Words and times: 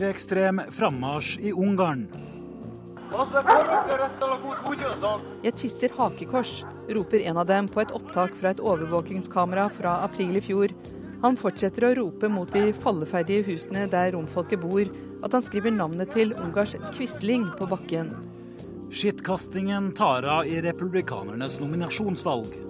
Høyreekstrem 0.00 0.62
frammarsj 0.72 1.42
i 1.44 1.50
Ungarn. 1.52 2.06
Jeg 5.44 5.52
tisser 5.60 5.92
hakekors, 5.92 6.52
roper 6.88 7.26
en 7.28 7.40
av 7.42 7.50
dem 7.50 7.68
på 7.68 7.82
et 7.82 7.92
opptak 7.92 8.32
fra 8.38 8.54
et 8.54 8.62
overvåkingskamera 8.64 9.66
fra 9.74 9.98
april 10.06 10.40
i 10.40 10.42
fjor. 10.46 10.72
Han 11.20 11.36
fortsetter 11.36 11.84
å 11.84 11.92
rope 11.98 12.32
mot 12.32 12.48
de 12.48 12.72
falleferdige 12.72 13.44
husene 13.50 13.84
der 13.92 14.14
romfolket 14.16 14.64
bor, 14.64 14.88
at 15.20 15.36
han 15.36 15.44
skriver 15.44 15.76
navnet 15.76 16.16
til 16.16 16.32
Ungars 16.40 16.78
Quisling 16.96 17.50
på 17.60 17.68
bakken. 17.68 18.14
Skittkastingen 18.88 19.92
tar 20.00 20.24
av 20.24 20.48
i 20.48 20.64
republikanernes 20.64 21.60
nominasjonsvalg. 21.60 22.69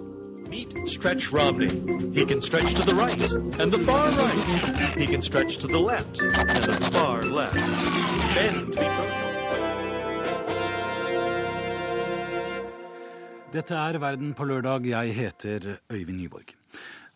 Meet 0.51 0.89
Stretch 0.89 1.31
Romney. 1.31 1.69
He 2.13 2.25
can 2.25 2.41
stretch 2.41 2.73
to 2.73 2.83
the 2.83 2.93
right 2.93 3.31
and 3.61 3.71
the 3.71 3.79
far 3.87 4.11
right. 4.11 4.97
He 4.97 5.07
can 5.07 5.21
stretch 5.21 5.57
to 5.59 5.67
the 5.67 5.79
left 5.79 6.19
and 6.19 6.33
the 6.63 6.91
far 6.91 7.23
left. 7.23 7.55
Bend. 8.35 8.75
Dette 13.53 13.75
er 13.75 13.99
Verden 13.99 14.33
på 14.33 14.43
lørdag. 14.43 14.85
Jeg 14.91 15.15
heter 15.15 15.77
Øyvind 15.91 16.17
Nyborg. 16.17 16.53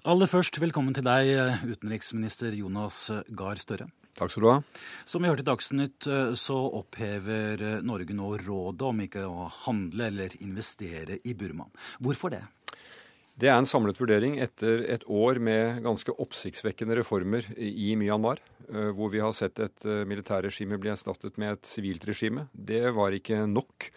Aller 0.06 0.26
først, 0.32 0.62
velkommen 0.62 0.94
til 0.94 1.04
deg, 1.04 1.60
utenriksminister 1.68 2.56
Jonas 2.56 3.12
Gahr 3.36 3.60
Støre. 3.60 3.92
Takk 4.16 4.32
skal 4.32 4.44
du 4.44 4.52
ha. 4.54 4.60
Som 5.06 5.24
vi 5.24 5.28
hørte 5.28 5.44
i 5.44 5.52
Dagsnytt, 5.52 6.08
så 6.40 6.60
opphever 6.80 7.82
Norge 7.84 8.16
nå 8.16 8.38
rådet 8.48 8.82
om 8.88 9.02
ikke 9.04 9.28
å 9.28 9.50
handle 9.66 10.08
eller 10.08 10.40
investere 10.40 11.20
i 11.26 11.36
Burma. 11.36 11.68
Hvorfor 12.00 12.32
det? 12.32 12.46
Det 13.36 13.50
er 13.52 13.58
en 13.60 13.68
samlet 13.68 13.98
vurdering 14.00 14.38
etter 14.40 14.86
et 14.94 15.04
år 15.12 15.42
med 15.44 15.82
ganske 15.84 16.14
oppsiktsvekkende 16.24 16.96
reformer 17.02 17.50
i 17.60 17.92
Myanmar, 18.00 18.40
hvor 18.96 19.12
vi 19.12 19.20
har 19.20 19.34
sett 19.36 19.60
et 19.60 19.88
militærregime 20.08 20.80
bli 20.80 20.94
erstattet 20.94 21.36
med 21.42 21.58
et 21.58 21.68
sivilt 21.68 22.08
regime. 22.08 22.46
Det 22.56 22.94
var 22.96 23.12
ikke 23.18 23.42
nok. 23.52 23.90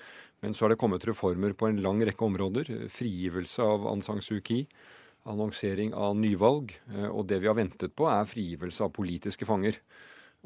Men 0.42 0.54
så 0.54 0.64
har 0.64 0.74
det 0.74 0.80
kommet 0.82 1.06
reformer 1.06 1.54
på 1.54 1.70
en 1.70 1.78
lang 1.82 2.02
rekke 2.06 2.26
områder. 2.26 2.70
Frigivelse 2.90 3.62
av 3.62 3.86
Aung 3.90 4.02
San 4.06 4.18
Suu 4.22 4.38
Kyi, 4.42 4.64
annonsering 5.30 5.94
av 5.94 6.18
nyvalg. 6.18 6.74
Og 7.10 7.26
det 7.30 7.40
vi 7.42 7.50
har 7.50 7.58
ventet 7.58 7.94
på, 7.98 8.06
er 8.10 8.26
frigivelse 8.26 8.86
av 8.86 8.94
politiske 8.94 9.46
fanger. 9.46 9.78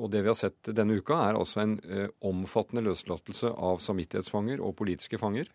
Og 0.00 0.08
det 0.12 0.22
vi 0.24 0.30
har 0.30 0.38
sett 0.38 0.70
denne 0.72 0.96
uka, 0.96 1.18
er 1.20 1.36
altså 1.36 1.60
en 1.60 1.74
eh, 1.84 2.08
omfattende 2.24 2.80
løslatelse 2.86 3.50
av 3.52 3.82
samvittighetsfanger 3.84 4.62
og 4.64 4.76
politiske 4.78 5.20
fanger. 5.20 5.50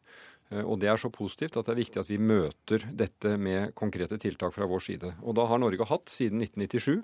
Eh, 0.50 0.64
og 0.64 0.80
det 0.82 0.92
er 0.92 1.00
så 1.02 1.12
positivt 1.14 1.58
at 1.60 1.68
det 1.68 1.76
er 1.76 1.82
viktig 1.82 2.02
at 2.02 2.12
vi 2.12 2.20
møter 2.22 2.86
dette 2.96 3.36
med 3.42 3.74
konkrete 3.78 4.20
tiltak 4.22 4.56
fra 4.56 4.68
vår 4.70 4.84
side. 4.90 5.14
Og 5.24 5.38
da 5.38 5.48
har 5.50 5.62
Norge 5.62 5.90
hatt 5.90 6.12
siden 6.12 6.44
1997 6.46 7.04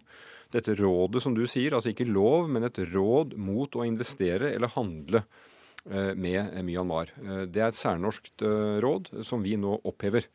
dette 0.53 0.77
rådet, 0.77 1.23
som 1.23 1.35
du 1.35 1.45
sier, 1.49 1.73
altså 1.73 1.93
ikke 1.93 2.09
lov, 2.09 2.49
men 2.51 2.67
et 2.67 2.77
råd 2.93 3.33
mot 3.41 3.73
å 3.75 3.87
investere 3.87 4.53
eller 4.53 4.71
handle 4.75 5.23
med 6.15 6.53
Myanmar. 6.63 7.09
Det 7.49 7.59
er 7.59 7.71
et 7.73 7.75
særnorskt 7.75 8.39
råd 8.85 9.09
som 9.27 9.41
vi 9.43 9.57
nå 9.59 9.73
opphever. 9.89 10.29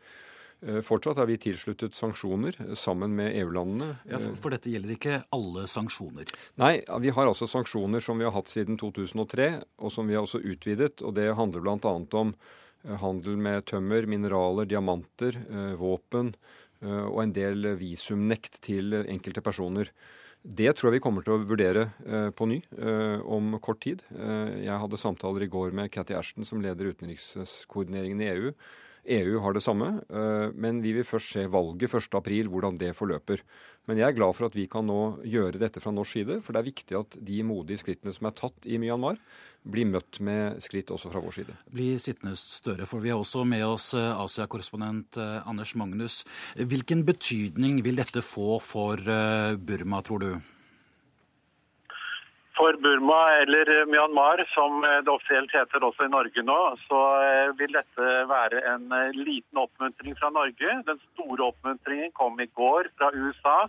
Fortsatt 0.84 1.20
er 1.22 1.28
vi 1.30 1.38
tilsluttet 1.40 1.94
sanksjoner 1.94 2.58
sammen 2.76 3.14
med 3.16 3.30
EU-landene. 3.38 3.92
Ja, 4.10 4.18
for, 4.18 4.34
for, 4.42 4.52
dette 4.52 4.72
gjelder 4.74 4.96
ikke 4.96 5.20
alle 5.32 5.64
sanksjoner? 5.70 6.28
Nei, 6.60 6.72
vi 7.00 7.14
har 7.14 7.30
altså 7.30 7.46
sanksjoner 7.48 8.02
som 8.04 8.18
vi 8.18 8.26
har 8.26 8.34
hatt 8.34 8.50
siden 8.50 8.76
2003, 8.80 9.52
og 9.78 9.94
som 9.94 10.10
vi 10.10 10.18
har 10.18 10.26
også 10.26 10.42
utvidet. 10.42 10.98
og 11.00 11.14
Det 11.16 11.30
handler 11.38 11.64
bl.a. 11.64 11.94
om 12.18 12.34
handel 13.02 13.36
med 13.36 13.66
tømmer, 13.68 14.06
mineraler, 14.08 14.68
diamanter, 14.68 15.36
våpen 15.78 16.32
og 16.80 17.18
en 17.24 17.32
del 17.34 17.72
visumnekt 17.78 18.60
til 18.62 18.94
enkelte 19.00 19.42
personer. 19.42 19.90
Det 20.42 20.70
tror 20.76 20.88
jeg 20.88 20.98
vi 20.98 21.02
kommer 21.02 21.24
til 21.26 21.34
å 21.34 21.42
vurdere 21.42 21.88
eh, 22.06 22.28
på 22.30 22.46
ny 22.48 22.60
eh, 22.78 23.18
om 23.26 23.56
kort 23.62 23.82
tid. 23.82 24.04
Eh, 24.14 24.64
jeg 24.64 24.80
hadde 24.84 25.00
samtaler 25.00 25.44
i 25.44 25.50
går 25.50 25.74
med 25.74 25.90
Cathy 25.92 26.14
Ashton, 26.16 26.46
som 26.46 26.62
leder 26.62 26.92
utenrikskoordineringen 26.92 28.22
i 28.22 28.30
EU. 28.30 28.52
EU 29.18 29.38
har 29.40 29.54
det 29.56 29.62
samme, 29.64 29.86
men 30.52 30.82
vi 30.84 30.90
vil 30.92 31.06
først 31.06 31.30
se 31.32 31.46
valget 31.48 31.94
1.4, 31.96 32.50
hvordan 32.52 32.74
det 32.76 32.90
forløper. 32.92 33.40
Men 33.88 34.02
jeg 34.02 34.10
er 34.10 34.16
glad 34.18 34.36
for 34.36 34.48
at 34.48 34.56
vi 34.56 34.66
kan 34.68 34.84
nå 34.84 35.24
gjøre 35.24 35.60
dette 35.60 35.80
fra 35.80 35.92
norsk 35.96 36.18
side, 36.18 36.34
for 36.44 36.52
det 36.52 36.60
er 36.60 36.68
viktig 36.68 36.96
at 36.98 37.16
de 37.24 37.38
modige 37.46 37.80
skrittene 37.80 38.12
som 38.12 38.28
er 38.28 38.36
tatt 38.36 38.68
i 38.68 38.76
Myanmar, 38.80 39.16
blir 39.68 39.88
møtt 39.88 40.20
med 40.24 40.60
skritt 40.64 40.92
også 40.92 41.10
fra 41.12 41.22
vår 41.24 41.34
side. 41.40 41.56
Bli 41.72 41.88
sittende 42.00 42.36
større, 42.38 42.86
for 42.88 43.00
vi 43.04 43.10
har 43.12 43.20
også 43.20 43.42
med 43.48 43.64
oss 43.66 43.90
Asia-korrespondent 43.96 45.18
Anders 45.18 45.74
Magnus. 45.80 46.20
Hvilken 46.56 47.02
betydning 47.08 47.80
vil 47.84 47.98
dette 48.00 48.22
få 48.24 48.60
for 48.64 49.00
Burma, 49.58 50.04
tror 50.04 50.24
du? 50.24 50.30
For 52.58 52.74
Burma, 52.82 53.32
eller 53.42 53.86
Myanmar, 53.86 54.40
som 54.54 54.80
det 54.82 55.12
offisielt 55.12 55.52
heter 55.54 55.84
også 55.86 56.08
i 56.08 56.10
Norge 56.10 56.42
nå, 56.42 56.56
så 56.88 57.02
vil 57.60 57.70
dette 57.76 58.08
være 58.26 58.64
en 58.72 58.88
liten 59.14 59.60
oppmuntring 59.62 60.16
fra 60.18 60.32
Norge. 60.34 60.72
Den 60.88 60.98
store 61.12 61.52
oppmuntringen 61.52 62.10
kom 62.18 62.40
i 62.42 62.48
går 62.58 62.90
fra 62.98 63.12
USA, 63.14 63.68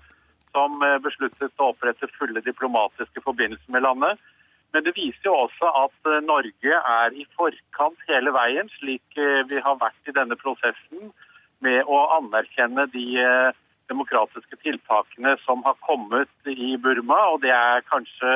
som 0.57 0.81
besluttet 1.05 1.61
å 1.61 1.69
opprette 1.75 2.09
fulle 2.15 2.41
diplomatiske 2.41 3.21
forbindelser 3.27 3.75
med 3.75 3.85
landet. 3.85 4.25
Men 4.73 4.87
det 4.87 4.95
viser 4.97 5.29
jo 5.29 5.35
også 5.43 5.69
at 5.83 6.11
Norge 6.25 6.81
er 6.95 7.13
i 7.13 7.27
forkant 7.37 8.01
hele 8.09 8.33
veien, 8.33 8.73
slik 8.79 9.21
vi 9.53 9.61
har 9.69 9.77
vært 9.85 10.09
i 10.09 10.17
denne 10.17 10.37
prosessen 10.41 11.13
med 11.61 11.85
å 11.85 12.01
anerkjenne 12.17 12.89
de 12.89 13.05
demokratiske 13.89 14.57
tiltakene 14.65 15.37
som 15.45 15.61
har 15.65 15.77
kommet 15.85 16.49
i 16.49 16.73
Burma. 16.81 17.21
Og 17.35 17.41
det 17.45 17.53
er 17.53 17.85
kanskje 17.85 18.33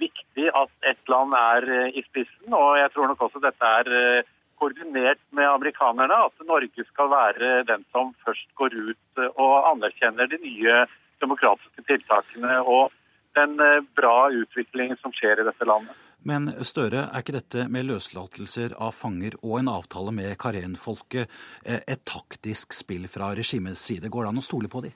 viktig 0.00 0.48
at 0.54 0.72
ett 0.88 1.10
land 1.10 1.34
er 1.36 1.68
i 1.92 2.04
spissen, 2.06 2.54
og 2.54 2.78
jeg 2.80 2.92
tror 2.94 3.10
nok 3.10 3.26
også 3.26 3.42
dette 3.42 3.74
er 3.80 4.24
koordinert 4.60 5.20
med 5.34 5.48
amerikanerne. 5.50 6.22
At 6.28 6.46
Norge 6.46 6.86
skal 6.88 7.10
være 7.10 7.52
den 7.68 7.84
som 7.92 8.14
først 8.24 8.48
går 8.58 8.74
ut 8.92 9.22
og 9.34 9.54
anerkjenner 9.74 10.30
de 10.30 10.38
nye 10.42 10.82
demokratiske 11.22 11.86
tiltakene. 11.88 12.60
og 12.62 12.92
den 13.34 13.56
bra 13.96 14.30
utviklingen 14.30 14.98
som 15.00 15.12
skjer 15.16 15.40
i 15.40 15.46
dette 15.46 15.64
landet. 15.68 15.96
Men 16.22 16.50
Støre, 16.62 17.08
er 17.08 17.24
ikke 17.24 17.34
dette 17.34 17.64
med 17.72 17.88
løslatelser 17.88 18.76
av 18.78 18.94
fanger 18.94 19.34
og 19.40 19.58
en 19.58 19.70
avtale 19.72 20.12
med 20.14 20.36
Karen-folket 20.38 21.32
et 21.64 22.04
taktisk 22.06 22.76
spill 22.76 23.08
fra 23.10 23.32
regimets 23.34 23.82
side? 23.82 24.10
Går 24.12 24.26
det 24.26 24.34
an 24.34 24.42
å 24.42 24.44
stole 24.44 24.70
på 24.70 24.84
de? 24.84 24.92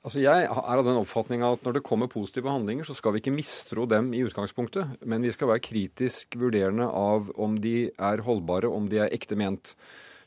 Altså 0.00 0.22
jeg 0.22 0.46
er 0.48 0.78
av 0.80 0.86
den 0.86 0.96
oppfatning 0.96 1.42
at 1.44 1.64
Når 1.66 1.76
det 1.76 1.84
kommer 1.84 2.08
positive 2.08 2.48
handlinger, 2.48 2.86
så 2.88 2.96
skal 2.96 3.12
vi 3.12 3.20
ikke 3.20 3.34
mistro 3.34 3.84
dem 3.88 4.14
i 4.16 4.22
utgangspunktet. 4.24 5.00
Men 5.04 5.24
vi 5.24 5.32
skal 5.34 5.50
være 5.52 5.64
kritisk 5.66 6.38
vurderende 6.40 6.86
av 6.88 7.28
om 7.36 7.58
de 7.60 7.90
er 7.92 8.24
holdbare, 8.24 8.70
om 8.70 8.88
de 8.88 9.02
er 9.04 9.12
ekte 9.12 9.36
ment. 9.36 9.74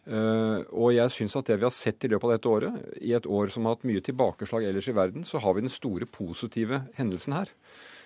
Uh, 0.03 0.59
og 0.75 0.91
jeg 0.91 1.13
syns 1.15 1.37
at 1.39 1.47
det 1.47 1.57
vi 1.61 1.65
har 1.65 1.73
sett 1.73 2.03
i 2.03 2.09
løpet 2.11 2.27
av 2.27 2.33
dette 2.35 2.51
året, 2.51 2.79
i 3.01 3.15
et 3.15 3.25
år 3.25 3.49
som 3.49 3.65
har 3.65 3.77
hatt 3.77 3.87
mye 3.87 4.03
tilbakeslag 4.03 4.67
ellers 4.67 4.89
i 4.91 4.95
verden, 4.97 5.25
så 5.25 5.39
har 5.41 5.55
vi 5.55 5.63
den 5.63 5.73
store 5.73 6.05
positive 6.11 6.83
hendelsen 6.99 7.37
her. 7.37 7.53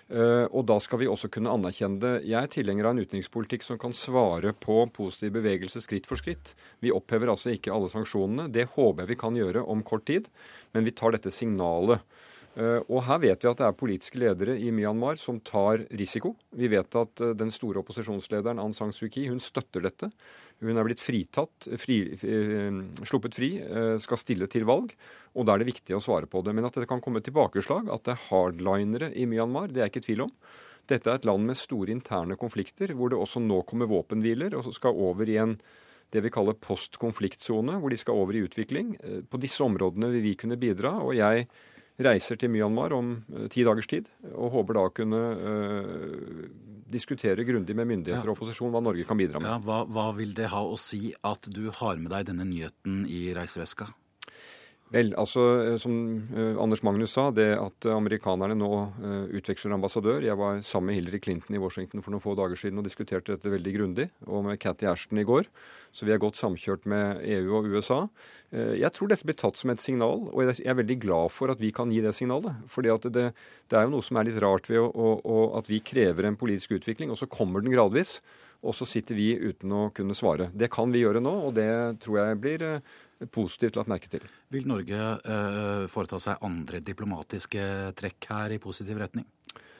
Uh, 0.08 0.48
og 0.56 0.62
da 0.70 0.78
skal 0.80 1.02
vi 1.02 1.08
også 1.10 1.28
kunne 1.32 1.52
anerkjenne 1.52 2.00
det. 2.00 2.12
Jeg 2.30 2.38
er 2.40 2.52
tilhenger 2.52 2.88
av 2.88 2.94
en 2.94 3.02
utenrikspolitikk 3.04 3.66
som 3.66 3.80
kan 3.80 3.92
svare 3.92 4.54
på 4.56 4.80
positiv 4.96 5.34
bevegelse 5.36 5.82
skritt 5.84 6.08
for 6.08 6.20
skritt. 6.20 6.54
Vi 6.80 6.94
opphever 6.94 7.28
altså 7.28 7.52
ikke 7.52 7.74
alle 7.74 7.90
sanksjonene. 7.92 8.48
Det 8.52 8.70
håper 8.72 9.04
jeg 9.04 9.12
vi 9.12 9.18
kan 9.20 9.36
gjøre 9.36 9.66
om 9.68 9.84
kort 9.84 10.06
tid. 10.08 10.30
Men 10.72 10.88
vi 10.88 10.96
tar 10.96 11.12
dette 11.12 11.32
signalet. 11.34 12.00
Uh, 12.58 12.82
og 12.90 13.04
her 13.06 13.20
vet 13.22 13.44
vi 13.44 13.48
at 13.50 13.60
det 13.60 13.66
er 13.68 13.76
politiske 13.78 14.18
ledere 14.18 14.56
i 14.58 14.72
Myanmar 14.74 15.14
som 15.20 15.38
tar 15.46 15.84
risiko. 15.94 16.32
Vi 16.50 16.66
vet 16.72 16.96
at 16.98 17.22
den 17.38 17.52
store 17.54 17.78
opposisjonslederen 17.84 18.58
Aung 18.58 18.74
San 18.74 18.90
Suu 18.92 19.06
Kyi 19.06 19.28
hun 19.30 19.38
støtter 19.38 19.84
dette. 19.84 20.10
Hun 20.58 20.74
er 20.74 20.88
blitt 20.88 21.02
fritatt, 21.02 21.68
fri, 21.78 22.00
sluppet 23.06 23.38
fri, 23.38 23.52
skal 24.02 24.18
stille 24.18 24.48
til 24.50 24.66
valg. 24.66 24.90
Og 25.38 25.46
da 25.46 25.54
er 25.54 25.62
det 25.62 25.70
viktig 25.70 25.94
å 25.94 26.02
svare 26.02 26.26
på 26.26 26.42
det. 26.42 26.56
Men 26.58 26.66
at 26.66 26.80
det 26.80 26.88
kan 26.90 27.02
komme 27.04 27.22
tilbakeslag, 27.22 27.86
at 27.94 28.08
det 28.08 28.16
er 28.16 28.24
hardlinere 28.26 29.12
i 29.14 29.28
Myanmar, 29.30 29.70
det 29.70 29.84
er 29.84 29.86
jeg 29.86 29.94
ikke 29.94 30.02
i 30.02 30.08
tvil 30.08 30.26
om. 30.26 30.34
Dette 30.90 31.12
er 31.12 31.20
et 31.20 31.28
land 31.28 31.46
med 31.46 31.60
store 31.60 31.94
interne 31.94 32.34
konflikter, 32.40 32.90
hvor 32.96 33.12
det 33.12 33.22
også 33.22 33.44
nå 33.44 33.60
kommer 33.70 33.86
våpenhviler, 33.86 34.58
og 34.58 34.66
så 34.66 34.74
skal 34.74 34.98
over 34.98 35.30
i 35.30 35.38
en 35.38 35.60
det 36.10 36.22
vi 36.24 36.30
kaller 36.32 36.56
postkonfliktsone, 36.56 37.74
hvor 37.78 37.92
de 37.92 37.98
skal 38.00 38.16
over 38.16 38.34
i 38.34 38.40
utvikling. 38.46 38.94
På 39.28 39.40
disse 39.40 39.60
områdene 39.60 40.08
vil 40.14 40.24
vi 40.24 40.38
kunne 40.40 40.56
bidra, 40.56 40.94
og 41.04 41.12
jeg 41.18 41.44
reiser 41.98 42.38
til 42.38 42.52
Myanmar 42.52 42.94
om 42.96 43.14
ti 43.52 43.64
dagers 43.66 43.88
tid, 43.90 44.10
og 44.34 44.52
håper 44.54 44.78
da 44.78 44.86
å 44.86 44.94
kunne 44.94 45.22
øh, 45.34 46.42
diskutere 46.88 47.46
grundig 47.46 47.76
med 47.76 47.88
myndigheter 47.90 48.30
og 48.30 48.36
opposisjon 48.36 48.72
hva 48.74 48.82
Norge 48.84 49.06
kan 49.08 49.18
bidra 49.18 49.42
med. 49.42 49.50
Ja, 49.50 49.58
hva, 49.62 49.82
hva 49.88 50.10
vil 50.16 50.34
det 50.36 50.50
ha 50.52 50.62
å 50.64 50.76
si 50.80 51.12
at 51.26 51.48
du 51.52 51.68
har 51.80 51.98
med 52.00 52.12
deg 52.14 52.30
denne 52.30 52.46
nyheten 52.48 53.02
i 53.10 53.28
reiseveska? 53.36 53.90
Vel, 54.88 55.10
altså 55.20 55.42
eh, 55.60 55.74
som 55.80 55.94
uh, 56.32 56.56
Anders 56.62 56.80
Magnus 56.86 57.12
sa, 57.12 57.26
det 57.34 57.50
at 57.60 57.88
amerikanerne 57.92 58.56
nå 58.56 58.70
utveksler 59.36 59.74
ambassadør 59.76 60.24
Jeg 60.24 60.38
var 60.40 60.62
sammen 60.64 60.90
med 60.90 60.98
Hillary 60.98 61.20
Clinton 61.20 61.56
i 61.56 61.60
Washington 61.60 62.00
for 62.04 62.14
noen 62.14 62.24
få 62.24 62.32
dager 62.38 62.56
siden 62.56 62.80
og 62.80 62.86
diskuterte 62.86 63.34
dette 63.34 63.52
veldig 63.52 63.74
grundig, 63.74 64.08
og 64.26 64.46
med 64.46 64.60
Cathy 64.62 64.88
Ashton 64.88 65.20
i 65.20 65.26
går. 65.28 65.50
Så 65.92 66.08
vi 66.08 66.14
er 66.14 66.22
godt 66.22 66.38
samkjørt 66.40 66.88
med 66.88 67.20
EU 67.36 67.58
og 67.58 67.68
USA. 67.72 68.00
Jeg 68.52 68.90
tror 68.96 69.10
dette 69.10 69.26
blir 69.28 69.36
tatt 69.36 69.58
som 69.60 69.72
et 69.72 69.82
signal, 69.82 70.26
og 70.30 70.44
jeg 70.44 70.64
er 70.64 70.78
veldig 70.78 70.98
glad 71.02 71.32
for 71.34 71.52
at 71.52 71.60
vi 71.60 71.72
kan 71.74 71.92
gi 71.92 72.00
det 72.04 72.14
signalet. 72.16 72.56
For 72.70 72.84
det, 72.84 73.12
det 73.12 73.78
er 73.78 73.86
jo 73.86 73.94
noe 73.96 74.04
som 74.04 74.20
er 74.20 74.28
litt 74.28 74.40
rart 74.44 74.68
ved 74.70 74.80
å, 74.80 74.88
å, 74.88 75.14
å, 75.20 75.38
at 75.60 75.68
vi 75.68 75.82
krever 75.84 76.28
en 76.28 76.38
politisk 76.38 76.76
utvikling, 76.78 77.12
og 77.12 77.20
så 77.20 77.28
kommer 77.30 77.64
den 77.64 77.74
gradvis. 77.74 78.18
Og 78.66 78.74
så 78.74 78.88
sitter 78.88 79.14
vi 79.14 79.32
uten 79.38 79.70
å 79.70 79.84
kunne 79.94 80.16
svare. 80.18 80.48
Det 80.50 80.70
kan 80.74 80.90
vi 80.90 81.04
gjøre 81.04 81.22
nå, 81.22 81.34
og 81.46 81.52
det 81.54 81.70
tror 82.02 82.18
jeg 82.24 82.40
blir 82.42 82.64
positivt 83.34 83.78
lagt 83.78 83.90
merke 83.90 84.10
til. 84.10 84.26
Vil 84.54 84.68
Norge 84.68 84.98
eh, 84.98 85.86
foreta 85.90 86.20
seg 86.22 86.44
andre 86.46 86.82
diplomatiske 86.84 87.64
trekk 87.98 88.30
her 88.30 88.54
i 88.54 88.62
positiv 88.62 89.00
retning? 89.02 89.26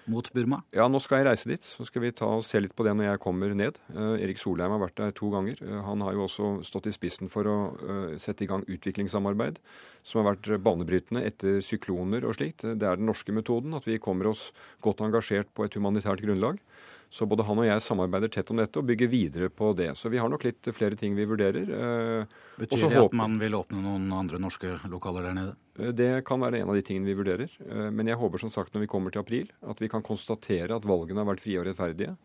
Mot 0.08 0.24
Burma? 0.32 0.62
Ja, 0.72 0.86
nå 0.88 1.02
skal 1.04 1.20
jeg 1.20 1.26
reise 1.28 1.50
dit. 1.50 1.64
Så 1.64 1.84
skal 1.84 2.00
vi 2.06 2.14
ta 2.16 2.30
og 2.38 2.44
se 2.46 2.62
litt 2.62 2.72
på 2.76 2.84
det 2.86 2.94
når 2.96 3.10
jeg 3.10 3.20
kommer 3.20 3.52
ned. 3.52 3.76
Eh, 3.92 4.24
Erik 4.24 4.40
Solheim 4.40 4.72
har 4.72 4.80
vært 4.80 4.96
der 5.00 5.12
to 5.16 5.28
ganger. 5.34 5.60
Uh, 5.60 5.82
han 5.84 6.02
har 6.06 6.16
jo 6.16 6.24
også 6.24 6.52
stått 6.66 6.88
i 6.88 6.94
spissen 6.96 7.28
for 7.32 7.48
å 7.48 7.56
uh, 7.76 8.14
sette 8.20 8.46
i 8.46 8.48
gang 8.48 8.64
utviklingssamarbeid, 8.64 9.60
som 10.02 10.22
har 10.22 10.30
vært 10.32 10.48
banebrytende 10.64 11.26
etter 11.28 11.60
sykloner 11.64 12.24
og 12.24 12.38
slikt. 12.38 12.64
Det 12.64 12.88
er 12.88 12.96
den 12.96 13.10
norske 13.10 13.34
metoden, 13.36 13.76
at 13.76 13.88
vi 13.88 14.00
kommer 14.02 14.32
oss 14.32 14.48
godt 14.84 15.04
engasjert 15.04 15.52
på 15.52 15.68
et 15.68 15.76
humanitært 15.76 16.24
grunnlag. 16.24 16.62
Så 17.10 17.24
både 17.24 17.46
han 17.48 17.56
og 17.56 17.64
jeg 17.64 17.80
samarbeider 17.80 18.28
tett 18.32 18.50
om 18.52 18.58
dette 18.60 18.80
og 18.80 18.88
bygger 18.88 19.08
videre 19.08 19.48
på 19.48 19.70
det. 19.76 19.94
Så 19.96 20.10
vi 20.12 20.20
har 20.20 20.28
nok 20.28 20.44
litt 20.44 20.68
flere 20.76 20.96
ting 20.98 21.14
vi 21.16 21.24
vurderer. 21.28 21.64
Betyr 22.58 22.76
Betyr 22.76 22.90
det 22.92 23.00
at 23.00 23.16
man 23.16 23.38
vil 23.40 23.56
åpne 23.56 23.80
noen 23.80 24.10
andre 24.12 24.40
norske 24.42 24.74
lokaler 24.90 25.28
der 25.28 25.36
nede? 25.38 25.54
Eh, 25.78 25.94
det 25.96 26.10
kan 26.28 26.42
være 26.42 26.60
en 26.60 26.72
av 26.72 26.76
de 26.76 26.84
tingene 26.84 27.08
vi 27.08 27.16
vurderer. 27.16 27.54
Eh, 27.64 27.88
men 27.94 28.10
jeg 28.10 28.18
håper 28.20 28.42
som 28.42 28.52
sagt 28.52 28.74
når 28.74 28.84
vi 28.84 28.90
kommer 28.92 29.14
til 29.14 29.22
april, 29.22 29.48
at 29.62 29.80
vi 29.80 29.88
kan 29.88 30.04
konstatere 30.04 30.76
at 30.76 30.88
valgene 30.88 31.22
har 31.22 31.30
vært 31.30 31.44
frie 31.44 31.60
og 31.60 31.68
rettferdige. 31.70 32.16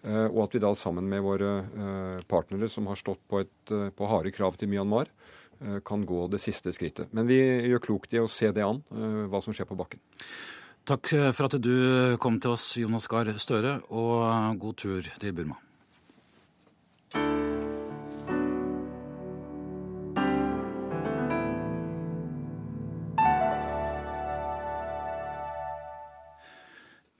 Og 0.00 0.38
at 0.46 0.54
vi 0.56 0.60
da 0.64 0.70
sammen 0.72 1.04
med 1.04 1.20
våre 1.20 2.22
partnere 2.24 2.70
som 2.72 2.86
har 2.88 2.96
stått 2.96 3.20
på, 3.28 3.42
et, 3.42 3.72
på 3.92 4.06
harde 4.08 4.30
krav 4.32 4.54
til 4.56 4.70
Myanmar, 4.72 5.10
kan 5.84 6.06
gå 6.08 6.22
det 6.32 6.40
siste 6.40 6.72
skrittet. 6.72 7.10
Men 7.12 7.28
vi 7.28 7.36
gjør 7.68 7.82
klokt 7.84 8.16
i 8.16 8.22
å 8.22 8.30
se 8.32 8.48
det 8.56 8.64
an, 8.64 8.80
hva 9.28 9.42
som 9.44 9.52
skjer 9.52 9.68
på 9.68 9.76
bakken. 9.76 10.00
Takk 10.88 11.10
for 11.36 11.46
at 11.46 11.58
du 11.62 11.74
kom 12.18 12.40
til 12.40 12.54
oss, 12.56 12.72
Jonas 12.80 13.06
Gahr 13.10 13.28
Støre, 13.38 13.80
og 13.92 14.56
god 14.58 14.78
tur 14.80 15.10
til 15.20 15.34
Burma. 15.36 15.58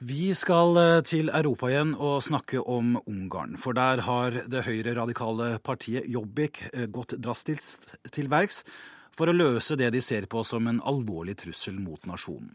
Vi 0.01 0.31
skal 0.33 1.03
til 1.05 1.29
Europa 1.29 1.69
igjen 1.69 1.93
og 1.93 2.23
snakke 2.25 2.63
om 2.65 2.95
Ungarn. 3.05 3.59
For 3.61 3.77
der 3.77 4.01
har 4.07 4.39
det 4.49 4.65
høyre-radikale 4.65 5.59
partiet 5.61 6.09
Jobbik 6.09 6.63
gått 6.89 7.19
drastisk 7.21 7.85
til 8.09 8.33
verks 8.33 8.65
for 9.13 9.29
å 9.29 9.37
løse 9.37 9.77
det 9.77 9.91
de 9.93 10.01
ser 10.01 10.25
på 10.31 10.41
som 10.49 10.67
en 10.71 10.81
alvorlig 10.89 11.37
trussel 11.43 11.77
mot 11.77 12.09
nasjonen. 12.09 12.55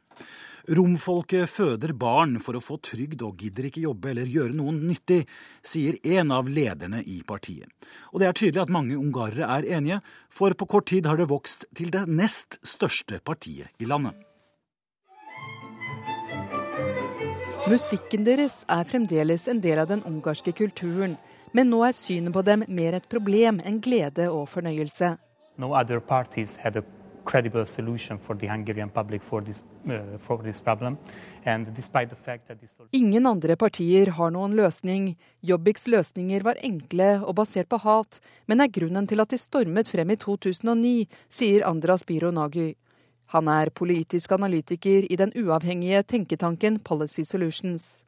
Romfolket 0.66 1.50
føder 1.50 1.94
barn 1.94 2.40
for 2.42 2.58
å 2.58 2.64
få 2.64 2.80
trygd 2.82 3.22
og 3.26 3.38
gidder 3.38 3.68
ikke 3.70 3.84
jobbe 3.84 4.10
eller 4.12 4.30
gjøre 4.30 4.56
noen 4.58 4.80
nyttig, 4.90 5.22
sier 5.62 6.00
en 6.18 6.34
av 6.34 6.50
lederne 6.50 7.04
i 7.06 7.20
partiet. 7.28 7.70
Og 8.14 8.22
det 8.22 8.30
er 8.30 8.38
tydelig 8.40 8.64
at 8.64 8.74
mange 8.74 8.98
ungarere 8.98 9.46
er 9.60 9.68
enige, 9.78 10.00
for 10.34 10.58
på 10.58 10.66
kort 10.72 10.90
tid 10.90 11.06
har 11.06 11.22
det 11.22 11.30
vokst 11.30 11.68
til 11.78 11.94
det 11.94 12.08
nest 12.10 12.58
største 12.66 13.22
partiet 13.22 13.70
i 13.78 13.90
landet. 13.90 14.18
Musikken 17.70 18.26
deres 18.26 18.64
er 18.70 18.86
fremdeles 18.86 19.48
en 19.50 19.62
del 19.62 19.80
av 19.82 19.90
den 19.90 20.02
ungarske 20.06 20.54
kulturen, 20.54 21.16
men 21.54 21.70
nå 21.70 21.86
er 21.86 21.98
synet 21.98 22.34
på 22.34 22.42
dem 22.46 22.66
mer 22.68 22.98
et 22.98 23.10
problem 23.10 23.62
enn 23.66 23.80
glede 23.82 24.32
og 24.34 24.50
fornøyelse. 24.50 25.16
No 25.58 25.74
other 25.78 26.02
parties 26.02 26.58
had 26.58 26.76
a 26.76 26.84
Ingen 32.96 33.26
andre 33.26 33.58
partier 33.60 34.14
har 34.18 34.32
noen 34.36 34.56
løsning. 34.58 35.12
Jobbiks 35.42 35.88
løsninger 35.92 36.46
var 36.46 36.62
enkle 36.62 37.10
og 37.22 37.36
basert 37.42 37.70
på 37.72 37.82
hat, 37.84 38.20
men 38.48 38.62
er 38.62 38.72
grunnen 38.74 39.10
til 39.10 39.24
at 39.24 39.34
de 39.34 39.42
stormet 39.42 39.90
frem 39.92 40.14
i 40.14 40.20
2009, 40.22 40.96
sier 41.30 41.66
Andras 41.68 42.06
Biro 42.08 42.32
Nagy. 42.32 42.74
Han 43.34 43.48
er 43.50 43.74
politisk 43.74 44.32
analytiker 44.38 45.08
i 45.10 45.18
den 45.18 45.34
uavhengige 45.36 46.04
tenketanken 46.04 46.80
Policy 46.80 47.26
Solutions. 47.26 48.06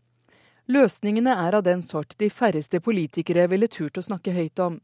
Løsningene 0.68 1.34
er 1.48 1.56
av 1.58 1.64
den 1.64 1.82
sort 1.82 2.14
de 2.20 2.30
færreste 2.30 2.82
politikere 2.84 3.48
ville 3.50 3.70
turt 3.72 3.98
å 3.98 4.04
snakke 4.04 4.36
høyt 4.36 4.60
om. 4.60 4.82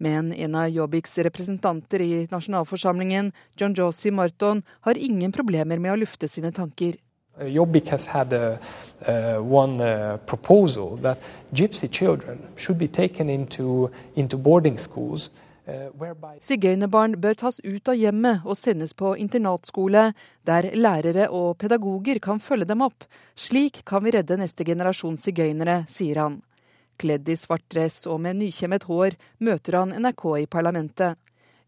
Men 0.00 0.32
en 0.32 0.54
av 0.56 0.68
Jobbiks 0.72 1.18
representanter 1.18 2.00
i 2.00 2.26
nasjonalforsamlingen, 2.30 3.32
John 3.56 3.74
Josie 3.76 4.12
Marton, 4.12 4.62
har 4.80 4.96
ingen 4.96 5.32
problemer 5.32 5.78
med 5.78 5.92
å 5.92 5.98
lufte 6.00 6.28
sine 6.28 6.52
tanker. 6.56 6.96
Uh, 7.36 7.44
Jobbik 7.46 7.92
has 7.92 8.06
had 8.06 8.32
a, 8.32 8.58
uh, 9.04 9.36
one 9.44 9.80
uh, 9.84 10.16
proposal 10.24 10.96
that 11.04 11.20
gypsy 11.52 11.88
children 11.88 12.38
should 12.56 12.78
be 12.78 12.88
taken 12.88 13.28
into, 13.28 13.90
into 14.14 14.38
boarding 14.38 14.78
schools. 14.78 15.28
Uh, 15.68 15.92
Sigøynerbarn 16.40 17.20
bør 17.20 17.36
tas 17.44 17.60
ut 17.60 17.88
av 17.88 18.00
hjemmet 18.00 18.46
og 18.48 18.56
sendes 18.56 18.96
på 18.96 19.12
internatskole, 19.20 20.14
der 20.48 20.72
lærere 20.74 21.28
og 21.28 21.58
pedagoger 21.60 22.18
kan 22.24 22.40
følge 22.40 22.72
dem 22.72 22.80
opp. 22.88 23.04
Slik 23.36 23.84
kan 23.84 24.04
vi 24.04 24.16
redde 24.16 24.40
neste 24.40 24.64
generasjon 24.64 25.20
sigøynere, 25.20 25.84
sier 25.92 26.24
han. 26.24 26.40
Kledd 27.00 27.28
i 27.32 27.36
svart 27.38 27.64
dress 27.72 28.02
og 28.10 28.18
med 28.20 28.36
nykjemmet 28.42 28.84
hår 28.84 29.14
møter 29.40 29.78
han 29.78 29.94
NRK 30.04 30.24
i 30.42 30.48
parlamentet. 30.52 31.16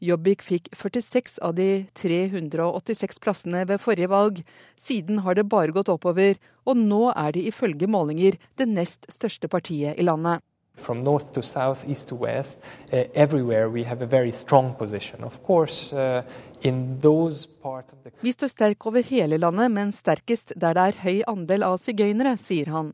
Jobbik 0.02 0.42
fikk 0.44 0.66
46 0.76 1.38
av 1.46 1.54
de 1.56 1.86
386 1.96 3.20
plassene 3.22 3.62
ved 3.70 3.80
forrige 3.80 4.10
valg. 4.12 4.42
Siden 4.76 5.22
har 5.24 5.38
det 5.38 5.46
bare 5.48 5.72
gått 5.72 5.88
oppover, 5.92 6.36
og 6.66 6.76
nå 6.76 7.14
er 7.14 7.32
de 7.32 7.46
ifølge 7.48 7.88
målinger 7.88 8.36
det 8.60 8.66
nest 8.68 9.06
største 9.14 9.48
partiet 9.48 9.96
i 9.96 10.04
landet. 10.04 10.42
From 10.76 11.04
north 11.04 11.32
to 11.32 11.42
south, 11.42 11.88
east 11.88 12.08
to 12.08 12.16
west, 12.16 12.58
uh, 12.92 13.04
everywhere 13.14 13.70
we 13.70 13.84
have 13.84 14.02
a 14.02 14.06
very 14.06 14.32
strong 14.32 14.74
position. 14.74 15.22
Of 15.24 15.42
course, 15.46 15.92
uh, 15.92 16.22
in 16.62 16.98
those 17.00 17.46
parts 17.62 17.92
of 17.92 18.02
the 18.02 18.10
Vi 18.20 18.32
står 18.32 18.48
sterk 18.48 18.86
over 18.86 19.02
hele 19.02 19.38
landet, 19.38 19.70
men 19.70 19.92
sterkest 19.92 20.52
der 20.56 20.74
det 20.74 20.88
er 20.88 21.04
høy 21.04 21.22
andel 21.28 21.62
av 21.62 21.78
sigøynere, 21.78 22.36
sier 22.36 22.72
han 22.72 22.92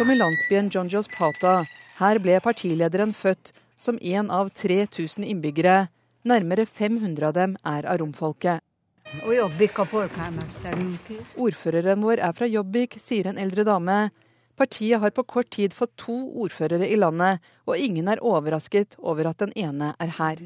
som 0.00 0.10
i 0.10 0.16
landsbyen 0.16 0.70
John 0.72 0.88
Jos 0.88 1.08
Pata. 1.12 1.66
Her 1.98 2.16
ble 2.24 2.38
partilederen 2.40 3.10
født 3.12 3.50
som 3.76 3.98
en 4.00 4.30
av 4.32 4.48
3000 4.56 5.26
innbyggere. 5.28 5.90
Nærmere 6.24 6.64
500 6.64 7.26
av 7.28 7.34
dem 7.36 7.56
er 7.68 7.84
av 7.84 7.98
romfolket. 8.00 8.64
Ordføreren 11.36 12.00
vår 12.00 12.24
er 12.30 12.32
fra 12.32 12.48
Jobbik, 12.48 12.96
sier 12.96 13.28
en 13.28 13.42
eldre 13.44 13.66
dame. 13.68 13.98
Partiet 14.60 15.00
har 15.00 15.10
på 15.16 15.22
kort 15.24 15.48
tid 15.56 15.72
fått 15.72 15.94
to 15.96 16.14
ordførere 16.44 16.84
i 16.84 16.96
landet, 16.98 17.40
og 17.64 17.80
ingen 17.80 18.10
er 18.12 18.20
overrasket 18.20 18.98
over 19.00 19.30
at 19.30 19.40
den 19.40 19.54
ene 19.56 19.94
er 19.96 20.10
her. 20.18 20.42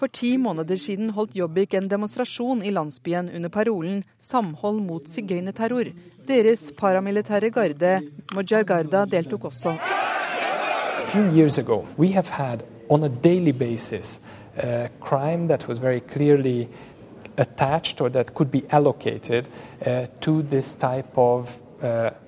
For 0.00 0.10
ti 0.10 0.32
måneder 0.36 0.80
siden 0.82 1.12
holdt 1.14 1.36
Jobbik 1.38 1.76
en 1.78 1.86
demonstrasjon 1.86 2.64
i 2.66 2.72
landsbyen 2.74 3.30
under 3.30 3.48
parolen 3.48 4.02
'Samhold 4.18 4.80
mot 4.82 5.06
sigøynerterror'. 5.06 5.92
Deres 6.26 6.72
paramilitære 6.76 7.50
garde, 7.50 8.00
Mojar 8.34 8.62
Garda, 8.62 9.04
deltok 9.04 9.44
også. 9.44 9.78
few 11.06 11.30
years 11.30 11.58
ago, 11.58 11.84
we 11.96 12.08
have 12.08 12.28
had 12.28 12.64
on 12.88 13.04
a 13.04 13.08
basis 13.52 14.20
uh, 14.58 14.88
crime 15.00 15.46
that 15.46 15.68
was 15.68 15.78
very 15.78 16.00
clearly 16.00 16.68
attached 17.38 18.00
or 18.00 18.08
that 18.08 18.34
could 18.34 18.50
be 18.50 18.64
allocated 18.70 19.48
uh, 19.86 20.06
to 20.20 20.42
this 20.42 20.74
type 20.74 21.16
of 21.16 21.60
Uh, 21.86 22.26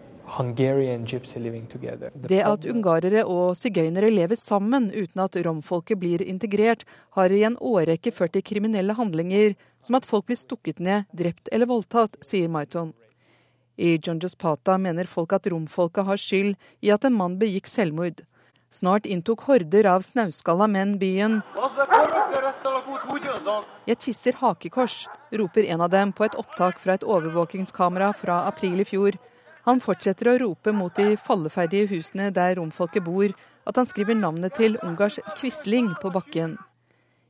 det 2.29 2.41
at 2.45 2.67
ungarere 2.69 3.23
og 3.25 3.57
sigøynere 3.57 4.11
lever 4.13 4.37
sammen 4.37 4.91
uten 4.93 5.23
at 5.25 5.37
romfolket 5.47 5.99
blir 5.99 6.21
integrert, 6.23 6.85
har 7.17 7.33
i 7.33 7.43
en 7.49 7.57
årrekke 7.57 8.13
ført 8.13 8.35
til 8.37 8.45
kriminelle 8.45 8.93
handlinger, 8.99 9.57
som 9.81 9.97
at 9.97 10.07
folk 10.07 10.27
blir 10.29 10.37
stukket 10.37 10.83
ned, 10.85 11.09
drept 11.17 11.49
eller 11.53 11.71
voldtatt, 11.71 12.19
sier 12.21 12.49
Maiton. 12.53 12.93
I 13.79 13.97
Jonjos 13.97 14.35
Pata 14.37 14.77
mener 14.77 15.09
folk 15.09 15.33
at 15.33 15.47
romfolket 15.49 16.05
har 16.05 16.21
skyld 16.21 16.57
i 16.83 16.91
at 16.93 17.05
en 17.09 17.17
mann 17.17 17.39
begikk 17.41 17.71
selvmord. 17.71 18.21
Snart 18.75 19.07
inntok 19.09 19.47
horder 19.49 19.87
av 19.89 20.05
snauskalla 20.05 20.67
menn 20.69 20.99
byen. 21.01 21.39
Jeg 23.89 23.97
tisser 24.05 24.37
hakekors, 24.43 25.07
roper 25.33 25.71
en 25.73 25.81
av 25.81 25.95
dem 25.95 26.13
på 26.13 26.27
et 26.27 26.37
opptak 26.37 26.83
fra 26.83 26.99
et 26.99 27.07
overvåkingskamera 27.07 28.13
fra 28.13 28.43
april 28.51 28.85
i 28.85 28.89
fjor. 28.89 29.17
Han 29.69 29.83
fortsetter 29.85 30.31
å 30.31 30.39
rope 30.41 30.73
mot 30.73 30.95
de 30.97 31.13
falleferdige 31.21 31.91
husene 31.91 32.31
der 32.33 32.55
romfolket 32.57 33.05
bor, 33.05 33.35
at 33.69 33.77
han 33.77 33.85
skriver 33.85 34.17
navnet 34.17 34.55
til 34.57 34.79
Ungars 34.81 35.19
Quisling 35.37 35.91
på 36.01 36.09
bakken. 36.15 36.55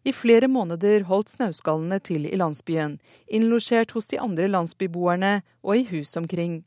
I 0.06 0.14
flere 0.14 0.46
måneder 0.46 1.02
holdt 1.08 1.32
snauskallene 1.32 1.98
til 1.98 2.28
i 2.30 2.38
landsbyen, 2.38 3.00
innlosjert 3.26 3.90
hos 3.96 4.06
de 4.12 4.20
andre 4.22 4.46
landsbyboerne 4.54 5.32
og 5.66 5.80
i 5.80 5.86
hus 5.90 6.14
omkring. 6.20 6.60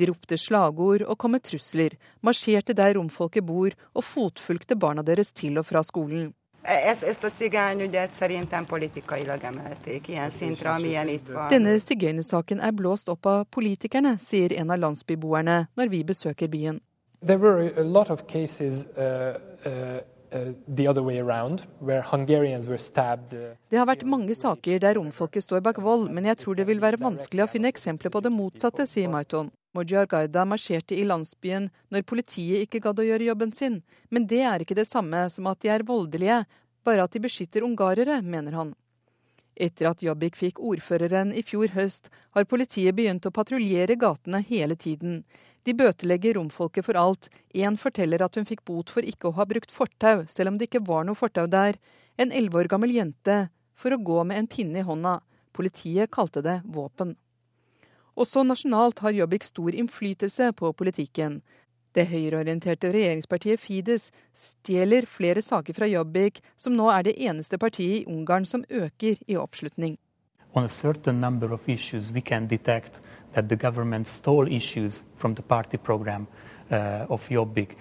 De 0.00 0.08
ropte 0.08 0.38
slagord 0.40 1.04
og 1.04 1.18
kom 1.20 1.36
med 1.36 1.44
trusler, 1.44 1.98
marsjerte 2.24 2.72
der 2.72 2.96
romfolket 2.96 3.44
bor 3.44 3.76
og 3.92 4.06
fotfulgte 4.08 4.80
barna 4.80 5.04
deres 5.04 5.34
til 5.36 5.60
og 5.60 5.68
fra 5.68 5.84
skolen. 5.84 6.32
Denne 11.50 11.74
sigøynersaken 11.82 12.60
er 12.62 12.72
blåst 12.78 13.08
opp 13.10 13.26
av 13.26 13.44
politikerne, 13.50 14.12
sier 14.22 14.54
en 14.60 14.70
av 14.70 14.78
landsbyboerne 14.78 15.56
når 15.74 15.90
vi 15.90 16.04
besøker 16.06 16.48
byen. 16.52 16.78
There 17.22 17.38
were 17.38 17.70
a 17.78 17.82
lot 17.82 18.10
of 18.10 18.26
cases 18.26 18.86
uh, 18.98 19.38
uh, 19.66 20.00
uh, 20.34 20.52
the 20.68 20.88
other 20.88 21.02
way 21.02 21.18
around, 21.18 21.66
where 21.80 22.02
Hungarians 22.02 22.66
were 22.66 22.78
stabbed. 22.78 23.34
uh, 23.34 23.54
Det 23.70 23.78
har 23.78 23.86
vært 23.86 24.02
mange 24.06 24.34
saker 24.34 24.78
der 24.78 24.94
romfolket 24.98 25.42
står 25.42 25.60
bak 25.60 25.78
vold, 25.82 26.10
men 26.10 26.24
jeg 26.26 26.38
tror 26.38 26.54
det 26.54 26.66
vil 26.66 26.82
være 26.82 26.98
vanskelig 26.98 27.44
å 27.44 27.50
finne 27.50 27.68
eksempler 27.70 28.10
på 28.10 28.20
det 28.22 28.32
motsatte, 28.34 28.86
sier 28.86 29.08
Maiton. 29.10 29.50
Moji 29.72 29.96
Argaida 29.96 30.44
marsjerte 30.44 30.96
i 30.98 31.04
landsbyen 31.08 31.70
når 31.92 32.04
politiet 32.08 32.66
ikke 32.66 32.82
gadd 32.84 33.00
å 33.00 33.06
gjøre 33.06 33.30
jobben 33.30 33.54
sin, 33.56 33.80
men 34.12 34.26
det 34.28 34.42
er 34.44 34.64
ikke 34.64 34.76
det 34.76 34.88
samme 34.88 35.24
som 35.32 35.48
at 35.48 35.62
de 35.64 35.70
er 35.72 35.86
voldelige, 35.88 36.42
bare 36.84 37.06
at 37.06 37.14
de 37.14 37.22
beskytter 37.24 37.64
ungarere, 37.64 38.20
mener 38.20 38.58
han. 38.58 38.74
Etter 39.56 39.90
at 39.90 40.02
Jobbik 40.04 40.36
fikk 40.36 40.60
ordføreren 40.60 41.32
i 41.36 41.44
fjor 41.44 41.72
høst, 41.76 42.10
har 42.36 42.48
politiet 42.48 42.96
begynt 42.96 43.26
å 43.28 43.32
patruljere 43.32 43.96
gatene 44.00 44.42
hele 44.48 44.76
tiden. 44.76 45.22
De 45.64 45.74
bøtelegger 45.76 46.36
romfolket 46.38 46.84
for 46.84 46.98
alt. 46.98 47.28
Én 47.54 47.76
forteller 47.78 48.24
at 48.24 48.36
hun 48.36 48.48
fikk 48.48 48.64
bot 48.68 48.90
for 48.90 49.06
ikke 49.06 49.30
å 49.30 49.36
ha 49.36 49.46
brukt 49.48 49.72
fortau, 49.72 50.24
selv 50.26 50.52
om 50.52 50.58
det 50.58 50.68
ikke 50.70 50.84
var 50.88 51.04
noe 51.06 51.18
fortau 51.18 51.46
der. 51.46 51.78
En 52.18 52.32
elleve 52.32 52.64
år 52.64 52.72
gammel 52.72 52.92
jente 52.96 53.44
for 53.78 53.94
å 53.94 54.00
gå 54.00 54.24
med 54.24 54.40
en 54.40 54.50
pinne 54.50 54.82
i 54.82 54.86
hånda. 54.88 55.20
Politiet 55.52 56.10
kalte 56.12 56.42
det 56.42 56.60
våpen. 56.64 57.14
Også 58.16 58.42
nasjonalt 58.44 58.98
har 59.00 59.14
Jobbik 59.16 59.44
stor 59.44 59.72
innflytelse 59.72 60.52
på 60.52 60.72
politikken. 60.72 61.40
Det 61.92 62.06
høyreorienterte 62.08 62.88
regjeringspartiet 62.92 63.60
Fides 63.60 64.10
stjeler 64.36 65.04
flere 65.08 65.42
saker 65.44 65.76
fra 65.76 65.88
Jobbik, 65.88 66.40
som 66.56 66.76
nå 66.76 66.88
er 66.92 67.08
det 67.08 67.16
eneste 67.20 67.58
partiet 67.60 68.02
i 68.02 68.06
Ungarn 68.08 68.44
som 68.48 68.64
øker 68.70 69.20
i 69.28 69.36
oppslutning. 69.36 69.98
On 70.54 70.64
a 70.64 70.68
certain 70.68 71.20
number 71.20 71.52
of 71.52 71.68
issues, 71.68 72.10
we 72.12 72.20
can 72.20 72.46
detect 72.46 73.00
that 73.32 73.48
the 73.48 73.56
government 73.56 74.08
stole 74.08 74.48
issues 74.48 75.02
from 75.16 75.34
the 75.34 75.42
party 75.42 75.76
program 75.76 76.26
uh, 76.70 77.06
of 77.08 77.30
Jobbik. 77.30 77.76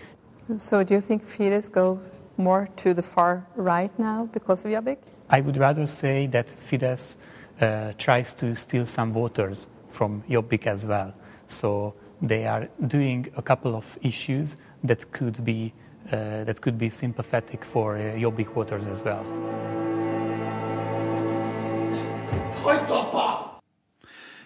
So 0.58 0.84
do 0.84 0.94
you 0.94 1.02
think 1.02 1.24
Fidesz 1.24 1.72
go 1.72 2.00
more 2.38 2.68
to 2.78 2.94
the 2.94 3.02
far 3.02 3.44
right 3.58 4.00
now 4.00 4.30
because 4.34 4.66
of 4.66 4.72
Jobbik? 4.72 4.98
I 5.30 5.42
would 5.42 5.58
rather 5.58 5.88
say 5.88 6.28
that 6.28 6.48
Fidesz 6.70 7.16
uh, 7.62 7.94
tries 7.98 8.34
to 8.34 8.56
steal 8.56 8.86
some 8.86 9.14
voters 9.14 9.68
from 9.92 10.24
Jobbik 10.28 10.68
as 10.68 10.86
well. 10.86 11.14
So 11.48 11.94
they 12.22 12.48
are 12.48 12.68
doing 12.88 13.28
a 13.36 13.42
couple 13.42 13.76
of 13.76 13.98
issues 14.02 14.58
that 14.84 15.12
could 15.12 15.44
be 15.44 15.74
uh, 16.12 16.44
that 16.44 16.62
could 16.62 16.78
be 16.78 16.90
sympathetic 16.90 17.64
for 17.66 17.96
uh, 17.96 18.16
Jobbik 18.18 18.54
voters 18.54 18.86
as 18.88 19.04
well. 19.04 19.26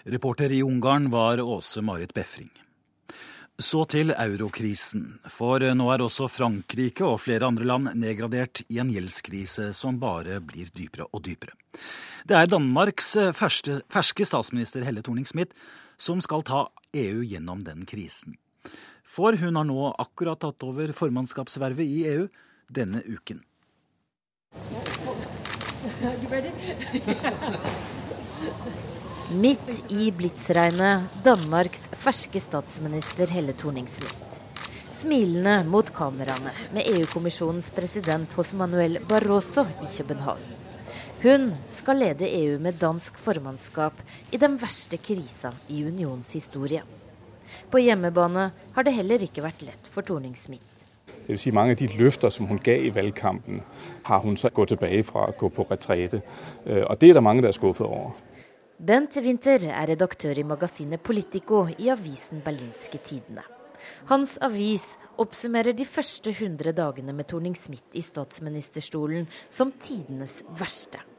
Reporter 0.04 0.52
i 0.52 0.64
Ungarn 0.64 1.10
var 1.10 1.42
Åse 1.42 1.82
Marit 1.82 2.14
Befring. 2.14 2.50
Så 3.58 3.86
til 3.86 4.12
eurokrisen. 4.12 5.06
For 5.32 5.64
nå 5.74 5.86
er 5.94 6.04
også 6.04 6.28
Frankrike 6.28 7.06
og 7.08 7.22
flere 7.24 7.48
andre 7.48 7.66
land 7.66 7.94
nedgradert 7.96 8.62
i 8.68 8.82
en 8.84 8.92
gjeldskrise 8.92 9.70
som 9.74 10.00
bare 10.00 10.42
blir 10.44 10.70
dypere 10.76 11.08
og 11.12 11.24
dypere. 11.24 11.56
Det 12.26 12.34
er 12.34 12.48
Danmarks 12.50 13.12
ferske, 13.38 13.84
ferske 13.94 14.26
statsminister 14.26 14.82
Helle 14.82 15.04
Thorning-Smith 15.06 15.54
som 16.02 16.18
skal 16.26 16.42
ta 16.42 16.74
EU 16.98 17.22
gjennom 17.22 17.62
den 17.68 17.86
krisen. 17.86 18.34
For 19.06 19.38
hun 19.38 19.54
har 19.60 19.68
nå 19.70 19.94
akkurat 20.02 20.42
tatt 20.42 20.66
over 20.66 20.90
formannskapsvervet 20.98 21.86
i 21.86 22.10
EU 22.16 22.26
denne 22.74 23.06
uken. 23.06 23.46
Midt 29.46 29.94
i 29.94 30.10
blitsregnet 30.10 31.22
Danmarks 31.26 31.90
ferske 31.94 32.42
statsminister 32.42 33.30
Helle 33.30 33.54
Thorning-Smith. 33.54 34.42
Smilende 34.98 35.62
mot 35.70 35.94
kameraene 35.94 36.50
med 36.74 36.90
EU-kommisjonens 36.90 37.70
president 37.70 38.34
José 38.34 38.58
Manuel 38.58 38.98
Barroso 39.06 39.70
i 39.86 39.88
København. 39.98 40.65
Hun 41.26 41.54
skal 41.74 41.98
lede 41.98 42.28
EU 42.30 42.60
med 42.62 42.76
dansk 42.78 43.16
formannskap 43.18 43.98
i 44.32 44.38
den 44.38 44.60
verste 44.62 45.00
krisa 45.02 45.50
i 45.74 45.80
unions 45.82 46.34
historie. 46.38 46.84
På 47.72 47.80
hjemmebane 47.82 48.44
har 48.76 48.86
det 48.86 48.94
heller 48.94 49.24
ikke 49.26 49.42
vært 49.42 49.64
lett 49.66 49.90
for 49.90 50.06
Thorning-Smith. 50.06 50.84
Det 51.08 51.32
vil 51.34 51.40
si 51.42 51.54
Mange 51.56 51.74
av 51.74 51.80
de 51.80 51.88
løfter 51.98 52.30
som 52.30 52.46
hun 52.46 52.60
ga 52.62 52.76
i 52.78 52.92
valgkampen, 52.94 53.64
har 54.06 54.22
hun 54.22 54.38
så 54.38 54.52
gått 54.54 54.76
tilbake 54.76 55.02
fra 55.08 55.24
å 55.32 55.34
gå 55.40 55.50
på 55.50 55.66
retrete. 55.72 56.22
Øh, 56.68 56.84
Og 56.90 57.02
Det 57.02 57.10
er 57.10 57.14
det 57.14 57.24
mange 57.24 57.42
der 57.42 57.48
er 57.48 57.58
skuffet 57.58 57.88
over. 57.88 58.12
Bent 58.86 59.18
Winther 59.18 59.66
er 59.72 59.88
redaktør 59.88 60.38
i 60.38 60.44
magasinet 60.44 61.02
Politico 61.02 61.66
i 61.80 61.90
avisen 61.90 62.42
Berlinske 62.46 63.00
Tidene. 63.04 63.42
Hans 64.06 64.38
avis 64.42 64.86
oppsummerer 65.18 65.74
de 65.74 65.86
første 65.86 66.30
100 66.30 66.72
dagene 66.72 67.14
med 67.14 67.26
Thorning-Smith 67.26 67.90
i 67.94 68.02
statsministerstolen 68.02 69.28
som 69.50 69.72
tidenes 69.72 70.44
verste. 70.60 71.15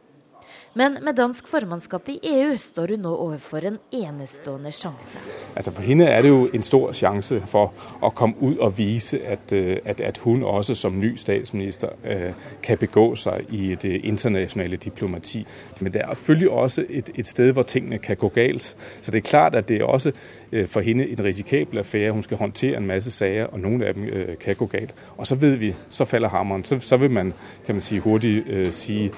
Men 0.76 0.98
med 1.02 1.14
dansk 1.14 1.48
formannskap 1.48 2.08
i 2.08 2.18
EU 2.22 2.56
står 2.56 2.86
hun 2.90 2.98
nå 2.98 3.14
overfor 3.16 3.64
en 3.64 3.78
enestående 3.92 4.72
sjanse. 4.72 5.18
Altså 5.56 5.70
For 5.72 5.82
henne 5.82 6.04
er 6.04 6.22
det 6.22 6.28
jo 6.28 6.48
en 6.54 6.62
stor 6.62 6.92
sjanse 6.92 7.38
for 7.46 7.72
å 8.04 8.10
komme 8.12 8.36
ut 8.40 8.58
og 8.58 8.74
vise 8.78 9.22
at, 9.24 9.52
øh, 9.52 9.78
at, 9.84 10.00
at 10.00 10.18
hun 10.18 10.42
også 10.42 10.74
som 10.74 10.98
ny 11.00 11.14
statsminister 11.16 11.88
øh, 12.04 12.32
kan 12.62 12.78
begå 12.78 13.14
seg 13.16 13.46
i 13.48 13.74
det 13.74 14.04
internasjonale 14.04 14.76
diplomati. 14.76 15.46
Men 15.80 15.92
det 15.92 16.02
er 16.02 16.14
selvfølgelig 16.14 16.50
også 16.50 16.84
et, 16.88 17.10
et 17.14 17.26
sted 17.26 17.52
hvor 17.52 17.62
tingene 17.62 17.98
kan 17.98 18.16
gå 18.16 18.28
galt. 18.28 18.76
Så 19.00 19.10
det 19.10 19.18
er 19.18 19.28
klart 19.30 19.54
at 19.54 19.68
det 19.68 19.80
er 19.80 19.84
også 19.84 20.12
øh, 20.52 20.68
for 20.68 20.80
henne 20.80 21.08
en 21.08 21.24
risikabel 21.24 21.78
affære. 21.78 22.12
Hun 22.12 22.22
skal 22.22 22.36
håndtere 22.36 22.76
en 22.76 22.86
masse 22.86 23.10
saker, 23.10 23.44
og 23.44 23.60
noen 23.60 23.82
av 23.82 23.94
dem 23.94 24.04
øh, 24.04 24.38
kan 24.38 24.54
gå 24.54 24.66
galt. 24.66 24.94
Og 25.16 25.26
så 25.26 25.34
vet 25.34 25.60
vi, 25.60 25.74
så 25.88 26.04
faller 26.04 26.28
hammeren. 26.28 26.64
Så, 26.64 26.80
så 26.80 26.96
vil 26.96 27.10
man, 27.10 27.32
kan 27.66 27.74
man 27.74 27.80
si, 27.80 27.98
hurtig 27.98 28.42
øh, 28.46 28.72
si 28.72 29.10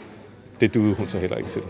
det 0.60 0.72
duer 0.74 0.94
hun 0.98 1.08
så 1.08 1.20
heller 1.22 1.38
ikke 1.42 1.58
til. 1.58 1.68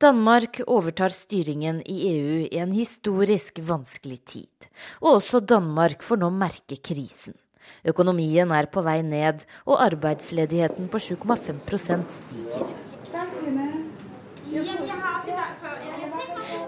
Danmark 0.00 0.62
overtar 0.66 1.12
styringen 1.12 1.82
i 1.84 1.96
EU 2.08 2.36
i 2.46 2.56
en 2.62 2.72
historisk 2.72 3.60
vanskelig 3.68 4.20
tid. 4.24 4.68
Og 5.00 5.18
også 5.18 5.40
Danmark 5.44 6.02
får 6.02 6.22
nå 6.22 6.30
merke 6.32 6.78
krisen. 6.80 7.36
Økonomien 7.84 8.50
er 8.56 8.70
på 8.72 8.80
vei 8.82 9.02
ned, 9.04 9.44
og 9.66 9.82
arbeidsledigheten 9.84 10.88
på 10.88 10.98
7,5% 10.98 12.16
stiger. 12.16 12.72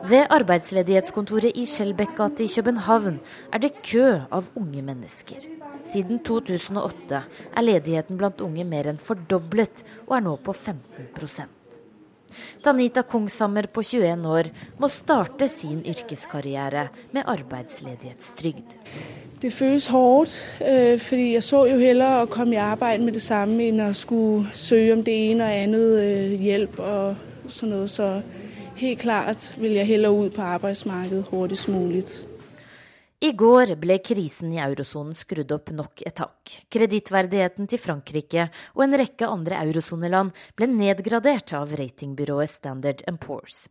Ved 0.09 0.27
arbeidsledighetskontoret 0.31 1.53
i 1.55 1.67
Skjelbæk 1.67 2.21
i 2.41 2.49
København 2.55 3.21
er 3.53 3.59
det 3.59 3.73
kø 3.83 4.21
av 4.31 4.45
unge 4.55 4.83
mennesker. 4.83 5.62
Siden 5.89 6.23
2008 6.25 7.25
er 7.57 7.67
ledigheten 7.67 8.21
blant 8.21 8.41
unge 8.45 8.65
mer 8.69 8.93
enn 8.93 9.03
fordoblet, 9.03 9.83
og 10.07 10.17
er 10.19 10.25
nå 10.29 10.37
på 10.45 10.55
15% 10.55 11.59
Tanita 12.63 13.03
Kongshammer 13.03 13.67
på 13.73 13.83
21 13.83 14.29
år 14.29 14.49
må 14.81 14.89
starte 14.89 15.49
sin 15.49 15.83
yrkeskarriere 15.89 16.87
med 17.13 17.29
arbeidsledighetstrygd. 17.29 18.77
Det 19.43 19.53
føles 19.53 19.87
hårdt, 19.87 20.37
øh, 20.69 20.99
fordi 20.99 21.33
jeg 21.33 21.43
så 21.43 21.65
jo 21.67 21.79
heller 21.79 22.23
å 22.23 22.31
komme 22.31 22.55
i 22.55 22.63
arbeid 22.63 23.03
med 23.03 23.19
det 23.19 23.23
samme 23.23 23.67
enn 23.67 23.83
å 23.83 23.93
skulle 23.93 24.47
søke 24.55 24.93
om 24.95 25.03
det 25.05 25.17
ene 25.31 25.49
og 25.49 25.63
annet 25.65 26.03
øh, 26.05 26.35
hjelp 26.47 26.79
og 26.79 27.51
sånn 27.51 27.75
noe. 27.75 27.89
Så 27.91 28.13
helt 28.79 29.03
klart 29.03 29.51
vil 29.59 29.75
jeg 29.81 29.91
heller 29.91 30.15
ut 30.15 30.37
på 30.37 30.47
arbeidsmarkedet 30.47 31.27
hurtigst 31.33 31.69
mulig. 31.69 32.07
I 33.23 33.29
går 33.39 33.77
ble 33.79 34.01
krisen 34.03 34.51
i 34.51 34.59
eurosonen 34.59 35.15
skrudd 35.15 35.53
opp 35.55 35.71
nok 35.71 36.03
et 36.03 36.19
hakk. 36.19 36.55
Kredittverdigheten 36.75 37.69
til 37.71 37.79
Frankrike 37.79 38.49
og 38.75 38.83
en 38.83 38.97
rekke 38.99 39.29
andre 39.31 39.61
eurosoneland 39.63 40.33
ble 40.59 40.67
nedgradert 40.67 41.53
av 41.55 41.71
ratingbyrået 41.79 42.51
Standard 42.51 43.05
Poor's. 43.23 43.69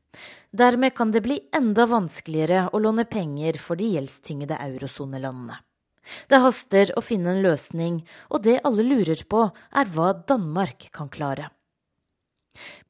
Dermed 0.55 0.95
kan 0.95 1.11
det 1.11 1.25
bli 1.25 1.41
enda 1.51 1.83
vanskeligere 1.83 2.69
å 2.71 2.79
låne 2.79 3.03
penger 3.03 3.59
for 3.59 3.75
de 3.75 3.89
gjeldstyngede 3.97 4.55
eurosonelandene. 4.71 5.59
Det 6.31 6.39
haster 6.39 6.93
å 6.95 7.03
finne 7.03 7.35
en 7.35 7.43
løsning, 7.43 7.99
og 8.31 8.45
det 8.47 8.61
alle 8.63 8.87
lurer 8.87 9.19
på, 9.27 9.49
er 9.51 9.91
hva 9.91 10.13
Danmark 10.15 10.87
kan 10.95 11.11
klare. 11.11 11.51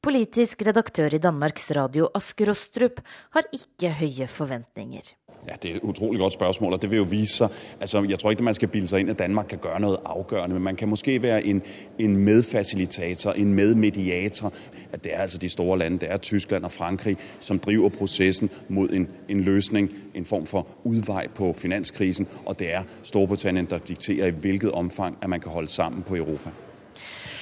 Politisk 0.02 0.62
redaktør 0.66 1.14
i 1.14 1.20
Danmarks 1.22 1.70
Radio 1.74 2.08
Asker 2.18 2.50
Rostrup 2.50 3.02
har 3.34 3.50
ikke 3.54 3.92
høye 3.98 4.30
forventninger. 4.30 5.10
Ja, 5.48 5.52
Det 5.62 5.70
er 5.70 5.74
et 5.74 5.82
utrolig 5.82 6.20
godt 6.20 6.32
spørsmål, 6.32 6.72
og 6.72 6.82
det 6.82 6.90
vil 6.90 6.96
jo 6.96 7.02
vise 7.02 7.34
seg 7.36 7.48
altså, 7.80 8.02
Jeg 8.08 8.18
tror 8.18 8.30
ikke 8.30 8.42
man 8.42 8.54
skal 8.54 8.68
bilde 8.68 8.88
seg 8.88 9.00
inn 9.00 9.08
at 9.08 9.18
Danmark 9.18 9.46
kan 9.48 9.58
gøre 9.58 9.80
noe 9.80 9.96
afgørende, 10.04 10.54
men 10.54 10.62
man 10.62 10.76
kan 10.76 10.88
måske 10.88 11.22
være 11.22 11.44
en, 11.46 11.62
en 11.98 12.16
medfasilitator, 12.16 13.32
en 13.32 13.54
medmediator. 13.54 14.52
At 14.92 15.04
Det 15.04 15.14
er 15.14 15.18
altså 15.18 15.38
de 15.38 15.48
store 15.48 15.78
landene, 15.78 16.00
det 16.00 16.10
er 16.12 16.16
Tyskland 16.16 16.64
og 16.64 16.72
Frankrig, 16.72 17.16
som 17.40 17.58
driver 17.58 17.88
prosessen 17.88 18.50
mot 18.68 18.90
en, 18.90 19.08
en 19.28 19.40
løsning, 19.40 19.90
en 20.14 20.24
form 20.24 20.46
for 20.46 20.66
udvej 20.84 21.28
på 21.28 21.52
finanskrisen. 21.52 22.28
Og 22.46 22.58
det 22.58 22.74
er 22.74 22.82
Storbritannien, 23.02 23.66
der 23.66 23.78
dikterer 23.78 24.26
i 24.26 24.30
hvilket 24.30 24.70
omfang 24.70 25.18
at 25.22 25.28
man 25.28 25.40
kan 25.40 25.52
holde 25.52 25.68
sammen 25.68 26.02
på 26.02 26.16
Europa. 26.16 26.50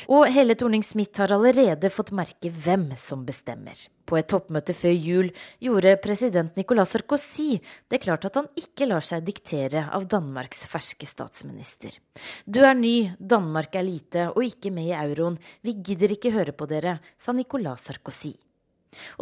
Og 0.08 0.32
hele 0.32 0.54
Thorning-Smith 0.62 1.16
har 1.16 1.32
allerede 1.32 1.90
fått 1.90 2.12
merke 2.12 2.50
hvem 2.50 2.88
som 2.96 3.26
bestemmer. 3.26 3.76
På 4.10 4.18
et 4.18 4.26
toppmøte 4.26 4.74
før 4.74 4.94
jul 4.96 5.28
gjorde 5.62 5.94
president 6.02 6.56
Nicolas 6.58 6.90
Sarkozy 6.90 7.60
det 7.90 8.00
klart 8.02 8.26
at 8.26 8.40
han 8.40 8.48
ikke 8.58 8.88
lar 8.90 9.04
seg 9.06 9.22
diktere 9.22 9.84
av 9.94 10.08
Danmarks 10.10 10.64
ferske 10.70 11.06
statsminister. 11.06 11.94
Du 12.42 12.58
er 12.66 12.74
ny, 12.74 13.12
Danmark 13.18 13.78
er 13.78 13.86
lite 13.86 14.28
og 14.32 14.42
ikke 14.42 14.74
med 14.74 14.90
i 14.90 14.96
euroen, 14.98 15.38
vi 15.62 15.76
gidder 15.78 16.16
ikke 16.16 16.34
høre 16.34 16.56
på 16.56 16.66
dere, 16.70 16.98
sa 17.22 17.30
Nicolas 17.36 17.86
Sarkozy. 17.86 18.34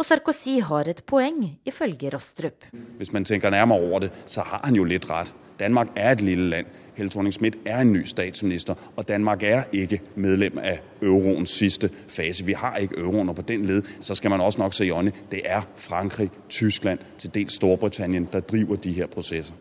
Og 0.01 0.07
Sarkozy 0.09 0.57
har 0.65 0.89
et 0.89 1.05
poeng, 1.05 1.43
ifølge 1.69 2.09
Rostrup. 2.15 2.65
Hvis 2.97 3.13
man 3.13 3.29
tenker 3.29 3.53
nærmere 3.53 3.85
over 3.85 4.07
det, 4.07 4.13
så 4.25 4.41
har 4.41 4.65
han 4.65 4.79
jo 4.79 4.89
litt 4.89 5.05
rett. 5.11 5.35
Danmark 5.61 5.93
er 5.97 6.15
et 6.15 6.25
lille 6.25 6.49
land. 6.49 6.67
Helle 6.99 7.11
Thorning-Schmidt 7.11 7.59
er 7.65 7.81
en 7.81 7.93
ny 7.93 8.05
statsminister, 8.05 8.75
og 8.97 9.09
Danmark 9.09 9.43
er 9.43 9.63
ikke 9.73 10.01
medlem 10.17 10.59
av 10.59 10.83
euroens 11.03 11.51
siste 11.51 11.91
fase. 12.09 12.45
Vi 12.45 12.53
har 12.59 12.77
ikke 12.77 12.99
euroen, 12.99 13.29
og 13.29 13.37
på 13.39 13.47
den 13.49 13.67
led 13.67 13.83
så 14.01 14.15
skal 14.19 14.31
man 14.31 14.41
også 14.41 14.59
nok 14.59 14.75
se 14.75 14.87
i 14.87 14.91
øynene. 14.91 15.13
Det 15.31 15.43
er 15.45 15.63
Frankrig, 15.77 16.31
Tyskland, 16.49 16.99
til 17.19 17.35
dels 17.35 17.53
Storbritannien, 17.53 18.29
der 18.33 18.41
driver 18.41 18.77
de 18.77 18.93
her 18.93 19.07
prosesser. 19.07 19.55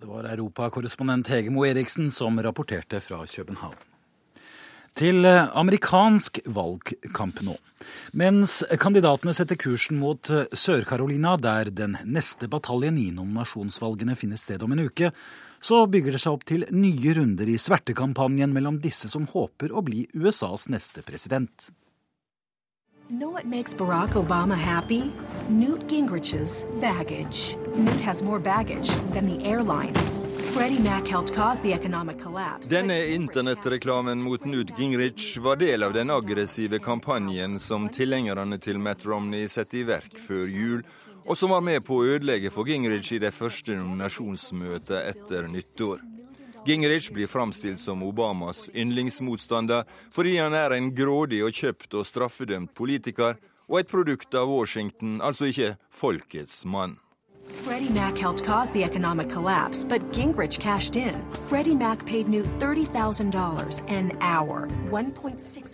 Det 0.00 0.08
var 0.08 0.26
europakorrespondent 0.26 1.28
Hege 1.28 1.50
Moe 1.50 1.68
Eriksen 1.70 2.10
som 2.10 2.38
rapporterte 2.38 3.00
fra 3.00 3.26
København. 3.36 3.74
Til 4.98 5.24
eh, 5.24 5.56
amerikansk 5.56 6.40
valgkamp 6.46 7.38
nå. 7.46 7.54
Mens 8.18 8.60
kandidatene 8.80 9.34
setter 9.34 9.56
kursen 9.56 10.00
mot 10.00 10.30
eh, 10.30 10.50
Sør-Carolina, 10.52 11.36
der 11.40 11.70
den 11.70 11.96
neste 12.04 12.48
bataljen 12.48 12.98
i 12.98 13.10
nominasjonsvalgene 13.14 14.16
finner 14.18 14.40
sted 14.40 14.62
om 14.62 14.74
en 14.74 14.84
uke, 14.88 15.12
så 15.62 15.84
bygger 15.86 16.16
det 16.16 16.22
seg 16.24 16.34
opp 16.36 16.48
til 16.48 16.66
nye 16.74 17.14
runder 17.16 17.48
i 17.48 17.58
svertekampanjen 17.60 18.52
mellom 18.52 18.80
disse 18.82 19.10
som 19.12 19.28
håper 19.30 19.70
å 19.72 19.84
bli 19.86 20.08
USAs 20.18 20.68
neste 20.72 21.06
president. 21.06 21.70
Know 23.12 23.30
what 23.30 23.44
makes 23.44 23.74
Barack 23.74 24.16
Obama 24.16 24.54
happy? 24.54 25.10
Newt 25.48 25.88
Gingrich's 25.88 26.64
baggage. 26.80 27.58
Newt 27.76 28.00
has 28.00 28.22
more 28.22 28.40
baggage 28.40 28.88
than 29.12 29.26
the 29.26 29.44
airlines. 29.44 30.20
Freddie 30.54 30.82
Mac 30.82 31.08
helped 31.08 31.34
cause 31.34 31.60
the 31.60 31.74
economic 31.74 32.18
collapse. 32.18 32.68
Denne 32.68 33.04
internettreklamen 33.14 34.22
mot 34.22 34.44
Newt 34.44 34.78
Gingrich 34.78 35.38
var 35.38 35.56
del 35.56 35.82
av 35.82 35.92
den 35.92 36.10
aggressive 36.10 36.78
kampanjen 36.78 37.58
som 37.58 37.88
tilhengerne 37.88 38.58
til 38.58 38.78
Matt 38.78 39.06
Romney 39.06 39.48
satte 39.48 39.78
i 39.78 39.84
verk 39.84 40.16
før 40.16 40.46
jul, 40.48 40.82
og 41.26 41.38
som 41.38 41.52
var 41.54 41.62
med 41.64 41.84
på 41.86 42.00
å 42.00 42.08
ødelegge 42.16 42.50
for 42.50 42.68
Gingrich 42.68 43.12
i 43.14 43.20
det 43.22 43.32
første 43.34 43.76
nominasjonsmøtet 43.76 44.98
etter 45.12 45.46
nyttår. 45.50 46.02
Gingrich 46.66 47.10
blir 47.14 47.30
framstilt 47.30 47.80
som 47.82 48.02
Obamas 48.06 48.68
yndlingsmotstander 48.70 49.86
fordi 50.14 50.36
han 50.38 50.54
er 50.54 50.76
en 50.76 50.92
grådig 50.94 51.42
og 51.46 51.54
kjøpt 51.56 51.96
og 51.98 52.06
straffedømt 52.06 52.74
politiker, 52.78 53.38
og 53.70 53.80
et 53.80 53.90
produkt 53.90 54.34
av 54.36 54.50
Washington, 54.50 55.20
altså 55.24 55.48
ikke 55.50 55.76
folkets 55.90 56.64
mann. 56.68 56.98
Freddie 57.64 57.90
Mac 57.90 58.18
helped 58.18 58.44
cause 58.44 58.70
the 58.72 58.84
economic 58.84 59.28
collapse, 59.30 59.84
but 59.84 60.12
Gingrich 60.12 60.58
cashed 60.58 60.96
in. 60.96 61.14
Freddie 61.48 61.74
Mac 61.74 62.04
paid 62.06 62.28
Newt 62.28 62.46
$30,000 62.58 63.82
an 63.88 64.16
hour. 64.20 64.68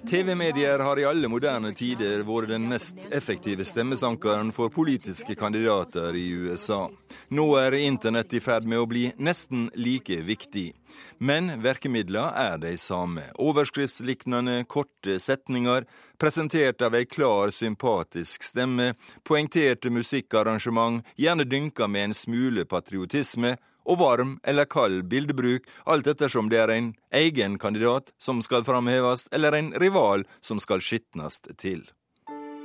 TV-medier 0.06 0.78
har 0.78 0.98
i 0.98 1.04
alle 1.04 1.28
moderne 1.28 1.72
tider 1.74 2.22
vært 2.22 2.52
den 2.52 2.68
mest 2.70 3.08
effektive 3.10 3.66
stemmesankeren 3.66 4.52
for 4.52 4.70
politiske 4.70 5.34
kandidater 5.34 6.14
i 6.14 6.28
USA. 6.30 6.86
Nå 7.30 7.48
er 7.58 7.74
internett 7.82 8.32
i 8.32 8.40
ferd 8.40 8.68
med 8.68 8.78
å 8.78 8.86
bli 8.86 9.08
nesten 9.18 9.70
like 9.74 10.22
viktig. 10.22 10.70
Men 11.18 11.50
virkemidlene 11.62 12.30
er 12.38 12.58
de 12.62 12.76
samme. 12.78 13.24
Overskriftsliknende 13.42 14.62
korte 14.70 15.18
setninger, 15.20 15.86
presentert 16.18 16.82
av 16.82 16.94
ei 16.94 17.06
klar, 17.10 17.50
sympatisk 17.54 18.46
stemme, 18.46 18.92
poengterte 19.26 19.90
musikkarrangement, 19.90 21.02
gjerne 21.18 21.46
dynka 21.46 21.88
med 21.90 22.10
en 22.10 22.14
smule 22.14 22.64
patriotisme, 22.70 23.56
og 23.88 23.98
varm 24.02 24.34
eller 24.44 24.68
kald 24.68 25.06
bildebruk, 25.08 25.66
alt 25.88 26.06
ettersom 26.12 26.50
det 26.52 26.60
er 26.60 26.74
en 26.74 26.90
egen 27.10 27.56
kandidat 27.58 28.12
som 28.20 28.42
skal 28.44 28.66
framheves, 28.68 29.26
eller 29.32 29.56
en 29.56 29.72
rival 29.80 30.26
som 30.44 30.60
skal 30.60 30.84
skitnes 30.84 31.40
til. 31.56 31.86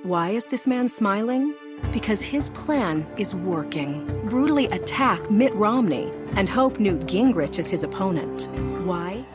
Why 0.03 0.35
is 0.35 0.45
this 0.51 0.67
man 0.67 0.89
smiling? 0.89 1.53
Because 1.91 2.21
his 2.21 2.49
plan 2.49 3.05
is 3.17 3.35
working. 3.35 4.05
Brutally 4.29 4.65
attack 4.65 5.31
Mitt 5.31 5.53
Romney 5.53 6.11
and 6.37 6.49
hope 6.49 6.79
Newt 6.79 7.05
Gingrich 7.07 7.59
is 7.59 7.69
his 7.69 7.83
opponent. 7.83 8.47
Why? 8.85 9.25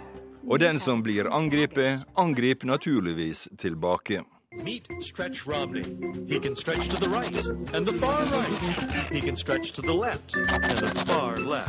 Og 0.48 0.60
den 0.60 0.78
som 0.78 1.02
blir 1.02 1.28
angrepet, 1.28 2.04
angriper 2.16 2.66
naturligvis 2.66 3.48
tilbake. 3.58 4.22
Meet 4.56 4.88
Stretch 5.00 5.46
Romney. 5.46 5.82
He 6.26 6.40
can 6.40 6.56
stretch 6.56 6.88
to 6.88 6.96
the 6.96 7.08
right 7.08 7.46
and 7.74 7.86
the 7.86 7.92
far 7.92 8.24
right. 8.24 9.12
He 9.12 9.20
can 9.20 9.36
stretch 9.36 9.72
to 9.72 9.82
the 9.82 9.92
left 9.92 10.36
and 10.36 10.78
the 10.78 11.04
far 11.06 11.36
left. 11.36 11.68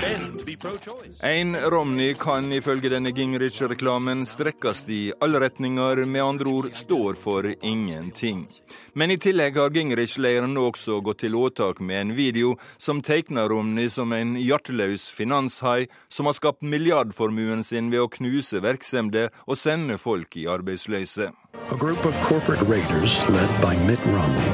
Bend 0.00 0.38
to 0.38 0.44
be 0.44 0.56
pro-choice. 0.56 1.20
En 1.22 1.56
Romney 1.56 2.14
kan 2.14 2.52
ifølge 2.52 2.88
denne 2.88 3.12
Gingrich-reklamen 3.12 4.24
strekkes 4.26 4.88
i 4.88 5.12
alle 5.20 5.40
retninger, 5.40 6.04
med 6.06 6.22
andre 6.22 6.48
ord 6.48 6.70
står 6.72 7.14
for 7.14 7.54
ingenting. 7.62 8.48
Men 8.92 9.10
i 9.10 9.16
tillegg 9.16 9.56
har 9.56 9.70
Gingrich-leiren 9.70 10.56
også 10.56 11.02
gått 11.04 11.20
til 11.26 11.36
åtak 11.36 11.80
med 11.80 12.00
en 12.00 12.16
video 12.16 12.56
som 12.78 13.02
tegner 13.02 13.48
Romney 13.48 13.88
som 13.88 14.12
en 14.12 14.34
hjerteløs 14.40 15.10
finanshai 15.12 15.86
som 16.08 16.26
har 16.26 16.32
skapt 16.32 16.62
milliardformuen 16.62 17.64
sin 17.64 17.92
ved 17.92 18.00
å 18.00 18.08
knuse 18.08 18.64
virksomheter 18.64 19.28
og 19.46 19.60
sende 19.60 20.00
folk 20.00 20.36
i 20.36 20.48
arbeidsløse. 20.48 21.30
A 21.52 21.76
group 21.76 21.98
of 21.98 22.14
corporate 22.28 22.62
raiders 22.68 23.10
led 23.28 23.60
by 23.60 23.76
Mitt 23.76 23.98
Romney. 24.06 24.50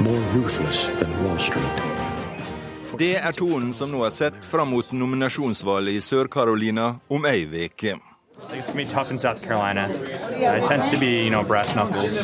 More 0.00 0.20
ruthless 0.32 1.00
than 1.00 1.24
Wall 1.24 1.38
Street. 1.48 2.98
Det 2.98 3.16
er 3.16 3.32
tonen 3.32 3.74
som 3.74 3.90
nå 3.90 4.04
er 4.06 4.14
sett 4.14 4.44
fram 4.46 4.70
mot 4.70 4.92
nominasjonsvalget 4.92 5.98
i 5.98 6.00
Sør-Carolina 6.00 7.00
om 7.10 7.26
ei 7.26 7.46
uke. 7.66 7.96
I 8.44 8.46
think 8.46 8.58
it's 8.58 8.70
gonna 8.70 8.84
be 8.84 8.90
tough 8.90 9.10
in 9.10 9.18
South 9.18 9.42
Carolina. 9.42 9.88
It 9.88 10.64
tends 10.66 10.88
to 10.88 10.98
be, 10.98 11.24
you 11.24 11.30
know, 11.30 11.42
knuckles 11.42 12.18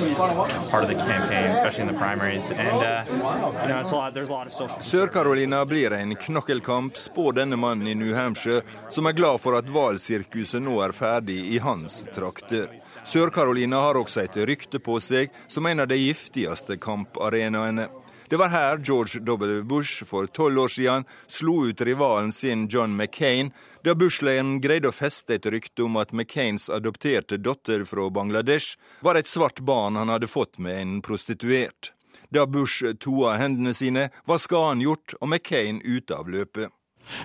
part 0.70 0.84
of 0.84 0.88
the 0.88 0.94
campaign, 0.94 1.50
especially 1.50 1.82
in 1.82 1.88
the 1.88 1.98
primaries, 1.98 2.50
and 2.50 2.60
you 2.60 3.68
know, 3.68 3.82
lot. 3.90 4.14
Lot. 4.60 4.82
Sør-Carolina 4.82 5.64
blir 5.64 5.92
en 5.92 6.14
knokkelkamp, 6.16 6.96
spår 6.96 7.32
denne 7.32 7.56
mannen 7.56 7.88
i 7.88 7.94
New 7.94 8.14
Hampshire, 8.14 8.62
som 8.88 9.06
er 9.06 9.12
glad 9.12 9.40
for 9.40 9.58
at 9.58 9.70
valgsirkuset 9.70 10.62
nå 10.62 10.80
er 10.84 10.92
ferdig 10.92 11.40
i 11.54 11.58
hans 11.58 12.04
trakter. 12.14 12.68
Sør-Carolina 13.10 13.80
har 13.82 13.98
også 13.98 14.20
et 14.22 14.36
rykte 14.46 14.78
på 14.78 15.00
seg 15.02 15.32
som 15.50 15.66
en 15.66 15.82
av 15.82 15.88
de 15.90 15.96
giftigste 15.98 16.76
kamparenaene. 16.78 17.88
Det 18.30 18.38
var 18.38 18.52
her 18.54 18.78
George 18.86 19.18
W. 19.26 19.64
Bush 19.66 20.04
for 20.06 20.28
tolv 20.30 20.60
år 20.62 20.70
siden 20.70 21.06
slo 21.26 21.56
ut 21.66 21.82
rivalen 21.82 22.30
sin 22.30 22.68
John 22.70 22.94
McCain, 22.94 23.50
da 23.82 23.96
Bush-leiren 23.98 24.60
greide 24.62 24.92
å 24.92 24.94
feste 24.94 25.40
et 25.40 25.50
rykte 25.50 25.88
om 25.88 25.98
at 25.98 26.14
McCains 26.14 26.68
adopterte 26.70 27.40
datter 27.42 27.82
fra 27.88 28.06
Bangladesh 28.14 28.78
var 29.02 29.18
et 29.18 29.26
svart 29.26 29.58
barn 29.66 29.98
han 29.98 30.12
hadde 30.14 30.30
fått 30.30 30.60
med 30.62 30.78
en 30.78 30.98
prostituert. 31.02 31.90
Da 32.30 32.46
Bush 32.46 32.94
toa 33.02 33.40
hendene 33.42 33.74
sine, 33.74 34.12
var 34.22 34.38
skaden 34.38 34.86
gjort 34.86 35.18
og 35.18 35.32
McCain 35.32 35.82
ute 35.82 36.14
av 36.14 36.30
løpet. 36.30 36.70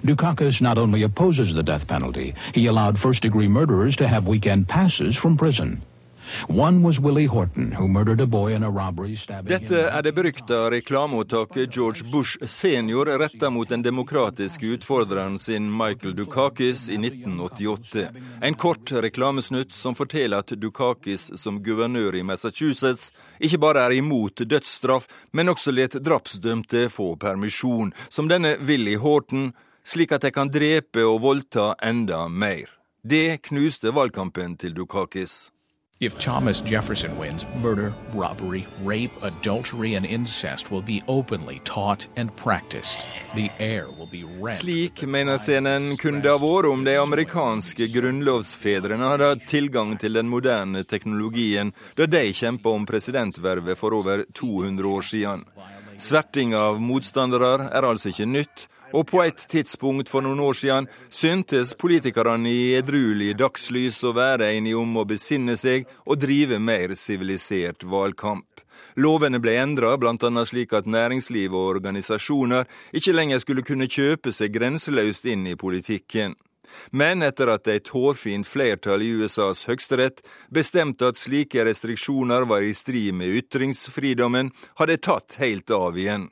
Dukakis 0.03 0.61
not 0.61 0.77
only 0.77 1.03
opposes 1.03 1.53
the 1.53 1.63
death 1.63 1.87
penalty, 1.87 2.33
he 2.53 2.67
allowed 2.67 2.99
first 2.99 3.21
degree 3.21 3.47
murderers 3.47 3.95
to 3.95 4.07
have 4.07 4.27
weekend 4.27 4.67
passes 4.67 5.17
from 5.17 5.37
prison. 5.37 5.81
One 6.47 6.83
was 6.83 6.99
Willie 6.99 7.25
Horton, 7.25 7.71
who 7.71 7.87
murdered 7.87 8.21
a 8.21 8.25
boy 8.25 8.53
in 8.53 8.63
a 8.63 8.69
robbery 8.69 9.15
stabbing 9.15 9.49
Dette 9.49 9.89
er 9.89 10.01
det 10.01 10.13
berykta 10.15 10.69
reklameopptaket 10.71 11.69
George 11.71 12.03
Bush 12.03 12.37
senior 12.45 13.05
retta 13.19 13.49
mot 13.49 13.69
den 13.69 13.81
demokratiske 13.81 14.65
utfordreren 14.65 15.37
sin 15.39 15.69
Michael 15.77 16.15
Dukakis 16.15 16.89
i 16.89 16.97
1988. 16.97 18.07
En 18.41 18.53
kort 18.53 18.91
reklamesnutt 18.91 19.73
som 19.73 19.95
forteller 19.95 20.37
at 20.37 20.55
Dukakis 20.57 21.31
som 21.35 21.61
guvernør 21.63 22.15
i 22.15 22.23
Massachusetts 22.23 23.11
ikke 23.39 23.61
bare 23.61 23.85
er 23.85 23.97
imot 23.99 24.41
dødsstraff, 24.49 25.07
men 25.31 25.49
også 25.49 25.71
let 25.71 25.99
drapsdømte 26.01 26.89
få 26.89 27.15
permisjon, 27.15 27.93
som 28.09 28.29
denne 28.29 28.57
Willie 28.65 28.97
Horton, 28.97 29.53
slik 29.85 30.11
at 30.11 30.25
de 30.25 30.31
kan 30.33 30.51
drepe 30.51 31.05
og 31.05 31.21
voldta 31.21 31.73
enda 31.83 32.25
mer. 32.27 32.71
Det 33.05 33.41
knuste 33.49 33.93
valgkampen 33.93 34.57
til 34.57 34.73
Dukakis. 34.73 35.51
If 36.01 36.19
Thomas 36.19 36.61
Jefferson 36.61 37.17
wins, 37.17 37.45
murder, 37.61 37.93
robbery, 38.13 38.65
rape, 38.83 39.11
adultery, 39.21 39.95
and 39.95 40.05
incest 40.05 40.69
will 40.69 40.81
be 40.81 41.01
openly 41.07 41.61
taught 41.63 42.07
and 42.17 42.35
practiced. 42.35 42.99
The 43.33 43.49
air 43.59 43.87
will 43.97 44.09
be 44.11 44.25
red. 44.25 44.57
Slik, 44.57 45.03
mener 45.07 45.37
scenen, 45.37 45.95
kunne 45.97 46.19
det 46.19 46.33
ha 46.33 46.41
vært 46.41 46.67
om 46.67 46.83
de 46.83 46.97
amerikanske 46.99 47.87
grunnlovsfedrene 47.93 49.07
hadde 49.13 49.31
hatt 49.31 49.47
tilgang 49.47 49.95
til 50.01 50.19
den 50.19 50.27
moderne 50.27 50.83
teknologien 50.83 51.71
da 51.95 52.09
de 52.11 52.25
kjempa 52.35 52.75
om 52.75 52.83
presidentvervet 52.85 53.79
for 53.79 53.95
over 53.95 54.25
200 54.35 54.91
år 54.91 55.11
siden. 55.13 55.47
Sverting 55.95 56.57
av 56.59 56.81
motstandere 56.83 57.69
er 57.71 57.87
altså 57.87 58.11
ikke 58.11 58.27
nytt, 58.27 58.67
og 58.95 59.07
på 59.11 59.21
et 59.25 59.45
tidspunkt 59.51 60.09
for 60.11 60.23
noen 60.23 60.39
år 60.39 60.55
siden 60.55 60.89
syntes 61.09 61.73
politikerne 61.79 62.51
i 62.51 62.75
edruelig 62.79 63.33
dagslys 63.41 64.01
å 64.07 64.13
være 64.15 64.53
enige 64.55 64.79
om 64.79 64.95
å 64.95 65.07
besinne 65.09 65.57
seg 65.59 65.89
og 66.05 66.21
drive 66.23 66.59
mer 66.59 66.95
sivilisert 66.99 67.83
valgkamp. 67.83 68.47
Lovene 68.95 69.41
ble 69.43 69.57
endra, 69.59 69.97
bl.a. 69.99 70.45
slik 70.47 70.73
at 70.73 70.87
næringsliv 70.87 71.51
og 71.51 71.75
organisasjoner 71.75 72.63
ikke 72.95 73.15
lenger 73.15 73.43
skulle 73.43 73.65
kunne 73.67 73.91
kjøpe 73.91 74.31
seg 74.31 74.55
grenseløst 74.55 75.27
inn 75.27 75.43
i 75.51 75.57
politikken. 75.59 76.37
Men 76.91 77.23
etter 77.23 77.51
at 77.53 77.67
et 77.71 77.91
hårfint 77.91 78.47
flertall 78.47 79.03
i 79.03 79.11
USAs 79.19 79.65
høyesterett 79.69 80.23
bestemte 80.53 81.11
at 81.11 81.19
slike 81.19 81.63
restriksjoner 81.67 82.47
var 82.49 82.63
i 82.63 82.73
strid 82.75 83.15
med 83.19 83.35
ytringsfridommen, 83.41 84.51
har 84.79 84.91
det 84.91 85.03
tatt 85.07 85.39
helt 85.43 85.71
av 85.71 85.99
igjen. 85.99 86.29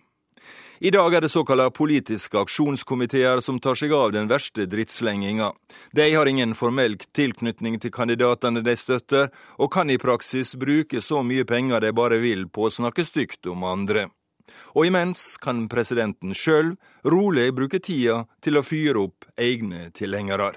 I 0.86 0.92
dag 0.92 1.14
er 1.16 1.22
det 1.22 1.30
såkalla 1.30 1.70
politiske 1.72 2.40
aksjonskomiteer 2.40 3.40
som 3.40 3.60
tar 3.60 3.78
seg 3.80 3.94
av 3.96 4.10
den 4.12 4.26
verste 4.28 4.66
drittslenginga. 4.68 5.54
De 5.96 6.08
har 6.12 6.28
ingen 6.28 6.52
formell 6.60 6.98
tilknytning 7.16 7.78
til 7.80 7.94
kandidatene 7.96 8.60
de 8.66 8.74
støtter, 8.76 9.30
og 9.64 9.72
kan 9.72 9.88
i 9.88 9.96
praksis 9.96 10.52
bruke 10.60 11.00
så 11.00 11.22
mye 11.24 11.48
penger 11.48 11.80
de 11.88 11.94
bare 11.96 12.20
vil 12.20 12.50
på 12.52 12.68
å 12.68 12.74
snakke 12.82 13.08
stygt 13.08 13.48
om 13.48 13.64
andre. 13.64 14.10
Og 14.76 14.92
imens 14.92 15.38
kan 15.40 15.70
presidenten 15.72 16.36
sjøl 16.36 16.76
rolig 17.08 17.48
bruke 17.56 17.80
tida 17.80 18.26
til 18.44 18.60
å 18.60 18.68
fyre 18.68 19.08
opp 19.08 19.32
egne 19.40 19.88
tilhengere. 19.96 20.52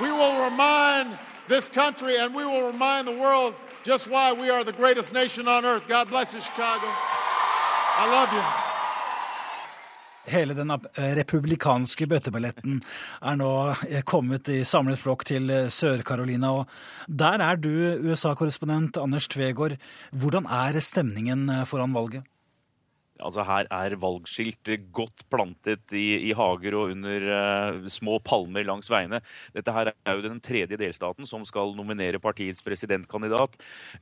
We 0.00 0.10
will 0.10 0.36
remind 0.42 1.18
this 1.48 1.68
country 1.68 2.16
and 2.16 2.34
we 2.34 2.44
will 2.44 2.66
remind 2.66 3.06
the 3.06 3.14
world 3.14 3.54
just 3.84 4.08
why 4.08 4.32
we 4.32 4.50
are 4.50 4.64
the 4.64 4.72
greatest 4.72 5.12
nation 5.12 5.48
on 5.48 5.64
earth. 5.64 5.88
God 5.88 6.08
bless 6.08 6.34
you, 6.34 6.40
Chicago. 6.40 6.86
I 7.98 8.06
love 8.10 8.32
you. 8.32 8.42
Hele 10.26 10.54
den 10.54 10.70
republikanske 10.96 12.06
bøtteballetten 12.06 12.76
er 13.22 13.38
nå 13.40 13.74
kommet 14.06 14.46
i 14.48 14.60
samlet 14.64 15.00
flokk 15.00 15.24
til 15.26 15.50
Sør-Carolina. 15.66 16.52
og 16.60 16.68
Der 17.08 17.42
er 17.42 17.56
du 17.56 17.68
USA-korrespondent 18.06 18.96
Anders 19.02 19.26
Tvegård. 19.28 19.76
Hvordan 20.12 20.46
er 20.46 20.78
stemningen 20.80 21.50
foran 21.66 21.94
valget? 21.94 22.22
Altså 23.22 23.44
Her 23.46 23.68
er 23.70 23.96
valgskilt 24.00 24.70
godt 24.94 25.24
plantet 25.32 25.94
i, 25.96 26.28
i 26.28 26.32
hager 26.36 26.76
og 26.78 26.92
under 26.94 27.26
uh, 27.30 27.88
små 27.92 28.18
palmer 28.24 28.66
langs 28.66 28.90
veiene. 28.92 29.22
Dette 29.54 29.74
her 29.74 29.92
er 29.92 30.18
jo 30.18 30.24
den 30.26 30.40
tredje 30.44 30.78
delstaten 30.80 31.28
som 31.28 31.46
skal 31.48 31.74
nominere 31.76 32.20
partiets 32.22 32.62
presidentkandidat. 32.64 33.56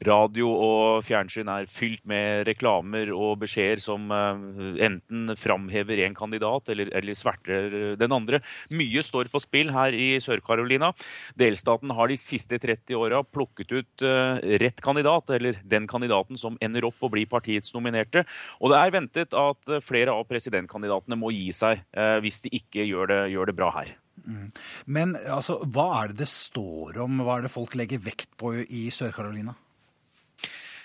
Radio 0.07 0.51
og 0.51 1.05
fjernsyn 1.07 1.51
er 1.53 1.69
fylt 1.71 2.05
med 2.09 2.47
reklamer 2.49 3.13
og 3.15 3.41
beskjeder 3.45 3.83
som 3.85 4.09
uh, 4.13 4.41
enten 4.81 5.35
framhever 5.39 6.05
en 6.07 6.17
kandidat 6.17 6.73
eller, 6.73 6.93
eller, 6.97 7.19
sverter 7.21 7.97
den 8.01 8.15
andre. 8.15 8.41
Mye 8.73 9.03
står 9.05 9.29
på 9.33 9.43
spill 9.43 9.73
her 9.75 9.95
i 9.97 10.15
Sør-Carolina. 10.23 10.93
Delstaten 11.39 11.93
har 11.97 12.09
de 12.09 12.19
siste 12.21 12.61
30 12.63 12.97
åra 12.97 13.23
plukket 13.27 13.75
ut 13.75 14.07
uh, 14.07 14.41
rett 14.63 14.81
kandidat, 14.85 15.31
eller 15.37 15.61
den 15.69 15.89
kandidaten 15.91 16.39
som 16.41 16.57
ender 16.65 16.87
opp 16.89 17.03
å 17.05 17.11
bli 17.13 17.27
partiets 17.29 17.75
nominerte. 17.77 18.25
Og 18.61 18.73
det 18.73 18.81
er 18.81 18.95
ventet 18.95 19.10
ventet 19.11 19.35
at 19.35 19.69
eh, 19.69 19.83
flere 19.83 20.13
av 20.13 20.27
presidentkandidatene 20.29 21.19
må 21.19 21.31
gi 21.35 21.51
seg 21.53 21.83
eh, 21.93 22.19
hvis 22.23 22.43
de 22.45 22.55
ikke 22.55 22.87
gjør 22.87 23.11
det, 23.11 23.23
gjør 23.33 23.51
det 23.51 23.57
bra 23.57 23.71
her. 23.75 23.97
Mm. 24.25 24.53
Men 24.87 25.17
altså, 25.31 25.61
hva 25.65 26.03
er 26.03 26.13
det 26.13 26.23
det 26.25 26.29
står 26.29 27.01
om? 27.03 27.23
Hva 27.25 27.39
er 27.39 27.47
det 27.47 27.55
folk 27.55 27.75
legger 27.75 27.99
vekt 27.99 28.31
på 28.37 28.55
i 28.69 28.91
Sør-Carolina? 28.93 29.57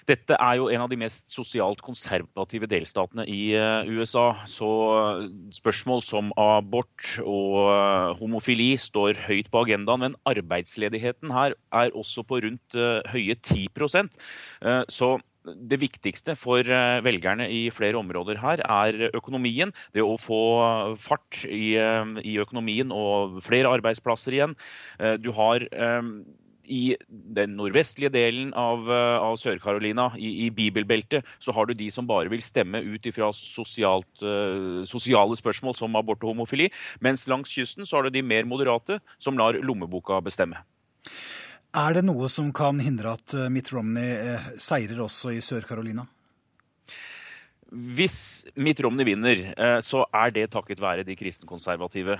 Dette 0.05 0.37
er 0.37 0.59
jo 0.59 0.67
en 0.69 0.83
av 0.83 0.89
de 0.91 0.99
mest 1.01 1.31
sosialt 1.33 1.79
konservative 1.81 2.67
delstatene 2.69 3.25
i 3.25 3.55
eh, 3.57 3.89
USA. 3.89 4.45
Så 4.45 4.69
spørsmål 5.57 6.03
som 6.05 6.29
abort 6.37 7.15
og 7.25 8.19
homofili 8.19 8.75
står 8.77 9.23
høyt 9.25 9.49
på 9.49 9.65
agendaen. 9.65 10.05
Men 10.05 10.17
arbeidsledigheten 10.29 11.33
her 11.33 11.57
er 11.73 11.97
også 11.97 12.21
på 12.21 12.43
rundt 12.45 12.77
høye 13.09 13.33
10% 13.33 14.13
Så 14.93 15.15
det 15.45 15.79
viktigste 15.81 16.35
for 16.39 16.65
eh, 16.65 17.01
velgerne 17.05 17.47
i 17.51 17.67
flere 17.73 17.99
områder 17.99 18.39
her 18.41 18.63
er 18.63 19.09
økonomien. 19.15 19.73
Det 19.95 20.03
å 20.03 20.17
få 20.21 20.41
fart 21.01 21.43
i, 21.47 21.75
eh, 21.79 22.15
i 22.25 22.37
økonomien 22.41 22.93
og 22.93 23.41
flere 23.45 23.71
arbeidsplasser 23.77 24.37
igjen. 24.37 24.57
Eh, 24.99 25.15
du 25.21 25.31
har 25.35 25.65
i 26.65 26.95
den 27.05 27.51
nordvestlige 27.59 28.09
delen 28.09 28.47
av, 28.57 28.87
av 28.89 29.35
Sør-Carolina, 29.37 30.07
i, 30.17 30.47
i, 30.47 30.49
bibelbeltet, 30.49 31.21
så 31.37 31.53
har 31.53 31.69
du 31.69 31.75
de 31.77 31.91
som 31.93 32.07
bare 32.09 32.31
vil 32.31 32.41
stemme 32.41 32.81
ut 32.81 33.05
ifra 33.05 33.29
sosialt, 33.37 34.25
sosiale 34.89 35.37
spørsmål 35.37 35.77
som 35.77 35.99
abort 35.99 36.25
og 36.25 36.33
homofili. 36.33 36.71
Mens 37.05 37.27
langs 37.29 37.53
kysten 37.53 37.85
så 37.85 37.99
har 37.99 38.09
du 38.09 38.17
de 38.17 38.25
mer 38.25 38.49
moderate, 38.49 38.97
som 39.21 39.37
lar 39.37 39.61
lommeboka 39.61 40.17
bestemme. 40.25 40.65
Er 41.75 41.97
det 41.97 42.05
noe 42.07 42.29
som 42.31 42.53
kan 42.55 42.79
hindre 42.79 43.17
at 43.17 43.33
eh, 43.35 43.49
Mitt 43.51 43.67
Romney 43.75 44.13
eh, 44.15 44.51
seirer 44.63 45.01
også 45.03 45.33
i 45.35 45.41
Sør-Carolina? 45.43 46.05
Hvis 47.67 48.45
Mitt 48.55 48.79
Romney 48.85 49.03
vinner, 49.07 49.41
eh, 49.51 49.79
så 49.83 50.05
er 50.15 50.31
det 50.31 50.45
takket 50.53 50.79
være 50.79 51.03
de 51.03 51.17
kristenkonservative. 51.19 52.15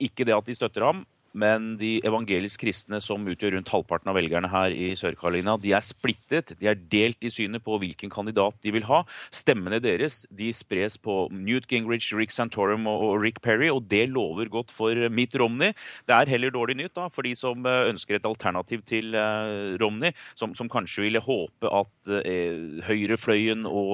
Ikke 0.00 0.24
det 0.24 0.36
at 0.36 0.48
de 0.48 0.56
støtter 0.56 0.86
ham, 0.88 1.02
men 1.34 1.74
de 1.80 1.96
evangelisk 2.06 2.62
kristne, 2.62 3.00
som 3.02 3.24
utgjør 3.26 3.56
rundt 3.56 3.72
halvparten 3.72 4.10
av 4.10 4.16
velgerne 4.18 4.48
her 4.52 4.74
i 4.74 4.92
Sør-Carolina, 4.98 5.56
de 5.60 5.72
er 5.74 5.82
splittet. 5.84 6.54
De 6.60 6.68
er 6.70 6.78
delt 6.78 7.26
i 7.26 7.32
synet 7.32 7.64
på 7.64 7.76
hvilken 7.82 8.12
kandidat 8.12 8.56
de 8.62 8.72
vil 8.74 8.86
ha. 8.86 9.02
Stemmene 9.34 9.80
deres 9.82 10.22
de 10.34 10.52
spres 10.54 10.96
på 11.00 11.24
Newt 11.34 11.66
Gingrich, 11.70 12.12
Rick 12.14 12.34
Santorum 12.34 12.86
og 12.90 13.18
Rick 13.22 13.40
Perry, 13.42 13.70
og 13.72 13.88
det 13.90 14.06
lover 14.12 14.50
godt 14.52 14.70
for 14.74 14.94
Mitt 15.10 15.34
Romney. 15.40 15.74
Det 16.06 16.14
er 16.14 16.30
heller 16.30 16.54
dårlig 16.54 16.78
nytt 16.78 16.94
da, 16.94 17.08
for 17.12 17.26
de 17.26 17.34
som 17.38 17.66
eh, 17.66 17.90
ønsker 17.90 18.18
et 18.18 18.28
alternativ 18.28 18.84
til 18.86 19.16
uh, 19.18 19.74
Romney, 19.82 20.14
som, 20.38 20.54
som, 20.54 20.70
kanskje 20.70 21.04
ville 21.04 21.22
håpe 21.22 21.70
at 21.70 22.10
eh, 22.22 22.80
høyrefløyen 22.86 23.66
og 23.68 23.92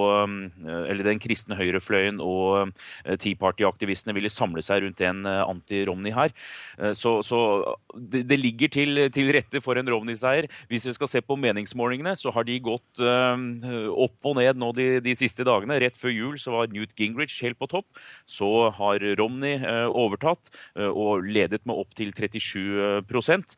Eller 0.65 1.05
den 1.05 1.21
kristne 1.21 1.57
høyrefløyen 1.59 2.21
og 2.23 2.73
Tea 3.21 3.37
Party-aktivistene 3.39 4.15
ville 4.17 4.31
samle 4.33 4.63
seg 4.65 4.85
rundt 4.85 5.03
en 5.05 5.27
anti-Romney 5.27 6.13
her. 6.15 6.33
så 6.97 7.21
så 7.31 7.39
det, 7.95 8.25
det 8.31 8.39
ligger 8.41 8.73
til, 8.73 9.05
til, 9.15 9.31
rette 9.35 9.63
for 9.63 9.79
en 9.79 9.91
Romney-seier. 9.91 10.49
Hvis 10.71 10.89
vi 10.89 10.95
skal 10.97 11.11
se 11.11 11.23
på 11.25 11.39
meningsmålingene, 11.41 12.17
så 12.19 12.33
har 12.35 12.47
de 12.49 12.59
gått 12.65 13.03
uh, 13.03 13.37
opp 13.95 14.31
og 14.31 14.39
ned 14.41 14.61
nå 14.61 14.73
de, 14.77 14.89
de, 15.05 15.15
siste 15.19 15.47
dagene. 15.47 15.79
Rett 15.83 15.99
før 16.01 16.15
jul 16.15 16.37
så 16.41 16.55
var 16.57 16.75
Newt 16.75 16.95
Gingrich 16.99 17.39
helt 17.45 17.61
på 17.61 17.71
topp. 17.71 17.89
Så 18.29 18.71
har 18.77 19.07
Romney 19.21 19.61
uh, 19.63 19.89
overtatt 19.89 20.53
uh, 20.79 20.91
og 20.91 21.27
ledet 21.27 21.63
med 21.69 21.79
opp 21.79 21.95
til 21.99 22.13
37% 22.17 23.57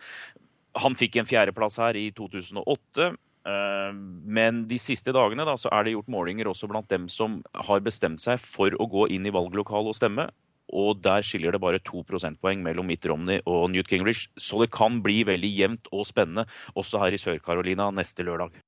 Han 0.82 0.96
fikk 0.96 1.18
en 1.20 1.28
fjerdeplass 1.28 1.78
her 1.82 1.98
i 2.00 2.08
2008. 2.16 3.12
Men 3.42 4.60
de 4.70 4.76
siste 4.78 5.10
dagene 5.10 5.42
da, 5.42 5.56
så 5.58 5.66
er 5.74 5.82
det 5.82 5.96
gjort 5.96 6.12
målinger 6.14 6.46
også 6.46 6.68
blant 6.70 6.86
dem 6.92 7.08
som 7.10 7.40
har 7.66 7.82
bestemt 7.82 8.22
seg 8.22 8.38
for 8.38 8.70
å 8.78 8.86
gå 8.86 9.08
inn 9.10 9.26
i 9.26 9.32
valglokalet 9.34 9.90
og 9.90 9.98
stemme 9.98 10.28
og 10.72 11.00
der 11.04 11.24
skiller 11.26 11.52
det 11.52 11.62
bare 11.62 11.82
to 11.84 12.02
prosentpoeng 12.08 12.62
mellom 12.64 12.86
Mitt 12.88 13.06
Romney 13.08 13.40
og 13.46 13.70
Newt 13.72 13.90
Gingrich. 13.90 14.28
Så 14.38 14.62
det 14.62 14.72
kan 14.72 15.02
bli 15.04 15.22
veldig 15.28 15.52
jevnt 15.52 15.90
og 15.92 16.06
spennende 16.08 16.46
også 16.74 17.02
her 17.02 17.16
i 17.16 17.20
Sør-Carolina 17.20 17.90
neste 17.94 18.24
lørdag. 18.26 18.60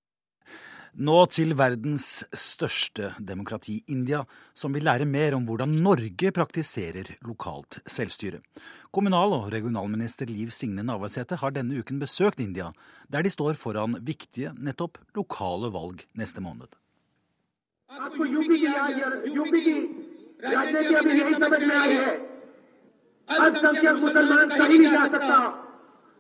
Nå 0.95 1.15
til 1.27 1.57
verdens 1.59 2.23
største 2.39 3.09
demokrati, 3.19 3.81
India, 3.91 4.21
som 4.55 4.71
vil 4.77 4.85
lære 4.87 5.09
mer 5.11 5.35
om 5.35 5.43
hvordan 5.43 5.73
Norge 5.83 6.31
praktiserer 6.31 7.11
lokalt 7.27 7.81
selvstyre. 7.83 8.39
Kommunal- 8.95 9.35
og 9.35 9.51
regionalminister 9.51 10.31
Liv 10.31 10.53
Signe 10.55 10.85
Navarsete 10.87 11.41
har 11.43 11.51
denne 11.51 11.83
uken 11.83 11.99
besøkt 11.99 12.39
India, 12.39 12.71
der 13.11 13.27
de 13.27 13.31
står 13.35 13.59
foran 13.59 13.99
viktige, 14.07 14.55
nettopp 14.55 15.03
lokale 15.19 15.73
valg 15.75 16.07
neste 16.15 16.39
måned. 16.39 16.71
राजनीति 20.44 20.94
अभी 21.02 21.20
यही 21.20 21.34
समझ 21.44 21.62
में 21.70 21.76
आई 21.76 21.96
है 22.04 22.14
अल्पसंख्यक 23.28 23.96
मुसलमान 24.06 24.48
कहीं 24.60 24.80
नहीं 24.80 24.92
जा 24.92 25.08
सकता 25.16 25.40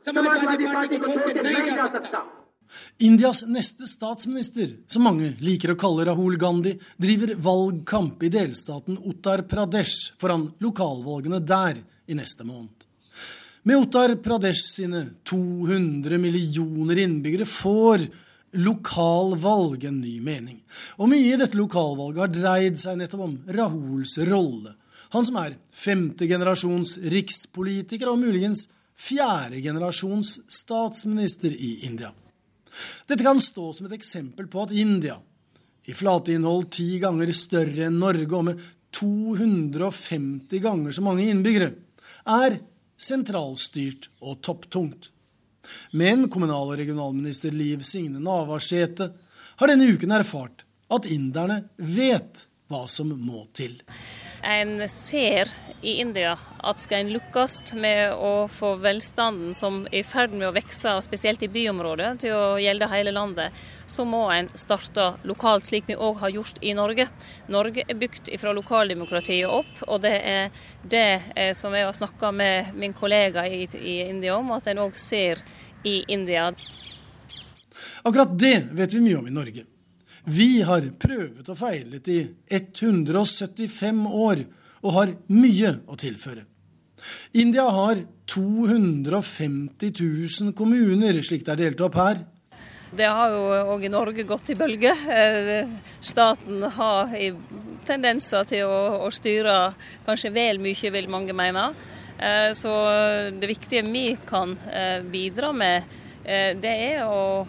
समाजवादी 0.06 0.66
पार्टी 0.74 0.98
को 0.98 1.16
छोड़ 1.16 1.32
के 1.34 1.42
नहीं 1.48 1.76
जा 1.78 1.88
सकता 1.96 2.26
Indias 3.00 3.44
neste 3.48 3.88
statsminister, 3.88 4.68
som 4.88 5.02
mange 5.08 5.32
liker 5.42 5.74
å 5.74 5.78
kalle 5.80 6.06
Rahul 6.06 6.36
Gandhi, 6.38 6.76
driver 7.02 7.32
valgkamp 7.42 8.22
i 8.22 8.30
delstaten 8.30 9.00
Uttar 9.10 9.42
Pradesh 9.50 10.12
foran 10.22 10.50
lokalvalgene 10.62 11.40
der 11.42 11.80
i 12.06 12.18
neste 12.18 12.46
måned. 12.46 12.86
Med 13.66 13.88
Uttar 13.88 14.14
Pradesh 14.22 14.62
sine 14.70 15.02
200 15.26 16.22
millioner 16.22 17.02
innbyggere 17.06 17.50
får 17.50 18.06
lokalvalg 18.55 19.85
en 19.89 20.01
ny 20.01 20.19
mening. 20.25 20.61
Og 20.99 21.11
mye 21.11 21.35
i 21.35 21.39
dette 21.41 21.59
lokalvalget 21.59 22.23
har 22.23 22.33
dreid 22.35 22.81
seg 22.81 22.99
nettopp 23.01 23.27
om 23.27 23.37
Rahuls 23.57 24.17
rolle. 24.31 24.75
Han 25.15 25.27
som 25.27 25.39
er 25.43 25.57
femte 25.71 26.27
generasjons 26.31 26.97
rikspolitiker 27.13 28.11
og 28.11 28.21
muligens 28.23 28.67
fjerde 28.99 29.61
generasjons 29.63 30.39
statsminister 30.51 31.55
i 31.55 31.87
India. 31.87 32.11
Dette 33.07 33.23
kan 33.23 33.41
stå 33.43 33.71
som 33.75 33.87
et 33.87 33.95
eksempel 33.95 34.49
på 34.51 34.65
at 34.65 34.75
India, 34.75 35.19
i 35.85 35.95
flateinnhold 35.95 36.71
ti 36.73 36.97
ganger 37.03 37.31
større 37.37 37.87
enn 37.87 38.01
Norge 38.01 38.31
og 38.33 38.47
med 38.49 38.63
250 38.95 40.63
ganger 40.65 40.95
så 40.95 41.05
mange 41.05 41.27
innbyggere, 41.29 41.75
er 42.25 42.59
sentralstyrt 42.97 44.09
og 44.25 44.41
topptungt. 44.43 45.11
Men 45.93 46.29
kommunal- 46.31 46.73
og 46.73 46.79
regionalminister 46.79 47.55
Liv 47.55 47.85
Signe 47.87 48.23
Navarsete 48.23 49.11
har 49.57 49.71
denne 49.71 49.89
uken 49.95 50.15
erfart 50.15 50.65
at 50.95 51.07
inderne 51.11 51.63
vet 51.77 52.47
hva 52.71 52.85
som 52.91 53.13
må 53.21 53.45
til. 53.57 53.77
En 54.45 54.77
ser 54.91 55.51
i 55.85 56.01
India 56.01 56.33
at 56.65 56.81
skal 56.81 57.03
en 57.03 57.11
lykkes 57.13 57.75
med 57.77 58.15
å 58.17 58.47
få 58.49 58.75
velstanden 58.81 59.53
som 59.57 59.83
er 59.91 60.01
i 60.01 60.07
ferd 60.07 60.33
med 60.33 60.49
å 60.49 60.55
vokse, 60.57 60.95
spesielt 61.05 61.43
i 61.45 61.51
byområdet, 61.53 62.11
til 62.25 62.33
å 62.37 62.47
gjelde 62.61 62.89
hele 62.93 63.13
landet, 63.13 63.53
så 63.87 64.07
må 64.09 64.23
en 64.33 64.49
starte 64.57 65.11
lokalt, 65.29 65.69
slik 65.69 65.89
vi 65.91 65.99
òg 65.99 66.23
har 66.23 66.33
gjort 66.33 66.63
i 66.65 66.73
Norge. 66.77 67.07
Norge 67.53 67.85
er 67.85 68.01
bygd 68.01 68.33
fra 68.41 68.55
lokaldemokratiet 68.57 69.51
opp, 69.51 69.85
og 69.89 70.01
det 70.07 70.15
er 70.17 70.65
det 70.83 71.07
eh, 71.37 71.53
som 71.57 71.77
jeg 71.77 71.85
har 71.85 71.97
snakka 71.97 72.33
med 72.33 72.73
min 72.81 72.97
kollega 72.97 73.45
i, 73.47 73.65
i 73.81 74.01
India 74.09 74.39
om, 74.39 74.55
at 74.57 74.73
en 74.73 74.83
òg 74.87 74.97
ser 74.97 75.45
i 75.85 76.01
India. 76.09 76.49
Akkurat 78.03 78.33
det 78.39 78.57
vet 78.73 78.97
vi 78.97 79.05
mye 79.05 79.21
om 79.21 79.29
i 79.29 79.37
Norge. 79.37 79.69
Vi 80.25 80.63
har 80.65 80.87
prøvet 80.97 81.49
og 81.53 81.59
feilet 81.59 82.09
i 82.09 82.21
175 82.49 84.07
år 84.09 84.47
og 84.85 84.99
har 84.99 85.15
mye 85.33 85.79
å 85.89 85.97
tilføre. 85.99 86.45
India 87.37 87.65
har 87.73 88.05
250 88.31 89.93
000 90.01 90.55
kommuner, 90.57 91.21
slik 91.25 91.45
det 91.45 91.57
er 91.57 91.63
delt 91.67 91.83
opp 91.85 91.99
her. 92.01 92.23
Det 92.95 93.09
har 93.11 93.33
jo 93.33 93.73
òg 93.75 93.89
i 93.89 93.91
Norge 93.91 94.23
gått 94.29 94.53
i 94.53 94.57
bølger. 94.59 95.01
Eh, 95.11 95.73
staten 95.99 96.63
har 96.77 97.11
tendenser 97.85 98.47
til 98.47 98.71
å, 98.71 99.11
styre 99.11 99.75
kanskje 100.07 100.31
vel 100.35 100.63
mye, 100.63 100.93
vil 100.95 101.11
mange 101.11 101.35
mene. 101.35 101.67
Eh, 102.15 102.53
så 102.55 102.73
det 103.35 103.51
viktige 103.51 103.83
vi 103.89 104.07
kan 104.29 104.55
eh, 104.71 105.03
bidra 105.03 105.53
med, 105.53 106.01
det 106.25 106.71
er 106.71 107.03
å, 107.05 107.45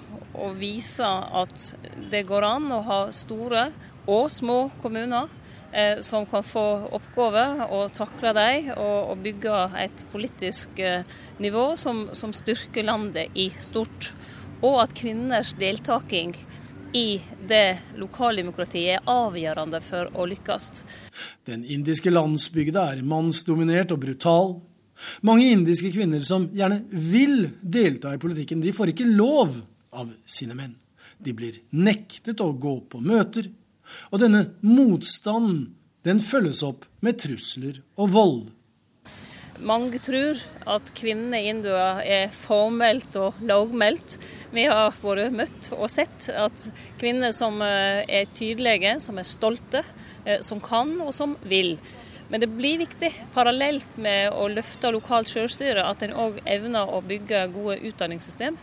vise 0.58 1.08
at 1.08 1.70
det 2.12 2.26
går 2.28 2.44
an 2.44 2.66
å 2.76 2.82
ha 2.84 2.98
store 3.16 3.70
og 4.12 4.26
små 4.28 4.58
kommuner 4.84 5.30
som 6.00 6.26
kan 6.30 6.44
få 6.46 6.64
oppgaver 6.96 7.66
og 7.68 7.94
takle 7.96 8.32
dem, 8.38 8.70
og, 8.78 9.12
og, 9.12 9.24
bygge 9.26 9.56
et 9.82 10.06
politisk 10.12 10.80
eh, 10.80 11.08
nivå 11.44 11.66
som, 11.80 12.06
som, 12.16 12.34
styrker 12.36 12.88
landet 12.88 13.36
i 13.36 13.50
stort. 13.60 14.14
Og 14.64 14.80
at 14.86 14.96
kvinners 14.96 15.52
deltaking 15.60 16.32
i 16.96 17.20
det 17.48 17.98
lokaldemokratiet 18.00 18.96
er 18.96 19.10
avgjørende 19.12 19.82
for 19.84 20.14
å 20.16 20.28
lykkes. 20.32 20.86
Den 21.48 21.66
indiske 21.68 22.14
landsbygda 22.14 22.88
er 22.94 23.04
mannsdominert 23.04 23.92
og 23.92 24.00
brutal. 24.06 24.56
Mange 25.28 25.50
indiske 25.52 25.92
kvinner 25.92 26.24
som 26.24 26.48
gjerne 26.56 26.86
vil 26.88 27.50
delta 27.60 28.16
i 28.16 28.22
politikken, 28.22 28.64
de 28.64 28.72
får 28.76 28.94
ikke 28.94 29.12
lov 29.12 29.58
av 29.96 30.16
sine 30.24 30.56
menn. 30.56 30.76
De 31.20 31.36
blir 31.36 31.60
nektet 31.76 32.40
å 32.44 32.54
gå 32.56 32.78
på 32.92 33.04
møter. 33.04 33.52
Og 34.12 34.22
denne 34.22 34.46
motstanden 34.66 35.76
den 36.06 36.22
følges 36.22 36.62
opp 36.66 36.86
med 37.02 37.18
trusler 37.24 37.82
og 37.98 38.12
vold. 38.14 38.42
Mange 39.66 40.02
tror 40.04 40.40
at 40.68 40.90
kvinnene 40.98 41.40
i 41.40 41.48
India 41.50 42.02
er 42.04 42.34
formelt 42.36 43.16
og 43.18 43.38
lavmælt. 43.48 44.18
Vi 44.54 44.66
har 44.68 44.98
både 45.02 45.30
møtt 45.34 45.72
og 45.78 45.88
sett 45.90 46.28
at 46.30 46.66
kvinner 47.00 47.32
som 47.34 47.62
eh, 47.64 48.04
er 48.04 48.28
tydelige, 48.36 48.98
som 49.00 49.18
er 49.18 49.30
stolte, 49.30 49.82
eh, 50.26 50.44
som 50.44 50.60
kan 50.60 50.98
og 51.00 51.14
som 51.16 51.38
vil. 51.48 51.78
Men 52.30 52.44
det 52.44 52.52
blir 52.52 52.82
viktig, 52.84 53.14
parallelt 53.34 53.96
med 54.02 54.36
å 54.36 54.50
løfte 54.52 54.92
lokalt 54.92 55.32
selvstyre, 55.32 55.88
at 55.88 56.04
en 56.04 56.18
òg 56.20 56.42
evner 56.44 56.92
å 56.92 57.04
bygge 57.06 57.48
gode 57.56 57.80
utdanningssystem 57.88 58.60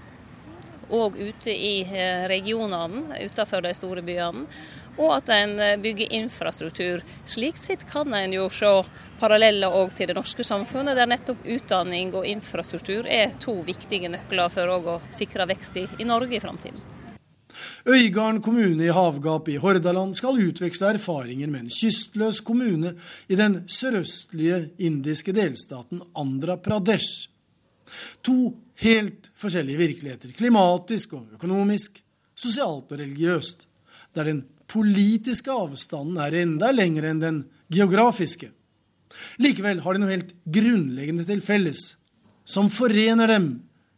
òg 0.93 1.17
ute 1.17 1.53
i 1.53 1.83
eh, 1.87 2.27
regionene 2.31 3.19
utenfor 3.25 3.65
de 3.65 3.73
store 3.77 4.05
byene. 4.05 4.47
Og 5.01 5.15
at 5.17 5.31
en 5.33 5.55
eh, 5.61 5.77
bygger 5.81 6.13
infrastruktur. 6.19 7.05
Slik 7.25 7.57
sett 7.61 7.87
kan 7.89 8.13
en 8.15 8.35
jo 8.37 8.49
se 8.53 8.73
paralleller 9.21 9.73
òg 9.73 9.95
til 9.97 10.11
det 10.11 10.17
norske 10.19 10.45
samfunnet, 10.45 10.97
der 10.99 11.09
nettopp 11.09 11.47
utdanning 11.47 12.13
og 12.15 12.27
infrastruktur 12.29 13.09
er 13.09 13.33
to 13.41 13.57
viktige 13.67 14.13
nøkler 14.13 14.53
for 14.53 14.75
å 14.75 14.99
sikre 15.15 15.49
vekst 15.49 15.81
i, 15.81 15.87
i 16.03 16.09
Norge 16.09 16.37
i 16.37 16.43
framtiden. 16.43 17.01
Øygarden 17.87 18.41
kommune 18.43 18.85
i 18.85 18.93
Havgap 18.95 19.49
i 19.49 19.59
Hordaland 19.61 20.15
skal 20.17 20.39
utveksle 20.41 20.95
erfaringer 20.95 21.51
med 21.51 21.65
en 21.65 21.73
kystløs 21.73 22.41
kommune 22.47 22.95
i 23.29 23.39
den 23.39 23.63
sørøstlige 23.71 24.61
indiske 24.79 25.35
delstaten 25.35 26.03
Andhra 26.19 26.57
Pradesh. 26.63 27.29
To 28.25 28.53
helt 28.83 29.31
forskjellige 29.39 29.83
virkeligheter, 29.83 30.33
klimatisk 30.37 31.19
og 31.19 31.37
økonomisk, 31.37 32.01
sosialt 32.39 32.95
og 32.95 33.03
religiøst, 33.03 33.67
der 34.15 34.31
den 34.31 34.45
politiske 34.73 35.53
avstanden 35.53 36.21
er 36.25 36.41
enda 36.43 36.73
lengre 36.73 37.13
enn 37.13 37.21
den 37.23 37.43
geografiske. 37.73 38.51
Likevel 39.43 39.83
har 39.85 39.95
de 39.95 40.03
noe 40.03 40.15
helt 40.15 40.33
grunnleggende 40.49 41.27
til 41.29 41.43
felles, 41.45 41.97
som 42.45 42.71
forener 42.73 43.29
dem, 43.29 43.53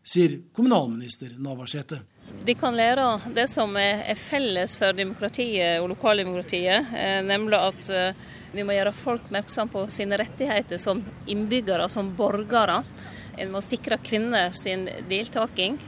sier 0.05 0.41
kommunalminister 0.53 1.37
Navarsete. 1.41 2.03
De 2.45 2.55
kan 2.59 2.75
lære 2.77 3.05
det 3.37 3.47
som 3.49 3.77
er 3.79 4.03
felles 4.19 4.75
for 4.77 4.97
demokratiet 4.97 5.81
og 5.81 5.89
lokaldemokratiet, 5.95 6.91
eh, 6.93 7.21
nemlig 7.25 7.61
at 7.61 7.91
eh, 7.95 8.25
vi 8.55 8.65
må 8.67 8.75
gjøre 8.77 8.93
folk 8.95 9.25
oppmerksom 9.29 9.71
på 9.73 9.87
sine 9.93 10.19
rettigheter 10.21 10.79
som 10.79 11.01
innbyggere, 11.31 11.89
som 11.89 12.13
borgere. 12.17 12.83
En 13.39 13.51
må 13.55 13.63
sikre 13.65 13.99
kvinner 14.03 14.53
sin 14.55 14.87
deltaking. 15.09 15.79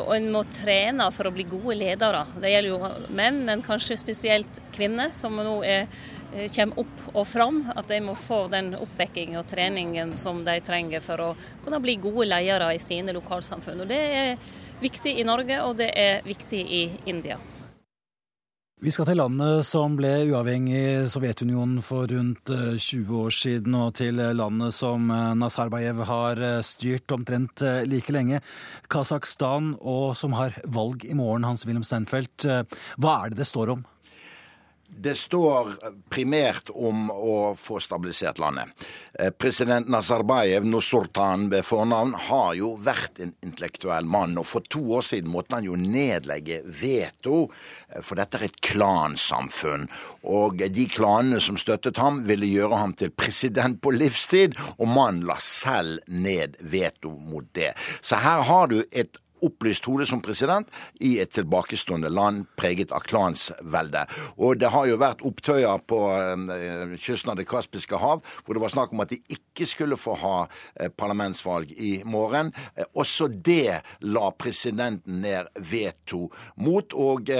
Og 0.00 0.10
en 0.16 0.26
må 0.34 0.42
trene 0.50 1.06
for 1.14 1.28
å 1.28 1.32
bli 1.34 1.46
gode 1.46 1.76
ledere. 1.78 2.24
Det 2.40 2.50
gjelder 2.50 2.70
jo 2.72 3.12
menn, 3.14 3.44
men 3.46 3.62
kanskje 3.62 3.98
spesielt 4.00 4.60
kvinner, 4.74 5.12
som 5.14 5.36
nå 5.36 5.54
er, 5.62 5.86
eh, 6.34 6.48
kommer 6.56 6.80
opp 6.82 7.14
og 7.14 7.26
fram. 7.26 7.72
At 7.76 7.86
de 7.88 8.00
må 8.00 8.16
få 8.16 8.50
den 8.50 8.74
oppbacking 8.74 9.36
og 9.38 9.46
treningen 9.46 10.16
som 10.16 10.44
de 10.44 10.60
trenger 10.60 11.00
for 11.00 11.16
å 11.16 11.36
kunne 11.64 11.80
bli 11.80 11.96
gode 11.96 12.26
ledere 12.26 12.74
i 12.74 12.78
sine 12.78 13.12
lokalsamfunn. 13.12 13.82
Og 13.82 13.88
Det 13.88 13.96
er 14.00 14.36
viktig 14.82 15.18
i 15.18 15.24
Norge, 15.24 15.62
og 15.62 15.76
det 15.76 15.92
er 15.96 16.22
viktig 16.22 16.66
i 16.66 17.00
India. 17.06 17.38
Vi 18.84 18.92
skal 18.92 19.06
til 19.08 19.16
landet 19.16 19.64
som 19.64 19.94
ble 19.96 20.10
uavhengig 20.28 20.76
i 20.76 20.88
Sovjetunionen 21.08 21.78
for 21.80 22.04
rundt 22.10 22.50
20 22.52 22.98
eh, 23.00 23.12
år 23.16 23.32
siden, 23.32 23.76
og 23.80 23.94
til 23.96 24.20
landet 24.36 24.76
som 24.76 25.08
eh, 25.08 25.30
Nazarbayev 25.40 26.02
har 26.04 26.42
eh, 26.44 26.58
styrt 26.60 27.14
omtrent 27.16 27.64
like 27.88 28.12
lenge, 28.12 28.42
Kasakhstan, 28.92 29.72
og 29.80 30.12
som 30.20 30.36
har 30.36 30.60
valg 30.68 31.08
i 31.08 31.16
morgen, 31.16 31.48
Hans-Wilhelm 31.48 31.86
Steinfeld. 31.88 32.44
Hva 33.00 33.16
er 33.22 33.32
det 33.32 33.40
det 33.40 33.48
står 33.48 33.72
om? 33.78 33.88
Det 34.96 35.14
står 35.18 35.72
primært 36.12 36.70
om 36.70 37.08
å 37.10 37.54
få 37.58 37.80
stabilisert 37.82 38.38
landet. 38.38 38.70
Eh, 39.18 39.30
president 39.30 39.88
Nazarbayev, 39.90 40.64
Nusurtan 40.64 41.48
ved 41.50 41.64
fornavn, 41.66 42.14
har 42.28 42.54
jo 42.58 42.70
vært 42.80 43.18
en 43.24 43.32
intellektuell 43.44 44.06
mann. 44.06 44.38
Og 44.38 44.46
for 44.46 44.66
to 44.70 44.82
år 44.96 45.04
siden 45.06 45.32
måtte 45.32 45.58
han 45.58 45.66
jo 45.66 45.76
nedlegge 45.78 46.60
veto, 46.64 47.50
eh, 47.88 48.00
for 48.00 48.20
dette 48.20 48.38
er 48.38 48.46
et 48.48 48.60
klansamfunn. 48.62 49.88
Og 50.24 50.62
de 50.62 50.86
klanene 50.86 51.40
som 51.42 51.58
støttet 51.60 51.98
ham, 51.98 52.22
ville 52.24 52.46
gjøre 52.46 52.78
ham 52.78 52.94
til 52.94 53.10
president 53.10 53.80
på 53.80 53.92
livstid, 53.92 54.54
og 54.78 54.88
mannen 54.88 55.26
la 55.26 55.36
selv 55.42 56.00
ned 56.08 56.56
veto 56.60 57.10
mot 57.18 57.44
det. 57.52 57.74
Så 58.00 58.16
her 58.16 58.42
har 58.42 58.68
du 58.68 58.84
et 58.92 59.18
opplyst 59.44 59.86
hode 59.88 60.06
som 60.08 60.22
president 60.24 60.70
i 61.04 61.16
et 61.22 61.32
tilbakestående 61.34 62.10
land 62.12 62.46
preget 62.58 62.92
av 62.94 63.04
klansvelde. 63.08 64.04
Og 64.38 64.58
det 64.60 64.72
har 64.74 64.88
jo 64.88 65.00
vært 65.00 65.24
opptøyer 65.26 65.84
på 65.88 66.00
øh, 66.14 66.96
kysten 67.00 67.34
av 67.34 67.38
Det 67.40 67.48
kaspiske 67.48 68.00
hav 68.00 68.24
hvor 68.44 68.56
det 68.56 68.64
var 68.64 68.74
snakk 68.74 68.94
om 68.94 69.04
at 69.04 69.12
de 69.12 69.20
ikke 69.36 69.68
skulle 69.68 69.98
få 70.00 70.16
ha 70.22 70.36
eh, 70.44 70.90
parlamentsvalg 70.90 71.72
i 71.76 71.94
morgen. 72.08 72.52
Eh, 72.74 72.88
også 72.94 73.28
det 73.28 73.80
la 74.06 74.30
presidenten 74.38 75.20
ned 75.24 75.50
veto 75.70 76.28
mot. 76.56 76.92
Og 76.94 77.30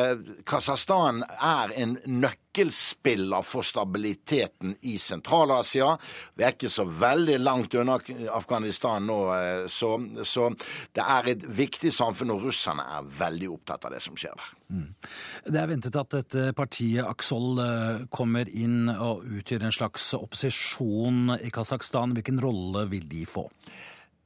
Kasakhstan 0.46 1.22
er 1.40 1.74
en 1.78 1.98
nøkkel 2.06 2.43
nøkkelspiller 2.54 3.42
for 3.42 3.62
stabiliteten 3.62 4.76
i 4.82 4.96
Sentral-Asia. 4.98 5.96
Vi 6.34 6.44
er 6.44 6.54
ikke 6.54 6.70
så 6.70 6.84
veldig 6.84 7.38
langt 7.40 7.74
unna 7.74 7.98
Afghanistan 8.30 9.04
nå, 9.06 9.18
eh, 9.34 9.66
så, 9.66 9.98
så, 10.22 10.50
det 10.94 11.02
er 11.02 11.30
et 11.32 11.44
viktig 11.44 11.92
samfunn, 11.92 12.30
og 12.30 12.44
russerne 12.46 12.82
er 12.82 13.08
veldig 13.18 13.50
opptatt 13.50 13.84
av 13.84 13.94
det 13.94 14.02
som 14.02 14.16
skjer 14.16 14.34
der. 14.38 14.52
Mm. 14.74 14.94
Det 15.46 15.60
er 15.60 15.70
ventet 15.70 15.96
at 15.96 16.14
dette 16.14 16.52
partiet 16.54 17.04
Aksol 17.04 17.58
eh, 17.58 18.04
kommer 18.10 18.48
inn 18.48 18.88
og 18.94 19.24
utgjør 19.24 19.66
en 19.66 19.74
slags 19.74 20.12
opposisjon 20.14 21.34
i 21.40 21.50
Kasakhstan. 21.50 22.14
Hvilken 22.14 22.40
rolle 22.42 22.86
vil 22.90 23.08
de 23.10 23.26
få? 23.26 23.48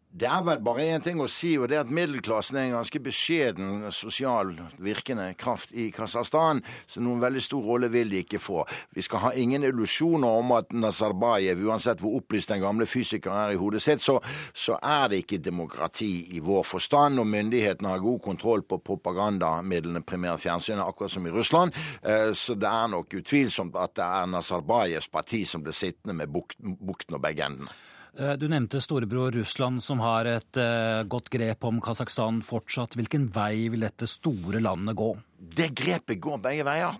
Det 0.08 0.24
er 0.24 0.40
vel 0.40 0.60
bare 0.64 0.86
én 0.88 1.02
ting 1.04 1.18
å 1.20 1.26
si, 1.28 1.50
og 1.60 1.66
det 1.68 1.76
er 1.76 1.82
at 1.84 1.90
middelklassen 1.92 2.56
er 2.56 2.66
en 2.66 2.78
ganske 2.78 3.00
beskjeden 3.04 3.90
sosial 3.92 4.54
virkende 4.80 5.26
kraft 5.36 5.74
i 5.76 5.90
Kasakhstan, 5.92 6.62
så 6.88 7.02
noen 7.04 7.20
veldig 7.20 7.42
stor 7.44 7.66
rolle 7.68 7.90
vil 7.92 8.08
de 8.08 8.22
ikke 8.22 8.40
få. 8.40 8.62
Vi 8.96 9.04
skal 9.04 9.20
ha 9.26 9.32
ingen 9.36 9.66
illusjoner 9.68 10.38
om 10.40 10.54
at 10.56 10.72
Nazarbayev, 10.72 11.60
uansett 11.68 12.00
hvor 12.00 12.16
opplyst 12.22 12.48
den 12.54 12.64
gamle 12.64 12.86
fysikeren 12.88 13.36
er 13.42 13.52
i 13.52 13.60
hodet 13.60 13.82
sitt, 13.84 14.00
så, 14.00 14.16
så, 14.54 14.78
er 14.80 15.10
det 15.12 15.20
ikke 15.26 15.42
demokrati 15.44 16.38
i 16.38 16.40
vår 16.44 16.64
forstand, 16.64 17.20
og 17.20 17.28
myndighetene 17.28 17.92
har 17.92 18.00
god 18.00 18.22
kontroll 18.24 18.64
på 18.64 18.80
propagandamidlene, 18.88 20.02
primært 20.08 20.40
fjernsynet, 20.46 20.86
akkurat 20.86 21.12
som 21.12 21.28
i 21.28 21.34
Russland. 21.34 21.76
Eh, 22.00 22.32
så 22.32 22.56
det 22.56 22.70
er 22.70 22.88
nok 22.94 23.20
utvilsomt 23.20 23.76
at 23.76 23.98
det 24.00 24.08
er 24.08 24.32
Nazarbayevs 24.32 25.12
parti 25.12 25.44
som 25.44 25.66
blir 25.66 25.76
sittende 25.76 26.16
med 26.16 26.32
bukten 26.32 27.20
og 27.20 27.24
begge 27.28 27.44
endene. 27.44 27.76
Du 28.18 28.48
nevnte 28.50 28.80
storebror 28.82 29.30
Russland, 29.36 29.78
som 29.84 30.00
har 30.02 30.26
et 30.26 30.58
uh, 30.58 31.04
godt 31.06 31.28
grep 31.30 31.62
om 31.68 31.78
Kasakhstan 31.84 32.40
fortsatt. 32.42 32.96
Hvilken 32.98 33.28
vei 33.30 33.68
vil 33.70 33.86
dette 33.86 34.08
store 34.10 34.58
landet 34.64 34.98
gå? 34.98 35.12
Det 35.38 35.68
grepet 35.78 36.18
går 36.20 36.40
begge 36.42 36.64
veier. 36.66 36.96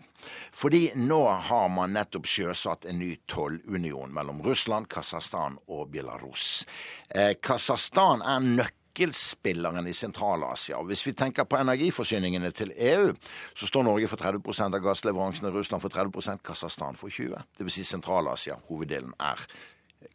Fordi 0.54 0.92
nå 0.94 1.20
har 1.50 1.68
man 1.74 1.94
nettopp 1.96 2.26
sjøsatt 2.28 2.86
en 2.86 3.00
ny 3.02 3.16
tollunion 3.30 4.12
mellom 4.14 4.42
Russland, 4.46 4.86
Kasakhstan 4.90 5.58
og 5.66 5.88
Belarus. 5.90 6.66
Eh, 7.10 7.34
Kasakhstan 7.42 8.22
er 8.22 8.44
nøkkelspilleren 8.46 9.90
i 9.90 9.94
Sentral-Asia. 9.94 10.78
Hvis 10.86 11.02
vi 11.06 11.16
tenker 11.18 11.48
på 11.50 11.58
energiforsyningene 11.58 12.52
til 12.54 12.70
EU, 12.76 13.10
så 13.58 13.70
står 13.70 13.88
Norge 13.90 14.10
for 14.10 14.22
30% 14.22 14.78
av 14.78 14.86
gassleveransene, 14.86 15.50
Russland 15.54 15.82
for 15.82 15.94
30% 15.94 16.46
Kasakhstan 16.46 16.98
for 16.98 17.10
20 17.10 17.42
Dvs. 17.58 17.80
Si 17.80 17.88
Sentral-Asia. 17.90 18.58
Hoveddelen 18.70 19.14
er 19.18 19.46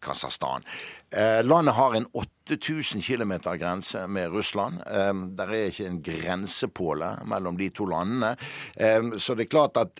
Kasakhstan. 0.03 0.63
Eh, 1.09 1.43
landet 1.43 1.73
har 1.73 1.95
en 1.95 2.07
8000 2.13 3.01
km 3.01 3.33
grense 3.57 4.07
med 4.07 4.31
Russland. 4.31 4.81
Eh, 4.87 5.13
der 5.13 5.47
er 5.47 5.69
ikke 5.69 5.87
en 5.87 6.01
grensepåle 6.03 7.13
mellom 7.25 7.57
de 7.57 7.69
to 7.69 7.87
landene. 7.89 8.35
Eh, 8.75 9.15
så 9.17 9.35
det 9.35 9.47
er 9.47 9.55
klart 9.55 9.79
at 9.79 9.95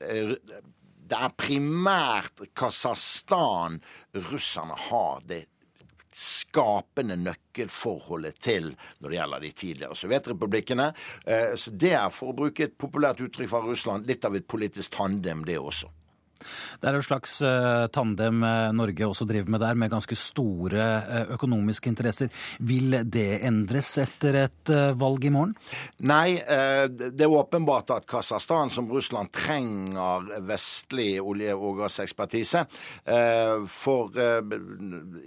det 1.04 1.20
er 1.20 1.34
primært 1.38 2.46
Kasakhstan 2.56 3.82
russerne 4.32 4.78
har 4.90 5.26
det 5.28 5.46
skapende 6.14 7.16
nøkkelforholdet 7.18 8.38
til 8.38 8.68
når 9.02 9.10
det 9.10 9.18
gjelder 9.18 9.42
de 9.42 9.52
tidligere 9.52 9.98
sovjetrepublikkene. 9.98 10.86
Så 11.58 11.74
det 11.74 11.96
er, 11.98 12.14
for 12.14 12.30
å 12.30 12.38
bruke 12.38 12.68
et 12.68 12.78
populært 12.78 13.24
uttrykk 13.26 13.50
fra 13.50 13.64
Russland, 13.66 14.06
litt 14.06 14.26
av 14.26 14.38
et 14.38 14.46
politisk 14.46 14.94
tandem, 14.94 15.42
det 15.48 15.58
også. 15.58 15.90
Det 16.82 16.90
er 16.90 16.98
en 16.98 17.06
slags 17.06 17.36
uh, 17.44 17.88
tandem 17.94 18.44
uh, 18.44 18.72
Norge 18.76 19.08
også 19.08 19.28
driver 19.30 19.54
med 19.56 19.64
der, 19.64 19.78
med 19.80 19.92
ganske 19.94 20.18
store 20.18 20.88
uh, 21.04 21.34
økonomiske 21.36 21.92
interesser. 21.92 22.32
Vil 22.60 22.98
det 23.04 23.42
endres 23.48 23.92
etter 24.02 24.38
et 24.44 24.72
valg 25.00 25.26
i 25.26 25.32
morgen? 25.34 25.54
Nei, 26.08 26.38
det 26.94 27.24
er 27.24 27.32
åpenbart 27.32 27.92
at 27.96 28.06
Kasakhstan, 28.10 28.72
som 28.72 28.88
Russland, 28.92 29.32
trenger 29.34 30.30
vestlig 30.48 31.18
olje- 31.22 31.56
og 31.56 31.82
gassekspertise. 31.82 32.64
For 33.70 34.14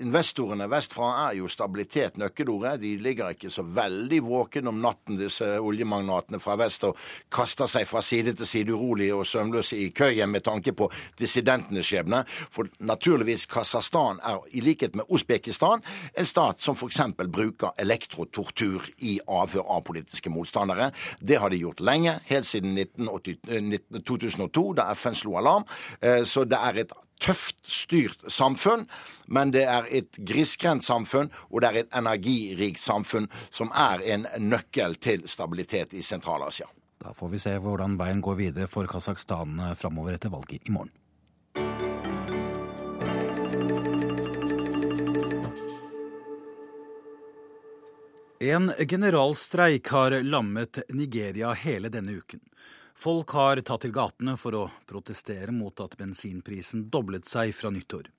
investorene 0.02 0.68
vestfra 0.72 1.10
er 1.26 1.38
jo 1.40 1.50
stabilitet 1.52 2.18
nøkkelordet. 2.20 2.78
De 2.82 2.94
ligger 3.02 3.34
ikke 3.34 3.52
så 3.52 3.64
veldig 3.66 4.22
våken 4.26 4.72
om 4.72 4.80
natten, 4.82 5.18
disse 5.20 5.48
oljemagnatene 5.60 6.40
fra 6.42 6.56
vest, 6.60 6.88
og 6.88 6.98
kaster 7.32 7.70
seg 7.70 7.88
fra 7.88 8.02
side 8.04 8.36
til 8.36 8.48
side 8.48 8.74
urolig 8.74 9.12
og 9.14 9.26
søvnløse 9.28 9.78
i 9.80 9.90
køyen 9.96 10.32
med 10.32 10.44
tanke 10.46 10.74
på 10.76 10.90
dissidentenes 11.18 11.86
skjebne. 11.86 12.22
For 12.52 12.68
naturligvis, 12.78 13.46
Kasakhstan 13.50 14.20
er 14.24 14.42
i 14.52 14.62
likhet 14.64 14.96
med 14.98 15.08
Usbekistan 15.08 15.84
en 16.14 16.28
stat 16.28 16.60
som 16.62 16.76
f.eks. 16.76 17.00
bruker 17.16 17.74
elektrotortur 17.78 18.88
i 18.98 19.18
avhør 19.26 19.66
av 19.78 19.84
politiske 19.86 20.30
motstandere. 20.32 20.90
Det 21.20 21.40
har 21.40 21.50
de 21.50 21.62
gjort 21.62 21.80
lenge, 21.80 22.18
helt 22.30 22.46
siden 22.46 22.76
1980, 22.78 24.02
2002, 24.04 24.68
da 24.78 24.90
FN 24.94 25.16
slo 25.16 25.36
alarm. 25.40 25.66
Eh, 26.00 26.22
så 26.24 26.44
det 26.44 26.60
er 26.60 26.84
et 26.84 26.96
tøft 27.22 27.62
styrt 27.64 28.26
samfunn, 28.32 28.86
men 29.26 29.52
det 29.54 29.64
er 29.64 29.88
et 29.88 30.18
grisgrendt 30.28 30.84
samfunn, 30.84 31.30
og 31.50 31.62
det 31.62 31.70
er 31.70 31.82
et 31.82 31.96
energirikt 31.96 32.82
samfunn 32.82 33.30
som 33.50 33.72
er 33.72 34.04
en 34.14 34.26
nøkkel 34.38 34.98
til 35.00 35.24
stabilitet 35.30 35.96
i 35.96 36.04
Sentral-Asia. 36.04 36.68
Da 37.06 37.12
får 37.14 37.28
vi 37.28 37.38
se 37.38 37.52
hvordan 37.62 37.92
veien 38.00 38.18
går 38.18 38.34
videre 38.34 38.66
for 38.66 38.88
Kasakhstan 38.90 39.60
framover 39.78 40.16
etter 40.16 40.32
valget 40.32 40.64
i 40.66 40.72
morgen. 40.74 40.90
En 48.42 48.72
generalstreik 48.88 49.88
har 49.94 50.16
lammet 50.22 50.80
Nigeria 50.88 51.52
hele 51.54 51.92
denne 51.94 52.16
uken. 52.18 52.42
Folk 52.98 53.36
har 53.38 53.62
tatt 53.62 53.84
til 53.86 53.94
gatene 53.94 54.34
for 54.40 54.58
å 54.58 54.64
protestere 54.90 55.54
mot 55.54 55.78
at 55.84 55.94
bensinprisen 56.00 56.88
doblet 56.90 57.30
seg 57.30 57.52
fra 57.54 57.70
nyttår. 57.70 58.10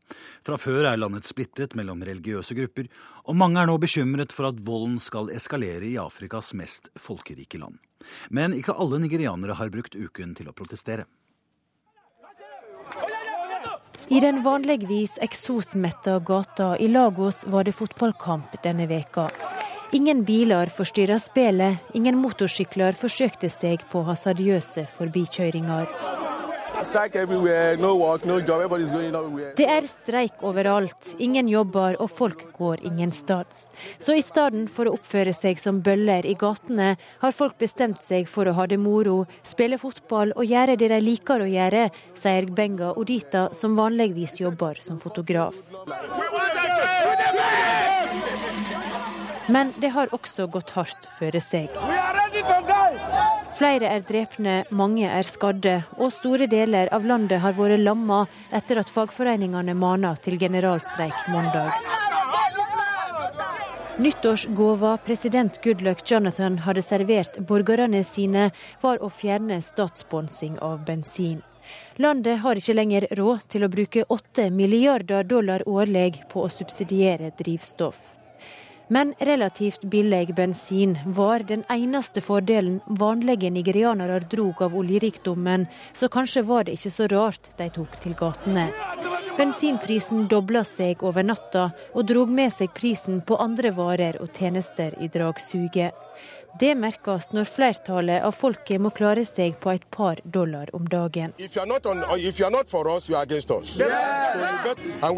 Fra 0.48 0.56
før 0.56 0.88
er 0.94 1.02
landet 1.02 1.28
splittet 1.28 1.76
mellom 1.76 2.08
religiøse 2.08 2.56
grupper, 2.56 2.88
og 3.28 3.36
mange 3.36 3.60
er 3.60 3.68
nå 3.68 3.76
bekymret 3.84 4.32
for 4.32 4.48
at 4.54 4.64
volden 4.64 4.96
skal 5.04 5.34
eskalere 5.36 5.92
i 5.92 5.98
Afrikas 6.00 6.54
mest 6.56 6.88
folkerike 6.96 7.60
land. 7.60 7.82
Men 8.30 8.56
ikke 8.58 8.76
alle 8.76 9.00
nigerianere 9.04 9.58
har 9.60 9.72
brukt 9.74 9.96
uken 9.96 10.36
til 10.38 10.50
å 10.50 10.56
protestere. 10.58 11.08
I 14.08 14.22
den 14.24 14.40
vanligvis 14.44 15.18
eksosmetta 15.22 16.20
gata 16.20 16.78
i 16.80 16.88
Lagos 16.88 17.44
var 17.52 17.68
det 17.68 17.76
fotballkamp 17.76 18.56
denne 18.64 18.88
veka. 18.88 19.28
Ingen 19.92 20.24
biler 20.24 20.72
forstyrra 20.72 21.20
spillet, 21.20 21.84
ingen 21.94 22.16
motorsykler 22.20 22.96
forsøkte 22.96 23.50
seg 23.52 23.84
på 23.92 24.06
hasardiøse 24.08 24.88
forbikjøringer. 24.96 26.27
Det 29.58 29.66
er 29.66 29.88
streik 29.90 30.44
overalt, 30.46 31.16
ingen 31.18 31.48
jobber 31.50 31.98
og 32.02 32.10
folk 32.12 32.44
går 32.58 32.84
ingen 32.86 33.12
stads. 33.12 33.70
Så 34.00 34.14
i 34.14 34.22
stedet 34.22 34.68
for 34.70 34.86
å 34.86 34.94
oppføre 34.98 35.34
seg 35.34 35.58
som 35.62 35.82
bøller 35.82 36.26
i 36.30 36.36
gatene, 36.38 36.96
har 37.24 37.34
folk 37.34 37.58
bestemt 37.58 38.04
seg 38.06 38.30
for 38.30 38.46
å 38.46 38.54
ha 38.60 38.68
det 38.70 38.78
moro, 38.78 39.26
spille 39.42 39.80
fotball 39.82 40.36
og 40.36 40.46
gjøre 40.46 40.78
det 40.78 40.92
de 40.94 41.02
liker 41.02 41.42
å 41.42 41.50
gjøre, 41.50 41.90
sier 42.14 42.46
Benga 42.54 42.94
Odita, 42.94 43.50
som 43.58 43.76
vanligvis 43.80 44.38
jobber 44.44 44.78
som 44.84 45.02
fotograf. 45.02 45.56
Men 49.48 49.74
det 49.82 49.90
har 49.96 50.12
også 50.14 50.48
gått 50.52 50.76
hardt 50.76 51.08
føre 51.18 51.40
seg. 51.42 51.72
Flere 53.58 53.90
er 53.90 54.04
drepne, 54.06 54.60
mange 54.70 55.08
er 55.10 55.26
skadde, 55.26 55.80
og 55.98 56.12
store 56.14 56.46
deler 56.46 56.92
av 56.94 57.06
landet 57.10 57.42
har 57.42 57.56
vært 57.58 57.82
lamma 57.82 58.20
etter 58.54 58.78
at 58.78 58.92
fagforeningene 58.94 59.74
mana 59.74 60.12
til 60.22 60.38
generalstreik 60.38 61.24
mandag. 61.34 61.74
Nyttårsgåva 63.98 64.92
president 65.02 65.58
Goodluck 65.64 66.04
Jonathan 66.06 66.60
hadde 66.68 66.84
servert 66.86 67.40
borgerne 67.50 68.04
sine, 68.06 68.52
var 68.84 69.02
å 69.02 69.10
fjerne 69.10 69.58
statssponsing 69.66 70.60
av 70.62 70.84
bensin. 70.86 71.42
Landet 71.98 72.44
har 72.44 72.62
ikke 72.62 72.78
lenger 72.78 73.08
råd 73.18 73.48
til 73.56 73.66
å 73.66 73.72
bruke 73.74 74.06
8 74.06 74.52
milliarder 74.54 75.26
dollar 75.26 75.66
årlig 75.66 76.22
på 76.30 76.46
å 76.46 76.54
subsidiere 76.54 77.34
drivstoff. 77.42 78.17
Men 78.88 79.14
relativt 79.20 79.84
billig 79.84 80.36
bensin 80.36 81.00
var 81.06 81.40
den 81.40 81.64
eneste 81.70 82.22
fordelen 82.22 82.80
vanlige 82.88 83.50
nigerianere 83.52 84.20
drog 84.20 84.62
av 84.62 84.76
oljerikdommen, 84.78 85.66
så 85.94 86.08
kanskje 86.08 86.46
var 86.48 86.64
det 86.64 86.78
ikke 86.78 86.94
så 86.96 87.08
rart 87.12 87.50
de 87.60 87.68
tok 87.70 88.00
til 88.00 88.16
gatene. 88.16 88.70
Bensinprisen 89.38 90.26
dobla 90.32 90.64
seg 90.66 91.04
over 91.04 91.26
natta, 91.28 91.68
og 91.94 92.08
drog 92.10 92.32
med 92.32 92.54
seg 92.56 92.72
prisen 92.74 93.20
på 93.22 93.36
andre 93.44 93.74
varer 93.76 94.22
og 94.24 94.32
tjenester 94.34 94.96
i 95.04 95.12
dragsuget. 95.14 95.92
Det 96.60 96.74
merkes 96.76 97.32
når 97.36 97.46
flertallet 97.50 98.24
av 98.26 98.34
folket 98.34 98.82
må 98.82 98.90
klare 98.96 99.26
seg 99.28 99.60
på 99.62 99.74
et 99.76 99.84
par 99.94 100.22
dollar 100.24 100.70
om 100.74 100.88
dagen. 100.90 101.34
On, 101.38 101.72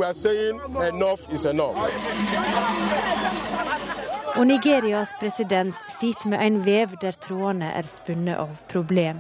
us, 0.04 1.46
og 4.36 4.48
Nigerias 4.48 5.10
president 5.20 5.76
sitter 5.92 6.30
med 6.30 6.44
en 6.46 6.60
vev 6.66 6.94
der 7.02 7.16
trådene 7.24 7.72
er 7.76 7.88
spunnet 7.90 8.38
av 8.40 8.60
problem. 8.72 9.20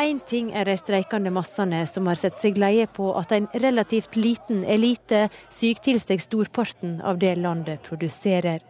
Én 0.00 0.20
ting 0.26 0.50
er 0.56 0.64
de 0.68 0.76
streikende 0.80 1.30
massene 1.34 1.84
som 1.86 2.08
har 2.10 2.18
sett 2.20 2.40
seg 2.40 2.58
leie 2.58 2.88
på 2.88 3.12
at 3.20 3.32
en 3.36 3.48
relativt 3.54 4.16
liten 4.16 4.64
elite 4.64 5.28
syr 5.48 5.80
til 5.84 6.00
seg 6.02 6.22
storparten 6.24 7.00
av 7.00 7.20
det 7.22 7.36
landet 7.38 7.84
produserer. 7.86 8.60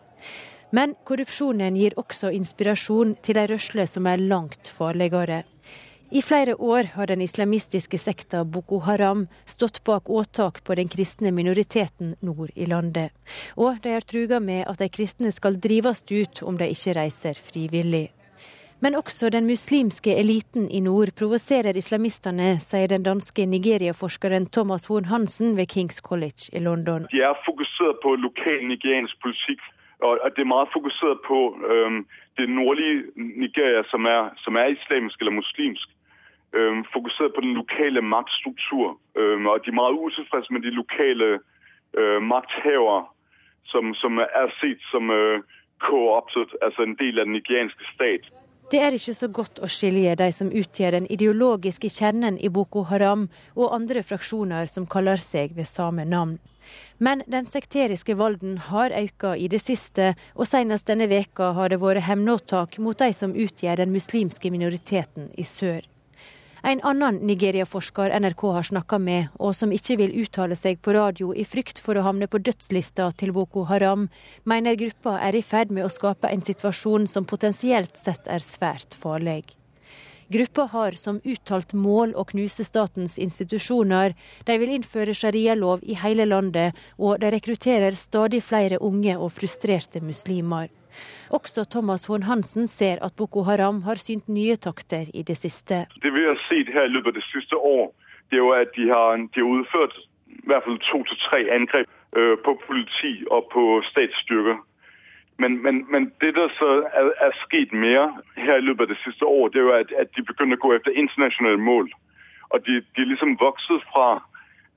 Men 0.70 0.94
korrupsjonen 1.04 1.76
gir 1.76 1.96
også 1.98 2.30
inspirasjon 2.30 3.16
til 3.26 3.40
ei 3.40 3.48
rørsle 3.50 3.86
som 3.90 4.06
er 4.06 4.22
langt 4.22 4.70
farligere. 4.70 5.42
I 6.10 6.22
flere 6.22 6.56
år 6.58 6.88
har 6.94 7.06
den 7.06 7.22
islamistiske 7.22 7.98
sekta 7.98 8.44
Boko 8.44 8.80
Haram 8.82 9.28
stått 9.46 9.84
bak 9.86 10.10
åtak 10.10 10.64
på 10.66 10.74
den 10.74 10.88
kristne 10.90 11.30
minoriteten 11.30 12.16
nord 12.20 12.50
i 12.54 12.66
landet. 12.66 13.14
Og 13.54 13.78
de 13.82 13.94
har 13.94 14.02
truga 14.02 14.40
med 14.40 14.64
at 14.66 14.82
de 14.82 14.88
kristne 14.90 15.30
skal 15.30 15.60
drives 15.62 16.02
ut 16.10 16.42
om 16.42 16.58
de 16.58 16.66
ikke 16.74 16.96
reiser 16.98 17.38
frivillig. 17.38 18.08
Men 18.82 18.96
også 18.96 19.30
den 19.30 19.46
muslimske 19.46 20.14
eliten 20.18 20.66
i 20.70 20.80
nord 20.80 21.12
provoserer 21.14 21.76
islamistene, 21.76 22.56
sier 22.58 22.88
den 22.88 23.02
danske 23.06 23.46
Nigeria-forskeren 23.46 24.48
Thomas 24.50 24.86
Horn 24.88 25.10
Hansen 25.12 25.56
ved 25.56 25.68
Kings 25.68 26.00
College 26.00 26.48
i 26.52 26.58
London. 26.58 27.06
De 27.12 27.20
er 27.22 27.36
fokusert 27.46 28.00
på 28.02 28.16
lokal 28.18 28.64
nigeriansk 28.66 29.20
politikk 29.22 29.62
og, 30.06 30.30
det 30.36 30.42
er 30.42 30.54
meget 30.54 30.68
fokusert 30.76 31.18
på 31.30 31.38
øhm, 31.72 32.00
det 32.38 32.48
nordlige 32.48 32.96
Nigeria, 33.16 33.82
som 33.92 34.02
er, 34.04 34.22
som 34.44 34.52
er 34.56 34.66
islamisk 34.66 35.16
eller 35.20 35.40
muslimsk. 35.40 35.88
Øhm, 36.56 36.84
fokuseret 36.92 37.34
på 37.34 37.40
den 37.40 37.54
lokale 37.60 38.02
magtstruktur. 38.02 38.86
Øhm, 39.16 39.46
og 39.46 39.64
de 39.64 39.70
er 39.70 39.80
meget 39.82 40.00
utilfredse 40.04 40.52
med 40.52 40.60
de 40.66 40.70
lokale 40.70 41.28
øh, 41.98 42.22
magthavere, 42.22 43.04
som, 43.64 43.94
som 43.94 44.18
er 44.18 44.48
sett 44.60 44.80
som 44.92 45.10
øh, 45.10 45.42
co-opted, 45.86 46.48
altså 46.62 46.82
en 46.82 46.96
del 47.02 47.18
av 47.18 47.24
den 47.24 47.32
nigerianske 47.32 47.84
stat. 47.94 48.24
Det 48.70 48.80
er 48.80 48.94
ikke 48.94 49.14
så 49.18 49.28
godt 49.34 49.58
å 49.58 49.66
skilje 49.66 50.14
de 50.14 50.28
som 50.32 50.52
utgjør 50.54 50.94
den 50.94 51.06
ideologiske 51.10 51.88
kjernen 51.90 52.36
i 52.38 52.50
Boko 52.54 52.84
Haram, 52.86 53.24
og 53.56 53.74
andre 53.74 54.04
fraksjoner 54.06 54.70
som 54.70 54.86
kaller 54.86 55.18
seg 55.18 55.56
ved 55.56 55.66
samme 55.66 56.04
navn. 56.06 56.36
Men 56.98 57.22
den 57.26 57.46
sekteriske 57.46 58.16
volden 58.18 58.58
har 58.70 58.94
økt 58.96 59.30
i 59.36 59.48
det 59.52 59.62
siste, 59.62 60.14
og 60.34 60.48
senest 60.48 60.88
denne 60.90 61.08
veka 61.10 61.52
har 61.56 61.72
det 61.72 61.80
vært 61.82 62.06
hevnåtak 62.08 62.78
mot 62.78 62.98
de 62.98 63.12
som 63.16 63.36
utgjør 63.36 63.82
den 63.82 63.94
muslimske 63.94 64.52
minoriteten 64.52 65.30
i 65.36 65.46
sør. 65.46 65.86
En 66.62 66.82
annen 66.84 67.22
Nigeria-forsker 67.24 68.12
NRK 68.20 68.42
har 68.52 68.66
snakka 68.68 68.98
med, 69.00 69.30
og 69.40 69.54
som 69.56 69.72
ikke 69.72 69.96
vil 70.02 70.12
uttale 70.20 70.58
seg 70.60 70.82
på 70.84 70.92
radio 70.92 71.32
i 71.32 71.46
frykt 71.48 71.80
for 71.80 71.96
å 71.96 72.04
havne 72.04 72.28
på 72.28 72.42
dødslista 72.44 73.08
til 73.16 73.32
Boko 73.32 73.64
Haram, 73.70 74.10
mener 74.44 74.76
gruppa 74.76 75.16
er 75.24 75.38
i 75.38 75.44
ferd 75.44 75.72
med 75.72 75.86
å 75.86 75.92
skape 75.92 76.28
en 76.28 76.44
situasjon 76.44 77.08
som 77.08 77.28
potensielt 77.28 77.96
sett 77.96 78.28
er 78.28 78.44
svært 78.44 78.92
farlig. 78.92 79.59
Gruppa 80.32 80.62
har 80.62 80.92
som 80.92 81.16
uttalt 81.24 81.72
mål 81.74 82.12
å 82.14 82.22
knuse 82.30 82.62
statens 82.62 83.16
institusjoner. 83.18 84.12
De 84.46 84.54
vil 84.62 84.76
innføre 84.76 85.10
sharialov 85.10 85.82
i 85.82 85.96
hele 85.98 86.22
landet, 86.28 86.78
og 87.02 87.18
de 87.18 87.32
rekrutterer 87.34 87.98
stadig 87.98 88.38
flere 88.46 88.78
unge 88.78 89.16
og 89.18 89.32
frustrerte 89.34 89.98
muslimer. 89.98 90.70
Også 91.34 91.64
Thomas 91.72 92.06
Horn 92.06 92.28
Hansen 92.30 92.70
ser 92.70 93.02
at 93.02 93.16
Boko 93.18 93.42
Haram 93.48 93.82
har 93.88 93.98
synt 93.98 94.30
nye 94.30 94.54
takter 94.54 95.10
i 95.10 95.26
det 95.26 95.34
siste. 95.42 95.82
Det 95.98 96.14
vi 96.14 96.22
har 96.28 96.38
sett 96.46 96.70
her 96.78 96.86
i 96.86 96.94
løpet 96.94 97.10
av 97.10 97.18
det 97.18 97.26
siste 97.32 97.58
år, 97.58 97.90
det 98.30 98.38
er 98.38 98.44
jo 98.44 98.54
at 98.54 98.70
de 98.78 98.86
har, 98.86 99.18
de 99.34 99.42
har 99.42 99.60
utført 99.64 99.98
i 100.30 100.46
hvert 100.46 100.62
fall 100.62 100.78
to 100.86 101.02
til 101.10 101.22
tre 101.26 101.42
angrep 101.58 101.90
øh, 102.14 102.36
på 102.46 102.54
politi 102.68 103.16
og 103.34 103.50
på 103.50 103.66
statsstyrker. 103.90 104.62
Men, 105.40 105.62
men, 105.64 105.76
men, 105.92 106.02
det 106.20 106.34
der 106.38 106.50
så 106.60 106.68
er, 106.98 107.06
er, 107.26 107.32
sket 107.44 107.72
mer 107.72 108.02
her 108.36 108.56
i 108.58 108.66
løpet 108.66 108.82
av 108.84 108.90
det 108.92 109.00
siste 109.04 109.24
året, 109.24 109.52
det 109.52 109.60
er 109.60 109.66
jo 109.68 109.76
at, 109.82 109.92
at 110.02 110.10
de 110.16 110.24
begynner 110.28 110.58
å 110.58 110.64
gå 110.64 110.72
etter 110.76 110.98
internasjonale 111.02 111.60
mål. 111.70 111.88
Og 112.52 112.58
de, 112.66 112.74
de 112.96 113.06
liksom 113.10 113.38
vokset 113.40 113.86
fra 113.92 114.08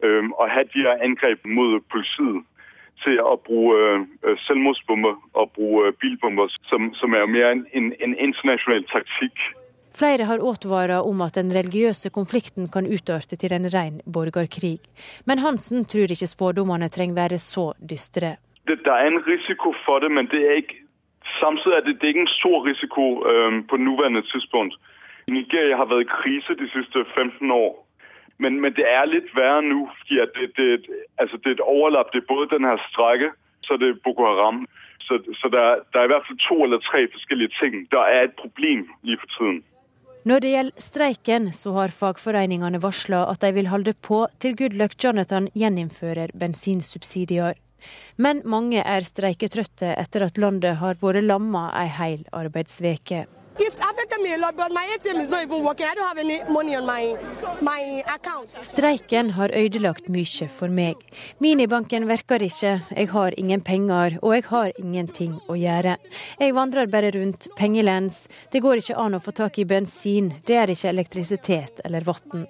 øh, 0.05 0.29
å 0.41 0.47
ha 0.53 0.63
de 0.73 0.85
her 0.87 1.03
angrep 1.07 1.43
mot 1.57 1.83
politiet 1.91 2.45
til 3.03 3.19
å 3.19 3.35
bruke 3.47 4.05
øh, 4.23 4.37
selvmordsbomber 4.45 5.17
og 5.41 5.51
bruke 5.57 5.89
øh, 5.89 5.97
bilbomber, 5.99 6.55
som, 6.71 6.93
som 6.99 7.17
er 7.19 7.27
mer 7.35 7.49
en, 7.51 7.65
en, 7.75 7.91
en 8.05 8.15
internasjonal 8.27 8.87
taktikk. 8.93 9.43
Flere 9.93 10.25
har 10.25 10.41
advart 10.41 10.95
om 11.03 11.19
at 11.21 11.35
den 11.37 11.51
religiøse 11.53 12.09
konflikten 12.09 12.71
kan 12.71 12.87
utarte 12.87 13.37
til 13.37 13.53
en 13.53 13.67
ren 13.75 13.99
borgerkrig. 14.13 14.79
Men 15.27 15.43
Hansen 15.43 15.85
tror 15.85 16.15
ikke 16.15 16.31
spådommene 16.31 16.89
trenger 16.89 17.19
være 17.19 17.43
så 17.43 17.67
dystre 17.77 18.37
det, 18.67 18.77
der 18.85 18.93
er 18.93 19.07
en 19.07 19.27
risiko 19.27 19.73
for 19.85 19.99
det, 19.99 20.11
men 20.11 20.25
det 20.27 20.41
er 20.47 20.55
ikke 20.61 20.75
samtidig 21.41 21.75
er 21.77 21.83
det, 21.85 21.95
det 21.95 22.03
er 22.03 22.13
ikke 22.13 22.27
en 22.27 22.37
stor 22.41 22.57
risiko 22.69 23.03
øh, 23.29 23.51
på 23.69 23.75
nuværende 23.77 24.23
tidspunkt. 24.31 24.73
Nigeria 25.27 25.75
har 25.79 25.87
vært 25.91 26.05
i 26.05 26.15
krise 26.19 26.51
de 26.61 26.67
siste 26.75 27.05
15 27.15 27.51
år. 27.51 27.73
Men, 28.41 28.61
men 28.61 28.71
det 28.77 28.85
er 28.97 29.05
litt 29.05 29.29
verre 29.39 29.61
nå. 29.61 29.81
fordi 29.97 30.15
det, 30.35 30.47
det, 30.57 30.67
altså 31.21 31.35
det 31.37 31.47
er 31.49 31.57
et 31.57 31.69
overlapp. 31.75 32.11
Det 32.13 32.19
er 32.21 32.33
både 32.35 32.53
den 32.55 32.65
her 32.69 32.79
streike, 32.89 33.29
så 33.65 33.77
det 33.81 33.87
er 33.89 34.01
Boko 34.03 34.23
Haram. 34.25 34.65
Så, 35.07 35.13
så 35.39 35.47
der, 35.55 35.65
der, 35.91 35.99
er 35.99 36.07
i 36.07 36.13
hvert 36.13 36.27
fall 36.27 36.41
to 36.49 36.63
eller 36.63 36.79
tre 36.89 36.99
forskjellige 37.13 37.53
ting. 37.61 37.73
Der 37.91 38.03
er 38.15 38.21
et 38.23 38.35
problem 38.43 38.89
lige 39.03 39.19
for 39.21 39.29
tiden. 39.37 39.63
Når 40.25 40.39
det 40.39 40.51
gjelder 40.55 40.81
streiken, 40.89 41.51
så 41.51 41.71
har 41.77 41.95
fagforeningene 41.99 42.79
varsla 42.83 43.25
at 43.31 43.41
de 43.41 43.53
vil 43.53 43.67
holde 43.67 43.93
på 44.07 44.27
til 44.39 44.55
Goodluck 44.57 44.95
Jonathan 45.03 45.49
gjeninnfører 45.55 46.31
bensinsubsidier. 46.39 47.59
Men 48.17 48.41
mange 48.45 48.81
er 48.83 49.05
streiketrøtte 49.05 49.93
etter 49.97 50.27
at 50.27 50.37
landet 50.37 50.79
har 50.81 50.99
vært 51.01 51.23
lamma 51.25 51.69
ei 51.83 51.87
heil 51.91 52.27
arbeidsveke. 52.31 53.25
Streiken 58.61 59.29
har 59.37 59.53
ødelagt 59.53 60.09
mye 60.09 60.47
for 60.49 60.73
meg. 60.73 61.03
Minibanken 61.37 62.07
virker 62.09 62.41
ikke, 62.47 62.73
jeg 62.97 63.11
har 63.13 63.37
ingen 63.37 63.61
penger 63.61 64.17
og 64.23 64.33
jeg 64.33 64.47
har 64.49 64.73
ingenting 64.81 65.37
å 65.45 65.59
gjøre. 65.59 65.99
Jeg 66.39 66.57
vandrer 66.57 66.89
bare 66.89 67.13
rundt 67.13 67.47
pengelens, 67.59 68.25
det 68.49 68.63
går 68.65 68.81
ikke 68.81 68.97
an 69.05 69.19
å 69.19 69.21
få 69.21 69.35
tak 69.37 69.61
i 69.61 69.69
bensin, 69.69 70.33
det 70.47 70.57
er 70.57 70.73
ikke 70.73 70.89
elektrisitet 70.95 71.85
eller 71.85 72.09
vann. 72.09 72.47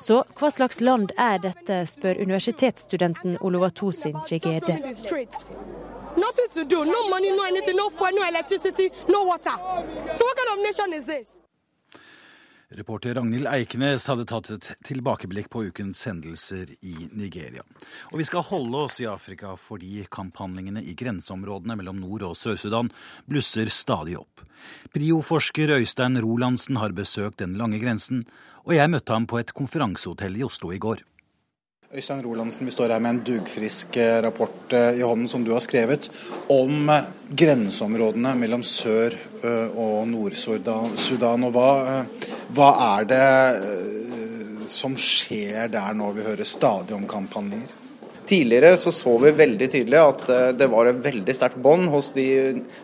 Så 0.00 0.24
hva 0.38 0.50
slags 0.50 0.80
land 0.80 1.12
er 1.18 1.38
dette, 1.38 1.86
spør 1.86 2.20
universitetsstudenten 2.22 3.38
Oluvatosin 3.40 4.18
Jegede. 4.28 4.78
Nothing 6.16 6.68
no 6.68 7.08
money, 7.08 7.30
no 7.30 7.44
anything, 7.44 7.76
no 7.76 7.88
food, 7.90 8.14
no. 8.14 8.24
So 10.14 10.24
kind 10.36 11.08
of? 11.08 11.51
Reporter 12.74 13.14
Ragnhild 13.14 13.46
Eiknes 13.50 14.06
hadde 14.08 14.24
tatt 14.28 14.48
et 14.54 14.68
tilbakeblikk 14.86 15.50
på 15.52 15.66
ukens 15.68 16.00
hendelser 16.08 16.70
i 16.80 16.94
Nigeria. 17.12 17.64
Og 18.12 18.22
vi 18.22 18.26
skal 18.28 18.46
holde 18.48 18.84
oss 18.86 18.96
i 19.02 19.08
Afrika 19.10 19.52
fordi 19.60 20.06
kamphandlingene 20.12 20.80
i 20.80 20.94
grenseområdene 20.96 21.76
mellom 21.76 22.00
Nord- 22.00 22.24
og 22.30 22.36
Sør-Sudan 22.38 22.88
blusser 23.28 23.68
stadig 23.68 24.16
opp. 24.20 24.44
Prio-forsker 24.94 25.74
Øystein 25.76 26.16
Rolandsen 26.24 26.80
har 26.80 26.96
besøkt 26.96 27.42
den 27.44 27.58
lange 27.60 27.82
grensen, 27.82 28.24
og 28.64 28.76
jeg 28.78 28.92
møtte 28.92 29.12
ham 29.12 29.28
på 29.28 29.42
et 29.42 29.52
konferansehotell 29.52 30.38
i 30.40 30.46
Oslo 30.46 30.72
i 30.72 30.80
går. 30.80 31.04
Øystein 31.92 32.22
Rolandsen, 32.24 32.64
vi 32.64 32.72
står 32.72 32.88
her 32.94 33.00
med 33.04 33.10
en 33.12 33.18
dugfrisk 33.20 33.98
eh, 34.00 34.22
rapport 34.24 34.72
eh, 34.72 34.96
i 34.96 35.02
hånden 35.04 35.28
som 35.28 35.42
du 35.44 35.50
har 35.52 35.60
skrevet 35.60 36.06
om 36.48 36.88
eh, 36.88 37.10
grenseområdene 37.36 38.32
mellom 38.40 38.64
Sør- 38.64 39.18
og 39.76 40.08
Nord-Sudan. 40.08 41.44
Hva, 41.52 41.68
hva, 42.56 42.70
er 42.86 43.10
det 43.10 43.28
som 44.72 44.96
skjer 44.96 45.68
der 45.74 45.92
nå? 45.98 46.08
Vi 46.16 46.24
hører 46.30 46.48
stadig 46.48 46.96
om 46.96 47.04
kamphandlinger. 47.10 47.81
Tidligere 48.26 48.76
så, 48.76 48.92
så 48.92 49.16
vi 49.18 49.32
veldig 49.34 49.66
tydelig 49.70 49.98
at 49.98 50.28
eh, 50.30 50.48
det 50.54 50.68
var 50.70 50.86
et 50.86 51.00
veldig 51.02 51.34
sterkt 51.34 51.58
bånd 51.62 51.88
hos 51.90 52.12
de 52.14 52.26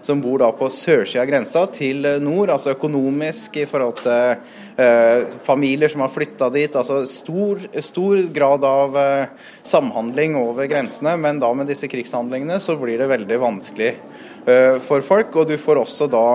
som 0.02 0.18
bor 0.18 0.40
da 0.42 0.48
på 0.56 0.66
sørsida 0.74 1.22
av 1.22 1.28
grensa 1.30 1.62
til 1.70 2.08
eh, 2.08 2.18
nord, 2.18 2.50
altså 2.50 2.74
økonomisk 2.74 3.60
i 3.62 3.66
forhold 3.70 4.00
til 4.02 4.34
eh, 4.82 5.36
familier 5.46 5.92
som 5.92 6.02
har 6.02 6.10
flytta 6.10 6.50
dit. 6.54 6.74
altså 6.74 7.04
stor, 7.06 7.62
stor 7.78 8.24
grad 8.34 8.66
av 8.66 8.98
eh, 8.98 9.46
samhandling 9.62 10.34
over 10.40 10.66
grensene, 10.70 11.14
men 11.22 11.38
da 11.38 11.52
med 11.54 11.70
disse 11.70 11.86
krigshandlingene 11.90 12.58
så 12.58 12.74
blir 12.80 12.98
det 12.98 13.10
veldig 13.10 13.38
vanskelig 13.38 13.92
eh, 13.94 14.82
for 14.82 15.06
folk. 15.06 15.38
Og 15.38 15.52
du 15.52 15.54
får 15.60 15.84
også 15.84 16.10
da 16.10 16.26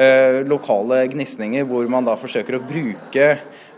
eh, 0.00 0.42
lokale 0.48 1.04
gnisninger 1.12 1.68
hvor 1.68 1.88
man 1.92 2.08
da 2.08 2.16
forsøker 2.16 2.56
å 2.56 2.64
bruke 2.64 3.30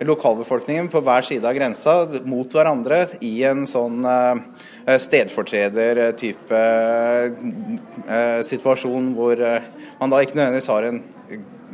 lokalbefolkningen 0.06 0.90
på 0.92 1.02
hver 1.02 1.26
side 1.26 1.46
av 1.48 1.56
grensa 1.56 2.00
mot 2.28 2.52
hverandre 2.54 3.04
i 3.26 3.40
en 3.48 3.66
sånn 3.68 4.04
eh, 4.06 4.66
stedfortreder-type 4.96 6.62
eh, 8.08 8.40
situasjon 8.46 9.12
hvor 9.16 9.42
eh, 9.44 9.68
man 10.00 10.12
da 10.12 10.22
ikke 10.24 10.38
nødvendigvis 10.38 10.70
har 10.72 10.88
en 10.88 11.02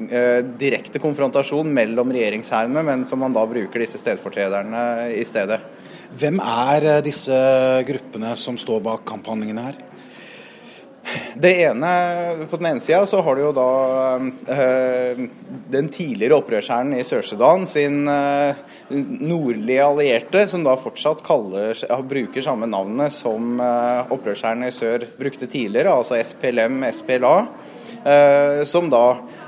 eh, 0.09 0.41
direkte 0.59 0.99
konfrontasjon 1.03 1.71
mellom 1.77 2.11
regjeringshærene, 2.15 2.83
men 2.87 3.07
som 3.07 3.23
man 3.23 3.37
da 3.37 3.45
bruker 3.47 3.85
disse 3.85 4.01
stedfortrederne 4.03 5.13
i 5.15 5.25
stedet. 5.29 5.61
Hvem 6.19 6.39
er 6.43 6.89
eh, 6.91 7.03
disse 7.07 7.39
gruppene 7.89 8.35
som 8.41 8.59
står 8.61 8.83
bak 8.85 9.07
kamphandlingene 9.09 9.69
her? 9.69 9.79
Det 11.35 11.53
ene, 11.65 11.91
På 12.51 12.59
den 12.61 12.71
ene 12.73 12.81
sida 12.83 13.03
så 13.07 13.21
har 13.25 13.37
du 13.37 13.43
jo 13.43 13.53
da 13.57 13.69
øh, 14.55 15.23
den 15.73 15.89
tidligere 15.93 16.39
opprørshæren 16.39 16.95
i 16.97 17.05
Sør-Sudan 17.07 17.67
sin 17.67 18.09
øh, 18.09 18.55
nordlige 19.21 19.85
allierte, 19.85 20.47
som 20.49 20.65
da 20.67 20.77
fortsatt 20.79 21.25
kaller, 21.27 21.75
bruker 22.09 22.45
samme 22.45 22.71
navnet 22.71 23.13
som 23.13 23.61
øh, 23.61 24.13
opprørshæren 24.15 24.67
i 24.69 24.73
sør 24.75 25.07
brukte 25.19 25.47
tidligere, 25.51 25.97
altså 25.99 26.21
SPLM, 26.23 26.85
SPLA. 26.93 27.37
Eh, 28.05 28.65
som 28.65 28.91
da 28.93 29.05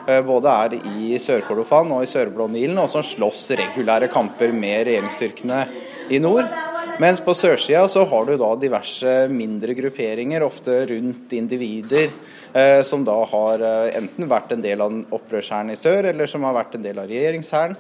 eh, 0.09 0.23
både 0.25 0.49
er 0.49 0.77
i 0.97 1.19
Sør-Kordofan 1.21 1.91
og 1.93 2.07
i 2.07 2.09
Sør-Blå 2.09 2.47
Nilen, 2.49 2.79
og 2.81 2.89
som 2.89 3.05
slåss 3.05 3.51
regulære 3.61 4.09
kamper 4.13 4.55
med 4.57 4.87
regjeringsstyrkene 4.89 5.67
i 6.09 6.21
nord. 6.23 6.49
Mens 6.97 7.21
på 7.21 7.35
sørsida 7.37 7.83
så 7.93 8.07
har 8.09 8.25
du 8.25 8.39
da 8.41 8.55
diverse 8.57 9.11
mindre 9.29 9.75
grupperinger, 9.77 10.41
ofte 10.47 10.79
rundt 10.89 11.35
individer, 11.37 12.09
eh, 12.57 12.81
som 12.89 13.05
da 13.05 13.19
har 13.29 13.61
eh, 13.61 13.99
enten 13.99 14.25
vært 14.31 14.55
en 14.55 14.65
del 14.65 14.81
av 14.81 14.95
opprørshæren 15.13 15.75
i 15.75 15.77
sør, 15.77 16.09
eller 16.09 16.31
som 16.31 16.47
har 16.49 16.57
vært 16.57 16.79
en 16.79 16.87
del 16.87 17.03
av 17.03 17.11
regjeringshæren. 17.11 17.77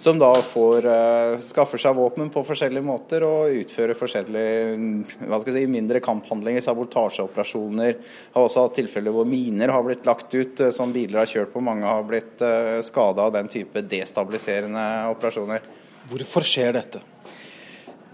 Som 0.00 0.22
da 0.22 0.30
får 0.52 0.86
eh, 0.86 1.34
skaffer 1.44 1.82
seg 1.82 1.98
våpen 1.98 2.30
på 2.32 2.44
forskjellige 2.46 2.86
måter 2.86 3.26
og 3.26 3.58
utfører 3.58 3.98
forskjellige 3.98 5.26
hva 5.26 5.42
skal 5.42 5.58
jeg 5.58 5.66
si, 5.66 5.72
mindre 5.74 6.00
kamphandlinger, 6.06 6.62
sabotasjeoperasjoner. 6.64 7.98
Har 8.36 8.46
også 8.46 8.68
hatt 8.68 8.78
tilfeller 8.78 9.12
hvor 9.12 9.26
miner 9.28 9.74
har 9.74 9.84
blitt 9.84 10.06
lagt 10.08 10.32
ut 10.38 10.62
eh, 10.62 10.70
som 10.72 10.94
biler 10.94 11.24
har 11.24 11.28
kjørt 11.28 11.50
på. 11.52 11.60
Mange 11.66 11.90
har 11.90 12.06
blitt 12.06 12.40
eh, 12.46 12.78
skada 12.86 13.26
av 13.26 13.34
den 13.34 13.50
type 13.50 13.82
destabiliserende 13.82 14.86
operasjoner. 15.10 15.66
Hvorfor 16.14 16.46
skjer 16.46 16.78
dette? 16.78 17.02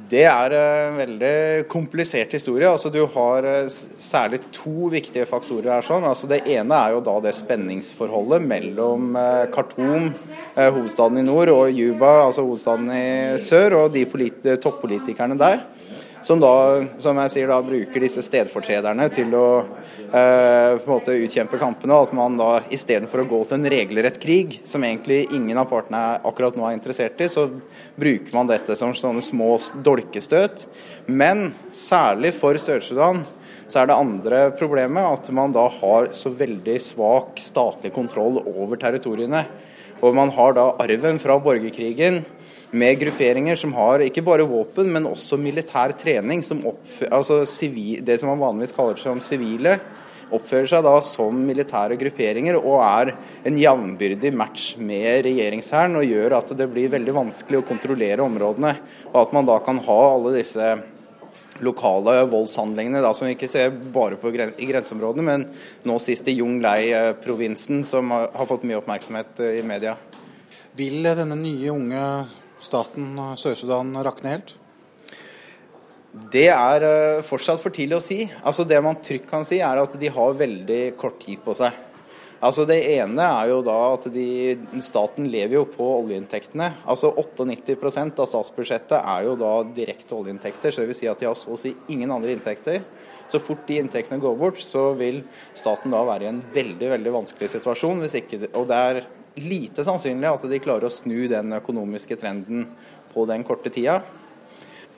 Det 0.06 0.22
er 0.28 0.52
en 0.54 0.98
veldig 1.00 1.66
komplisert 1.72 2.34
historie. 2.36 2.68
Altså, 2.68 2.92
du 2.94 3.00
har 3.10 3.46
eh, 3.48 3.68
særlig 3.68 4.38
to 4.54 4.90
viktige 4.92 5.26
faktorer 5.26 5.72
her. 5.72 5.86
Sånn. 5.86 6.06
Altså, 6.06 6.28
det 6.30 6.44
ene 6.52 6.78
er 6.78 6.94
jo 6.94 7.02
da 7.06 7.16
det 7.24 7.34
spenningsforholdet 7.34 8.44
mellom 8.46 9.16
eh, 9.18 9.46
Khartoum, 9.54 10.12
eh, 10.54 10.68
hovedstaden 10.68 11.18
i 11.22 11.26
nord, 11.26 11.50
og 11.54 11.72
Juba, 11.74 12.12
altså 12.28 12.46
hovedstaden 12.46 12.92
i 12.94 13.06
sør, 13.42 13.80
og 13.80 13.96
de 13.96 14.04
toppolitikerne 14.62 15.38
der 15.40 15.64
som 16.26 16.40
da, 16.42 16.82
som 16.98 17.18
jeg 17.22 17.30
sier, 17.30 17.50
da 17.50 17.60
bruker 17.62 18.02
disse 18.02 18.22
stedfortrederne 18.24 19.04
til 19.14 19.30
å 19.38 19.46
eh, 19.62 20.72
på 20.74 20.82
en 20.82 20.90
måte 20.90 21.14
utkjempe 21.22 21.60
kampene. 21.60 21.98
At 22.02 22.14
man 22.16 22.38
da 22.40 22.48
istedenfor 22.74 23.22
å 23.22 23.28
gå 23.30 23.40
til 23.46 23.60
en 23.60 23.68
regelrett 23.70 24.18
krig, 24.22 24.58
som 24.66 24.82
egentlig 24.82 25.28
ingen 25.36 25.60
av 25.62 25.70
partene 25.70 26.16
akkurat 26.26 26.58
nå 26.58 26.66
er 26.66 26.74
interessert 26.74 27.22
i, 27.22 27.30
så 27.30 27.46
bruker 27.94 28.34
man 28.34 28.50
dette 28.50 28.74
som 28.78 28.94
sånne 28.96 29.22
små 29.22 29.52
dolkestøt. 29.86 30.66
Men 31.06 31.52
særlig 31.70 32.34
for 32.40 32.58
Sør-Sudan 32.58 33.22
så 33.70 33.84
er 33.84 33.90
det 33.90 33.98
andre 33.98 34.42
problemet 34.58 35.06
at 35.06 35.30
man 35.34 35.54
da 35.54 35.68
har 35.78 36.10
så 36.14 36.34
veldig 36.34 36.76
svak 36.82 37.38
statlig 37.42 37.94
kontroll 37.94 38.42
over 38.42 38.82
territoriene. 38.82 39.46
Og 40.02 40.14
man 40.18 40.34
har 40.34 40.58
da 40.58 40.72
arven 40.82 41.22
fra 41.22 41.38
borgerkrigen 41.40 42.24
med 42.70 42.98
grupperinger 43.00 43.58
som 43.58 43.74
har 43.76 44.02
ikke 44.04 44.24
bare 44.26 44.46
våpen, 44.48 44.90
men 44.92 45.06
også 45.08 45.38
militær 45.40 45.94
trening. 45.98 46.42
Som 46.44 46.64
altså 47.10 47.42
sivil, 47.48 48.02
det 48.04 48.18
som 48.20 48.32
man 48.32 48.42
vanligvis 48.42 48.74
kaller 48.76 48.98
som 49.00 49.22
sivile, 49.24 49.78
oppfører 50.34 50.66
seg 50.70 50.82
da 50.82 50.96
som 51.04 51.36
militære 51.46 51.98
grupperinger 52.00 52.58
og 52.58 52.80
er 52.82 53.12
en 53.46 53.58
jevnbyrdig 53.60 54.32
match 54.34 54.72
med 54.82 55.22
regjeringshæren 55.28 55.94
og 56.00 56.08
gjør 56.08 56.34
at 56.40 56.50
det 56.58 56.66
blir 56.72 56.90
veldig 56.90 57.14
vanskelig 57.14 57.60
å 57.60 57.68
kontrollere 57.68 58.26
områdene. 58.26 58.74
Og 59.12 59.20
at 59.22 59.34
man 59.36 59.46
da 59.46 59.60
kan 59.62 59.78
ha 59.86 60.00
alle 60.10 60.34
disse 60.40 60.74
lokale 61.64 62.18
voldshandlingene 62.28 63.00
da, 63.04 63.12
som 63.16 63.28
vi 63.28 63.36
ikke 63.36 63.48
ser 63.48 63.70
bare 63.94 64.18
gren 64.34 64.52
i 64.60 64.66
grenseområdene, 64.68 65.24
men 65.24 65.46
nå 65.88 65.98
sist 66.02 66.28
i 66.28 66.36
Jonglei-provinsen, 66.36 67.84
som 67.86 68.10
har, 68.12 68.28
har 68.34 68.50
fått 68.50 68.66
mye 68.68 68.80
oppmerksomhet 68.80 69.40
eh, 69.44 69.60
i 69.60 69.64
media. 69.66 69.94
Vil 70.76 71.06
denne 71.06 71.38
nye 71.38 71.72
unge 71.72 72.02
staten 72.66 73.14
Sør-Sudan 73.38 73.94
rakne 74.04 74.36
helt? 74.36 74.56
Det 76.32 76.46
er 76.48 76.84
uh, 76.86 77.24
fortsatt 77.26 77.60
for 77.60 77.74
tidlig 77.74 77.98
å 77.98 78.04
si. 78.04 78.22
Altså 78.40 78.64
Det 78.64 78.78
man 78.84 78.96
trygt 79.04 79.28
kan 79.28 79.44
si, 79.44 79.60
er 79.60 79.82
at 79.82 79.98
de 80.00 80.12
har 80.12 80.38
veldig 80.38 80.80
kort 81.00 81.18
tid 81.20 81.42
på 81.44 81.54
seg. 81.56 81.82
Altså 82.46 82.66
Det 82.68 82.76
ene 82.92 83.24
er 83.24 83.50
jo 83.50 83.58
da 83.64 83.76
at 83.94 84.06
de, 84.12 84.56
staten 84.84 85.28
lever 85.32 85.56
jo 85.58 85.64
på 85.72 85.86
oljeinntektene. 86.02 86.70
Altså 86.88 87.10
98% 87.16 88.22
av 88.22 88.28
statsbudsjettet 88.28 88.96
er 88.98 89.26
jo 89.28 89.36
da 89.40 89.52
direkte 89.76 90.16
oljeinntekter. 90.16 90.72
Så 90.72 90.82
det 90.82 90.90
vil 90.92 90.98
si 90.98 91.08
at 91.10 91.20
de 91.20 91.28
har 91.28 91.36
så 91.38 91.54
å 91.54 91.60
si 91.60 91.72
ingen 91.92 92.12
andre 92.12 92.36
inntekter. 92.36 92.82
Så 93.26 93.40
fort 93.42 93.64
de 93.68 93.80
inntektene 93.80 94.20
går 94.22 94.36
bort, 94.38 94.60
så 94.62 94.90
vil 94.98 95.22
staten 95.56 95.94
da 95.96 96.04
være 96.06 96.28
i 96.28 96.32
en 96.34 96.42
veldig 96.54 96.92
veldig 96.92 97.14
vanskelig 97.16 97.50
situasjon. 97.56 98.04
Ikke, 98.20 98.44
og 98.52 98.72
er 98.72 99.02
lite 99.36 99.84
sannsynlig 99.84 100.28
at 100.30 100.46
de 100.48 100.60
klarer 100.62 100.88
å 100.88 100.92
snu 100.92 101.26
den 101.30 101.56
økonomiske 101.58 102.16
trenden 102.20 102.66
på 103.12 103.26
den 103.28 103.44
korte 103.46 103.72
tida. 103.72 104.00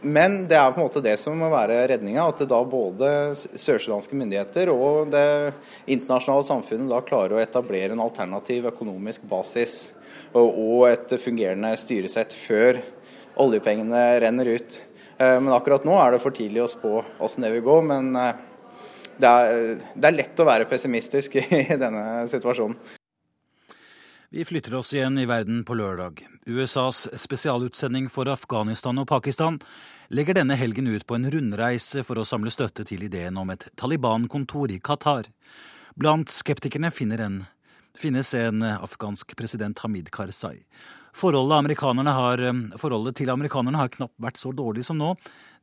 Men 0.01 0.45
det 0.47 0.55
er 0.55 0.71
på 0.71 0.79
en 0.79 0.87
måte 0.87 1.03
det 1.03 1.17
som 1.19 1.35
må 1.41 1.49
være 1.51 1.81
redninga, 1.91 2.29
at 2.31 2.45
da 2.47 2.59
både 2.63 3.09
sørsudanske 3.35 4.15
myndigheter 4.15 4.71
og 4.71 5.11
det 5.11 5.53
internasjonale 5.91 6.47
samfunnet 6.47 6.93
da 6.93 7.01
klarer 7.03 7.35
å 7.35 7.41
etablere 7.43 7.97
en 7.97 8.05
alternativ 8.05 8.69
økonomisk 8.71 9.27
basis 9.27 9.91
og 10.39 10.87
et 10.87 11.17
fungerende 11.19 11.73
styresett 11.81 12.37
før 12.37 12.79
oljepengene 13.43 14.05
renner 14.23 14.53
ut. 14.55 14.79
Eh, 15.19 15.39
men 15.41 15.51
akkurat 15.55 15.87
nå 15.87 15.99
er 15.99 16.15
det 16.15 16.23
for 16.23 16.35
tidlig 16.35 16.63
å 16.63 16.71
spå 16.71 16.95
åssen 17.19 17.47
det 17.47 17.53
vil 17.57 17.67
gå. 17.67 17.81
Men 17.91 18.15
eh, 18.19 18.47
det 19.19 19.35
er, 19.35 19.75
det 19.99 20.11
er 20.11 20.19
lett 20.21 20.43
å 20.43 20.47
være 20.47 20.71
pessimistisk 20.71 21.41
i 21.43 21.65
denne 21.75 22.23
situasjonen. 22.31 22.98
Vi 24.31 24.45
flytter 24.45 24.75
oss 24.75 24.95
igjen 24.95 25.19
i 25.19 25.27
verden 25.27 25.63
på 25.65 25.75
lørdag. 25.75 26.27
USAs 26.47 27.09
spesialutsending 27.17 28.11
for 28.13 28.29
Afghanistan 28.29 29.01
og 29.01 29.07
Pakistan 29.09 29.57
legger 30.13 30.37
denne 30.37 30.59
helgen 30.61 30.91
ut 30.93 31.07
på 31.09 31.17
en 31.17 31.25
rundreise 31.33 32.05
for 32.05 32.21
å 32.21 32.27
samle 32.29 32.53
støtte 32.53 32.85
til 32.85 33.07
ideen 33.07 33.41
om 33.41 33.49
et 33.49 33.65
Taliban-kontor 33.81 34.75
i 34.75 34.77
Qatar. 34.85 35.31
Blant 35.97 36.29
skeptikerne 36.29 36.93
en, 36.93 37.41
finnes 37.97 38.35
en 38.35 38.63
afghansk 38.63 39.33
president 39.35 39.79
Hamid 39.79 40.13
Karzai. 40.13 40.61
Forholdet, 41.17 41.81
har, 41.81 42.45
forholdet 42.77 43.17
til 43.17 43.33
amerikanerne 43.33 43.81
har 43.81 43.89
knapt 43.89 44.21
vært 44.21 44.37
så 44.37 44.53
dårlig 44.53 44.85
som 44.85 45.01
nå. 45.01 45.15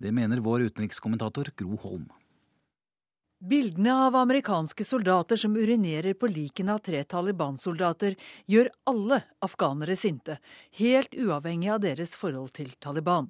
Det 0.01 0.09
mener 0.11 0.41
vår 0.41 0.72
utenrikskommentator 0.72 1.53
Gro 1.53 1.78
Holm. 1.86 2.09
Bildene 3.46 3.93
av 4.08 4.16
amerikanske 4.16 4.84
soldater 4.84 5.38
som 5.38 5.54
urinerer 5.56 6.16
på 6.18 6.26
likene 6.34 6.74
av 6.74 6.80
tre 6.82 7.04
Taliban-soldater, 7.06 8.16
gjør 8.50 8.72
alle 8.89 9.20
afghanere 9.46 9.93
sinte, 10.00 10.39
helt 10.80 11.14
uavhengig 11.14 11.70
av 11.76 11.84
deres 11.84 12.16
forhold 12.18 12.56
til 12.58 12.72
Taliban. 12.82 13.28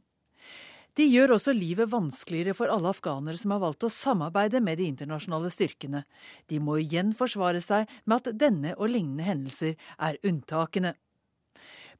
De 0.95 1.03
gjør 1.03 1.33
også 1.35 1.51
livet 1.51 1.91
vanskeligere 1.91 2.55
for 2.55 2.71
alle 2.71 2.93
afghanere 2.95 3.35
som 3.41 3.51
har 3.51 3.65
valgt 3.65 3.83
å 3.83 3.91
samarbeide 3.91 4.61
med 4.63 4.79
de 4.79 4.87
internasjonale 4.87 5.51
styrkene. 5.51 6.05
De 6.47 6.61
må 6.63 6.77
igjen 6.79 7.11
forsvare 7.11 7.59
seg 7.59 7.91
med 8.05 8.21
at 8.21 8.39
denne 8.39 8.71
og 8.77 8.93
lignende 8.93 9.27
hendelser 9.27 9.75
er 9.99 10.21
unntakene. 10.23 10.95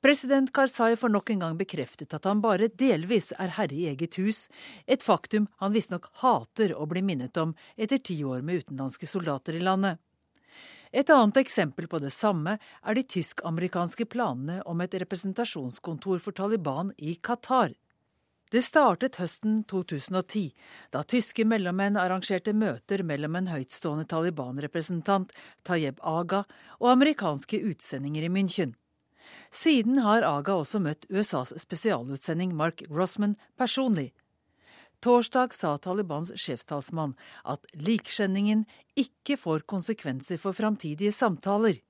President 0.06 0.54
Karzai 0.54 0.96
får 0.96 1.10
nok 1.10 1.30
en 1.30 1.40
gang 1.40 1.56
bekreftet 1.58 2.14
at 2.14 2.28
han 2.30 2.38
bare 2.38 2.68
delvis 2.78 3.32
er 3.42 3.56
herre 3.56 3.74
i 3.74 3.88
eget 3.90 4.20
hus, 4.22 4.44
et 4.86 5.02
faktum 5.02 5.48
han 5.58 5.74
visstnok 5.74 6.06
hater 6.22 6.76
å 6.78 6.86
bli 6.86 7.02
minnet 7.02 7.40
om 7.42 7.56
etter 7.74 7.98
ti 7.98 8.20
år 8.22 8.44
med 8.46 8.62
utenlandske 8.62 9.10
soldater 9.10 9.58
i 9.58 9.64
landet. 9.66 9.98
Et 10.94 11.10
annet 11.10 11.42
eksempel 11.42 11.90
på 11.90 12.04
det 12.04 12.14
samme 12.14 12.54
er 12.60 13.00
de 13.00 13.06
tysk-amerikanske 13.16 14.06
planene 14.06 14.60
om 14.70 14.86
et 14.86 14.94
representasjonskontor 14.94 16.22
for 16.22 16.38
Taliban 16.38 16.94
i 17.02 17.18
Qatar. 17.18 17.74
Det 18.54 18.62
startet 18.62 19.18
høsten 19.18 19.64
2010, 19.66 20.52
da 20.94 21.02
tyske 21.02 21.50
mellommenn 21.50 21.98
arrangerte 21.98 22.54
møter 22.54 23.02
mellom 23.02 23.42
en 23.42 23.50
høytstående 23.56 24.06
Taliban-representant, 24.14 25.34
Tayeb 25.66 25.98
Aga, 26.06 26.46
og 26.78 26.94
amerikanske 26.94 27.66
utsendinger 27.74 28.30
i 28.30 28.36
München. 28.38 28.78
Siden 29.50 30.02
har 30.04 30.26
Aga 30.28 30.58
også 30.62 30.82
møtt 30.84 31.08
USAs 31.10 31.54
spesialutsending 31.62 32.56
Mark 32.56 32.84
Grossman 32.90 33.36
personlig. 33.58 34.12
Torsdag 35.06 35.54
sa 35.54 35.76
Talibans 35.78 36.32
sjefstalsmann 36.40 37.14
at 37.44 37.66
likskjenningen 37.78 38.64
ikke 38.98 39.38
får 39.38 39.66
konsekvenser 39.70 40.40
for 40.42 40.56
framtidige 40.58 41.14
samtaler. 41.14 41.82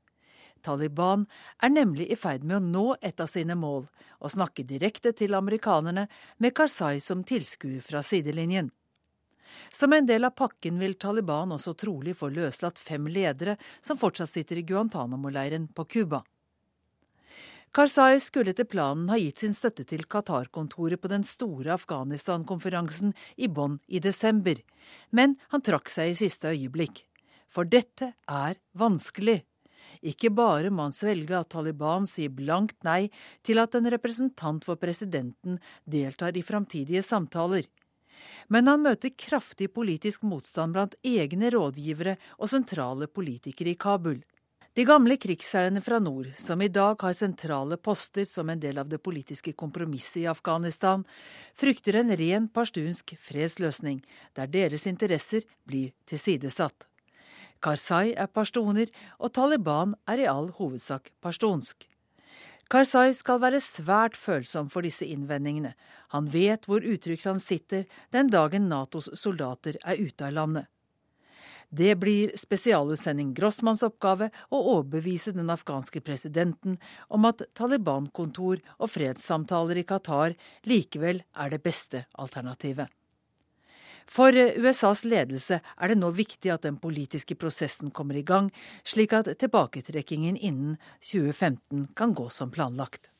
Taliban 0.65 1.27
er 1.63 1.69
nemlig 1.69 2.09
i 2.11 2.17
ferd 2.17 2.43
med 2.43 2.57
å 2.57 2.65
nå 2.65 2.85
et 3.01 3.21
av 3.21 3.29
sine 3.29 3.55
mål, 3.55 3.85
å 4.19 4.31
snakke 4.31 4.65
direkte 4.65 5.13
til 5.13 5.37
amerikanerne 5.37 6.07
med 6.41 6.55
Karzai 6.57 6.97
som 6.99 7.23
tilskuer 7.23 7.85
fra 7.85 8.01
sidelinjen. 8.03 8.71
Som 9.71 9.93
en 9.93 10.05
del 10.09 10.25
av 10.25 10.35
pakken 10.35 10.79
vil 10.81 10.97
Taliban 10.99 11.53
også 11.55 11.75
trolig 11.77 12.17
få 12.17 12.31
løslatt 12.33 12.79
fem 12.81 13.07
ledere 13.07 13.55
som 13.79 13.99
fortsatt 14.01 14.33
sitter 14.33 14.59
i 14.59 14.65
Guantánamo-leiren 14.67 15.69
på 15.71 15.85
Cuba. 15.85 16.23
Karzai 17.75 18.21
skulle 18.23 18.53
etter 18.53 18.63
planen 18.63 19.09
ha 19.11 19.17
gitt 19.19 19.41
sin 19.43 19.51
støtte 19.51 19.83
til 19.83 20.05
Qatar-kontoret 20.07 21.01
på 21.03 21.09
den 21.11 21.25
store 21.27 21.73
Afghanistan-konferansen 21.73 23.11
i 23.35 23.49
Bonn 23.51 23.81
i 23.91 23.99
desember, 23.99 24.61
men 25.11 25.33
han 25.51 25.63
trakk 25.65 25.91
seg 25.91 26.13
i 26.13 26.15
siste 26.15 26.53
øyeblikk. 26.53 27.01
For 27.51 27.67
dette 27.67 28.13
er 28.31 28.55
vanskelig. 28.79 29.41
Ikke 30.07 30.31
bare 30.31 30.71
må 30.71 30.85
han 30.85 30.95
svelge 30.95 31.35
at 31.35 31.49
Taliban 31.51 32.07
sier 32.07 32.31
blankt 32.31 32.77
nei 32.87 33.09
til 33.43 33.59
at 33.59 33.75
en 33.75 33.91
representant 33.91 34.63
for 34.63 34.79
presidenten 34.79 35.57
deltar 35.83 36.39
i 36.39 36.45
framtidige 36.47 37.03
samtaler. 37.03 37.67
Men 38.47 38.71
han 38.71 38.85
møter 38.87 39.11
kraftig 39.19 39.67
politisk 39.75 40.23
motstand 40.23 40.79
blant 40.79 40.95
egne 41.03 41.51
rådgivere 41.51 42.15
og 42.39 42.53
sentrale 42.55 43.11
politikere 43.11 43.75
i 43.75 43.79
Kabul. 43.83 44.23
De 44.75 44.83
gamle 44.83 45.15
krigsherrene 45.15 45.79
fra 45.79 46.01
nord, 46.03 46.33
som 46.35 46.59
i 46.59 46.67
dag 46.67 46.99
har 46.99 47.13
sentrale 47.15 47.77
poster 47.79 48.25
som 48.27 48.49
en 48.51 48.59
del 48.59 48.75
av 48.81 48.89
det 48.91 48.97
politiske 48.99 49.53
kompromisset 49.55 50.25
i 50.25 50.27
Afghanistan, 50.27 51.05
frykter 51.55 51.95
en 52.01 52.11
ren 52.19 52.49
pashtunsk 52.51 53.13
fredsløsning, 53.23 54.01
der 54.35 54.51
deres 54.51 54.83
interesser 54.91 55.47
blir 55.63 55.93
tilsidesatt. 56.11 56.89
Karzai 57.63 58.17
er 58.19 58.27
pashtuner, 58.27 58.91
og 59.15 59.31
Taliban 59.39 59.95
er 60.11 60.25
i 60.25 60.27
all 60.27 60.51
hovedsak 60.59 61.13
pashtunsk. 61.23 61.87
Karzai 62.67 63.13
skal 63.15 63.39
være 63.39 63.63
svært 63.63 64.19
følsom 64.19 64.67
for 64.67 64.83
disse 64.83 65.07
innvendingene. 65.07 65.71
Han 66.11 66.27
vet 66.35 66.67
hvor 66.67 66.83
utrygt 66.83 67.31
han 67.31 67.39
sitter 67.39 67.87
den 68.11 68.27
dagen 68.27 68.67
Natos 68.67 69.07
soldater 69.15 69.79
er 69.85 70.03
ute 70.03 70.27
av 70.27 70.35
landet. 70.35 70.67
Det 71.75 71.95
blir 71.99 72.31
spesialutsending 72.39 73.33
Grossmanns 73.35 73.81
oppgave 73.83 74.29
å 74.47 74.59
overbevise 74.77 75.33
den 75.35 75.49
afghanske 75.51 75.99
presidenten 76.05 76.77
om 77.11 77.25
at 77.27 77.41
Taliban-kontor 77.57 78.61
og 78.77 78.91
fredssamtaler 78.93 79.81
i 79.81 79.83
Qatar 79.87 80.37
likevel 80.69 81.19
er 81.35 81.51
det 81.51 81.59
beste 81.65 82.05
alternativet. 82.21 82.87
For 84.07 84.31
USAs 84.31 85.03
ledelse 85.09 85.59
er 85.59 85.91
det 85.91 85.97
nå 85.99 86.13
viktig 86.15 86.53
at 86.53 86.63
den 86.63 86.77
politiske 86.79 87.35
prosessen 87.35 87.91
kommer 87.91 88.15
i 88.15 88.23
gang, 88.23 88.51
slik 88.85 89.17
at 89.17 89.33
tilbaketrekkingen 89.41 90.37
innen 90.37 90.77
2015 91.01 91.89
kan 91.97 92.15
gå 92.15 92.29
som 92.29 92.53
planlagt. 92.53 93.14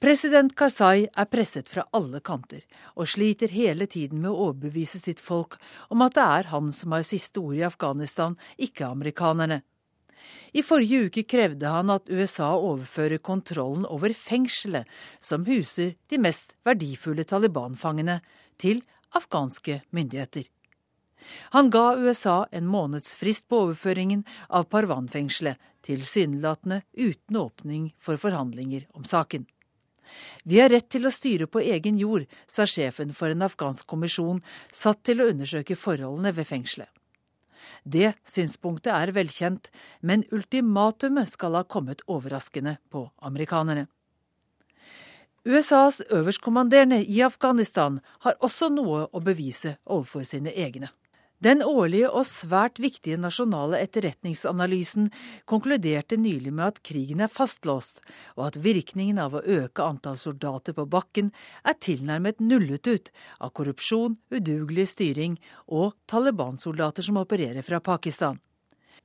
President 0.00 0.54
Karzai 0.56 1.02
er 1.12 1.26
presset 1.28 1.66
fra 1.68 1.82
alle 1.92 2.22
kanter, 2.24 2.62
og 2.96 3.08
sliter 3.12 3.52
hele 3.52 3.84
tiden 3.84 4.22
med 4.22 4.30
å 4.30 4.46
overbevise 4.46 4.96
sitt 4.96 5.20
folk 5.20 5.58
om 5.92 6.00
at 6.06 6.14
det 6.16 6.24
er 6.24 6.48
han 6.54 6.70
som 6.72 6.94
har 6.96 7.04
siste 7.04 7.42
ord 7.42 7.58
i 7.58 7.66
Afghanistan, 7.68 8.38
ikke 8.56 8.88
amerikanerne. 8.88 9.58
I 10.56 10.64
forrige 10.64 11.10
uke 11.10 11.26
krevde 11.28 11.68
han 11.68 11.92
at 11.92 12.08
USA 12.08 12.48
overfører 12.56 13.20
kontrollen 13.20 13.84
over 13.84 14.16
fengselet 14.16 14.88
som 15.20 15.44
huser 15.44 15.92
de 16.08 16.22
mest 16.24 16.56
verdifulle 16.64 17.28
Taliban-fangene, 17.28 18.22
til 18.56 18.80
afghanske 19.16 19.82
myndigheter. 19.92 20.48
Han 21.52 21.68
ga 21.68 21.86
USA 22.00 22.46
en 22.56 22.68
måneds 22.72 23.12
frist 23.20 23.50
på 23.52 23.66
overføringen 23.66 24.24
av 24.48 24.70
Parwan-fengselet, 24.72 25.60
tilsynelatende 25.84 26.86
uten 26.96 27.36
åpning 27.36 27.88
for 28.00 28.16
forhandlinger 28.20 28.88
om 28.96 29.04
saken. 29.04 29.44
Vi 30.44 30.60
har 30.60 30.72
rett 30.72 30.88
til 30.92 31.06
å 31.06 31.12
styre 31.14 31.46
på 31.46 31.62
egen 31.62 31.98
jord, 32.00 32.26
sa 32.46 32.66
sjefen 32.66 33.14
for 33.16 33.32
en 33.32 33.46
afghansk 33.46 33.86
kommisjon 33.90 34.42
satt 34.72 35.02
til 35.06 35.22
å 35.22 35.28
undersøke 35.32 35.76
forholdene 35.76 36.32
ved 36.36 36.48
fengselet. 36.48 36.90
Det 37.84 38.12
synspunktet 38.28 38.92
er 38.92 39.12
velkjent, 39.16 39.70
men 40.04 40.26
ultimatumet 40.32 41.30
skal 41.30 41.56
ha 41.56 41.64
kommet 41.64 42.02
overraskende 42.08 42.76
på 42.92 43.06
amerikanerne. 43.24 43.86
USAs 45.48 46.02
øverstkommanderende 46.12 47.00
i 47.00 47.22
Afghanistan 47.24 48.00
har 48.20 48.36
også 48.44 48.68
noe 48.68 49.06
å 49.08 49.22
bevise 49.24 49.78
overfor 49.86 50.26
sine 50.28 50.52
egne. 50.52 50.90
Den 51.40 51.62
årlige 51.64 52.10
og 52.12 52.26
svært 52.28 52.76
viktige 52.84 53.16
nasjonale 53.16 53.78
etterretningsanalysen 53.80 55.06
konkluderte 55.48 56.18
nylig 56.20 56.52
med 56.52 56.66
at 56.66 56.82
krigen 56.84 57.22
er 57.24 57.32
fastlåst, 57.32 58.02
og 58.36 58.50
at 58.50 58.58
virkningen 58.60 59.16
av 59.22 59.38
å 59.38 59.40
øke 59.40 59.86
antall 59.86 60.18
soldater 60.20 60.76
på 60.76 60.84
bakken 60.92 61.32
er 61.64 61.80
tilnærmet 61.80 62.44
nullet 62.44 62.92
ut 62.92 63.08
av 63.40 63.54
korrupsjon, 63.56 64.18
udugelig 64.28 64.90
styring 64.92 65.40
og 65.72 65.96
Taliban-soldater 66.12 67.08
som 67.08 67.22
opererer 67.24 67.64
fra 67.64 67.80
Pakistan. 67.80 68.36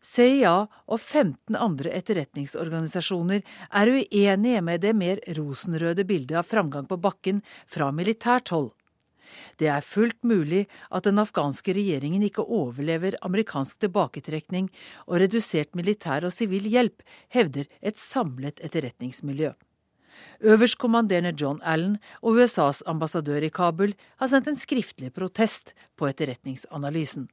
CIA 0.03 0.55
og 0.67 0.99
15 0.99 1.55
andre 1.55 1.95
etterretningsorganisasjoner 1.95 3.45
er 3.79 3.95
uenige 3.95 4.59
med 4.61 4.83
det 4.83 4.91
mer 4.91 5.23
rosenrøde 5.39 6.03
bildet 6.03 6.43
av 6.43 6.51
framgang 6.51 6.91
på 6.91 6.99
bakken 6.99 7.45
fra 7.63 7.93
militært 7.95 8.51
hold. 8.51 8.73
Det 9.59 9.69
er 9.71 9.85
fullt 9.85 10.23
mulig 10.23 10.65
at 10.89 11.07
den 11.07 11.21
afghanske 11.21 11.75
regjeringen 11.77 12.23
ikke 12.25 12.45
overlever 12.45 13.17
amerikansk 13.25 13.79
tilbaketrekning 13.85 14.71
og 15.07 15.21
redusert 15.23 15.75
militær 15.75 16.27
og 16.27 16.33
sivil 16.35 16.67
hjelp, 16.69 17.05
hevder 17.33 17.69
et 17.81 17.99
samlet 17.99 18.61
etterretningsmiljø. 18.65 19.53
Øverstkommanderende 20.43 21.33
John 21.35 21.61
Allen 21.63 21.97
og 22.21 22.39
USAs 22.39 22.83
ambassadør 22.87 23.43
i 23.43 23.51
Kabul 23.51 23.95
har 24.19 24.31
sendt 24.31 24.47
en 24.47 24.59
skriftlig 24.59 25.11
protest 25.13 25.73
på 25.97 26.07
etterretningsanalysen. 26.07 27.27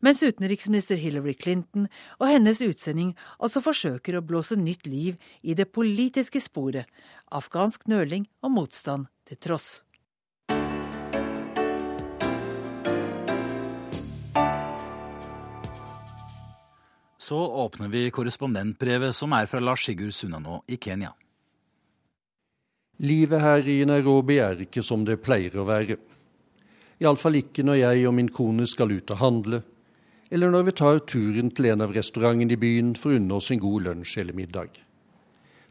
Mens 0.00 0.22
utenriksminister 0.22 0.96
Hillary 1.00 1.34
Clinton 1.40 1.88
og 2.18 2.28
hennes 2.30 2.60
utsending 2.64 3.14
altså 3.38 3.62
forsøker 3.64 4.18
å 4.18 4.24
blåse 4.24 4.56
nytt 4.58 4.88
liv 4.88 5.16
i 5.42 5.56
det 5.56 5.70
politiske 5.72 6.40
sporet, 6.42 6.88
afghansk 7.32 7.88
nøling 7.88 8.26
og 8.42 8.56
motstand 8.56 9.08
til 9.28 9.40
tross. 9.40 9.85
Så 17.26 17.38
åpner 17.38 17.88
vi 17.88 18.10
korrespondentbrevet 18.10 19.16
som 19.16 19.32
er 19.34 19.48
fra 19.50 19.58
Lars 19.58 19.82
Sigurd 19.82 20.14
Sunnanå 20.14 20.60
i 20.70 20.76
Kenya. 20.78 21.08
Livet 23.02 23.42
her 23.42 23.66
i 23.66 23.80
Nairobi 23.88 24.36
er 24.38 24.62
ikke 24.62 24.84
som 24.86 25.02
det 25.02 25.16
pleier 25.26 25.56
å 25.58 25.64
være. 25.66 25.96
Iallfall 27.02 27.40
ikke 27.40 27.64
når 27.66 27.80
jeg 27.80 28.04
og 28.06 28.14
min 28.14 28.30
kone 28.30 28.68
skal 28.70 28.94
ut 28.94 29.10
og 29.10 29.18
handle, 29.24 29.60
eller 30.30 30.54
når 30.54 30.68
vi 30.68 30.76
tar 30.78 31.02
turen 31.02 31.50
til 31.50 31.72
en 31.72 31.82
av 31.88 31.96
restaurantene 31.98 32.54
i 32.54 32.60
byen 32.62 32.94
for 32.94 33.10
å 33.10 33.18
unne 33.18 33.40
oss 33.40 33.50
en 33.50 33.64
god 33.64 33.88
lunsj 33.88 34.20
eller 34.22 34.38
middag. 34.44 34.78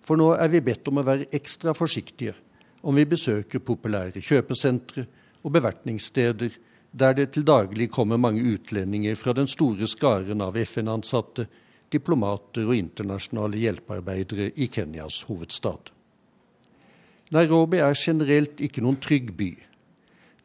For 0.04 0.20
nå 0.20 0.34
er 0.36 0.52
vi 0.52 0.66
bedt 0.66 0.92
om 0.92 1.00
å 1.00 1.08
være 1.08 1.30
ekstra 1.40 1.72
forsiktige 1.78 2.36
om 2.84 3.00
vi 3.00 3.08
besøker 3.16 3.64
populære 3.64 4.20
kjøpesentre 4.20 5.08
og 5.40 5.56
bevertningssteder 5.56 6.60
der 6.96 7.14
det 7.14 7.34
til 7.36 7.44
daglig 7.44 7.90
kommer 7.92 8.18
mange 8.18 8.44
utlendinger 8.56 9.18
fra 9.20 9.34
den 9.36 9.50
store 9.52 9.88
skaren 9.88 10.42
av 10.42 10.56
FN-ansatte, 10.56 11.48
diplomater 11.92 12.64
og 12.66 12.78
internasjonale 12.78 13.60
hjelpearbeidere 13.60 14.50
i 14.56 14.70
Kenyas 14.72 15.26
hovedstad. 15.28 15.92
Nairobi 17.36 17.82
er 17.84 17.98
generelt 18.00 18.62
ikke 18.64 18.84
noen 18.86 19.00
trygg 19.02 19.34
by. 19.36 19.52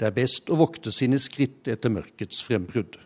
Det 0.01 0.09
er 0.09 0.17
best 0.17 0.51
å 0.51 0.59
vokte 0.59 0.93
sine 0.93 1.21
skritt 1.23 1.69
etter 1.71 1.93
mørkets 1.93 2.43
frembrudd. 2.43 2.99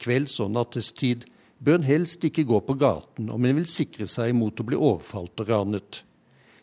Kvelds- 0.00 0.40
og 0.40 0.54
nattestid 0.54 1.26
bør 1.60 1.80
en 1.80 1.86
helst 1.86 2.24
ikke 2.24 2.46
gå 2.48 2.62
på 2.64 2.78
gaten 2.80 3.28
om 3.30 3.44
en 3.44 3.58
vil 3.60 3.68
sikre 3.68 4.08
seg 4.08 4.32
mot 4.38 4.58
å 4.58 4.66
bli 4.66 4.78
overfalt 4.78 5.44
og 5.44 5.52
ranet. 5.52 6.02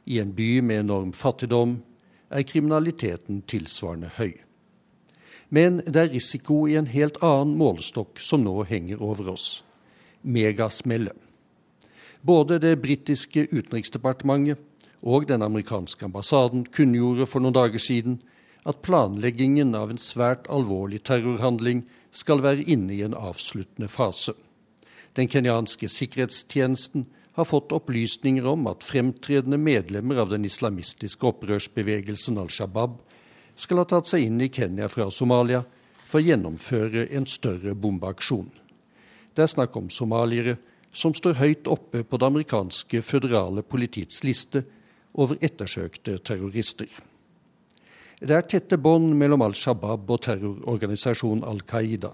I 0.09 0.19
en 0.23 0.33
by 0.33 0.51
med 0.65 0.87
enorm 0.87 1.13
fattigdom 1.13 1.79
er 2.33 2.47
kriminaliteten 2.47 3.43
tilsvarende 3.47 4.15
høy. 4.17 4.39
Men 5.49 5.81
det 5.85 5.97
er 5.97 6.13
risiko 6.13 6.67
i 6.69 6.77
en 6.77 6.89
helt 6.89 7.17
annen 7.25 7.55
målestokk 7.57 8.21
som 8.21 8.43
nå 8.45 8.61
henger 8.69 9.01
over 9.01 9.33
oss 9.33 9.47
megasmellet. 10.21 11.15
Både 12.21 12.59
det 12.59 12.81
britiske 12.83 13.47
utenriksdepartementet 13.51 14.59
og 14.99 15.29
den 15.29 15.41
amerikanske 15.41 16.05
ambassaden 16.05 16.65
kunngjorde 16.75 17.27
for 17.29 17.39
noen 17.39 17.55
dager 17.55 17.79
siden 17.79 18.19
at 18.67 18.81
planleggingen 18.83 19.71
av 19.77 19.93
en 19.93 20.01
svært 20.01 20.49
alvorlig 20.51 20.99
terrorhandling 21.07 21.85
skal 22.11 22.43
være 22.43 22.65
inne 22.67 22.97
i 22.97 23.03
en 23.05 23.15
avsluttende 23.15 23.87
fase. 23.87 24.35
Den 25.15 25.31
kenyanske 25.31 25.87
sikkerhetstjenesten 25.89 27.07
har 27.39 27.47
fått 27.47 27.71
opplysninger 27.71 28.45
om 28.51 28.67
at 28.67 28.83
fremtredende 28.83 29.57
medlemmer 29.57 30.19
av 30.19 30.33
den 30.33 30.45
islamistiske 30.45 31.23
opprørsbevegelsen 31.31 32.37
Al 32.41 32.51
Shabaab 32.51 32.99
skal 33.59 33.81
ha 33.81 33.85
tatt 33.89 34.07
seg 34.07 34.23
inn 34.25 34.39
i 34.41 34.49
Kenya 34.53 34.87
fra 34.91 35.09
Somalia 35.11 35.61
for 36.07 36.19
å 36.19 36.25
gjennomføre 36.25 37.09
en 37.15 37.27
større 37.29 37.75
bombeaksjon. 37.75 38.49
Det 39.35 39.43
er 39.43 39.51
snakk 39.51 39.75
om 39.77 39.89
somaliere 39.93 40.57
som 40.91 41.13
står 41.13 41.37
høyt 41.37 41.67
oppe 41.69 42.01
på 42.03 42.17
det 42.17 42.29
amerikanske 42.31 43.01
føderale 43.05 43.61
politiets 43.61 44.23
liste 44.25 44.63
over 45.13 45.37
ettersøkte 45.41 46.17
terrorister. 46.25 46.89
Det 48.19 48.35
er 48.35 48.47
tette 48.51 48.79
bånd 48.81 49.13
mellom 49.15 49.43
Al 49.45 49.55
Shabaab 49.55 50.09
og 50.11 50.23
terrororganisasjonen 50.25 51.45
Al 51.47 51.61
Qaida, 51.67 52.11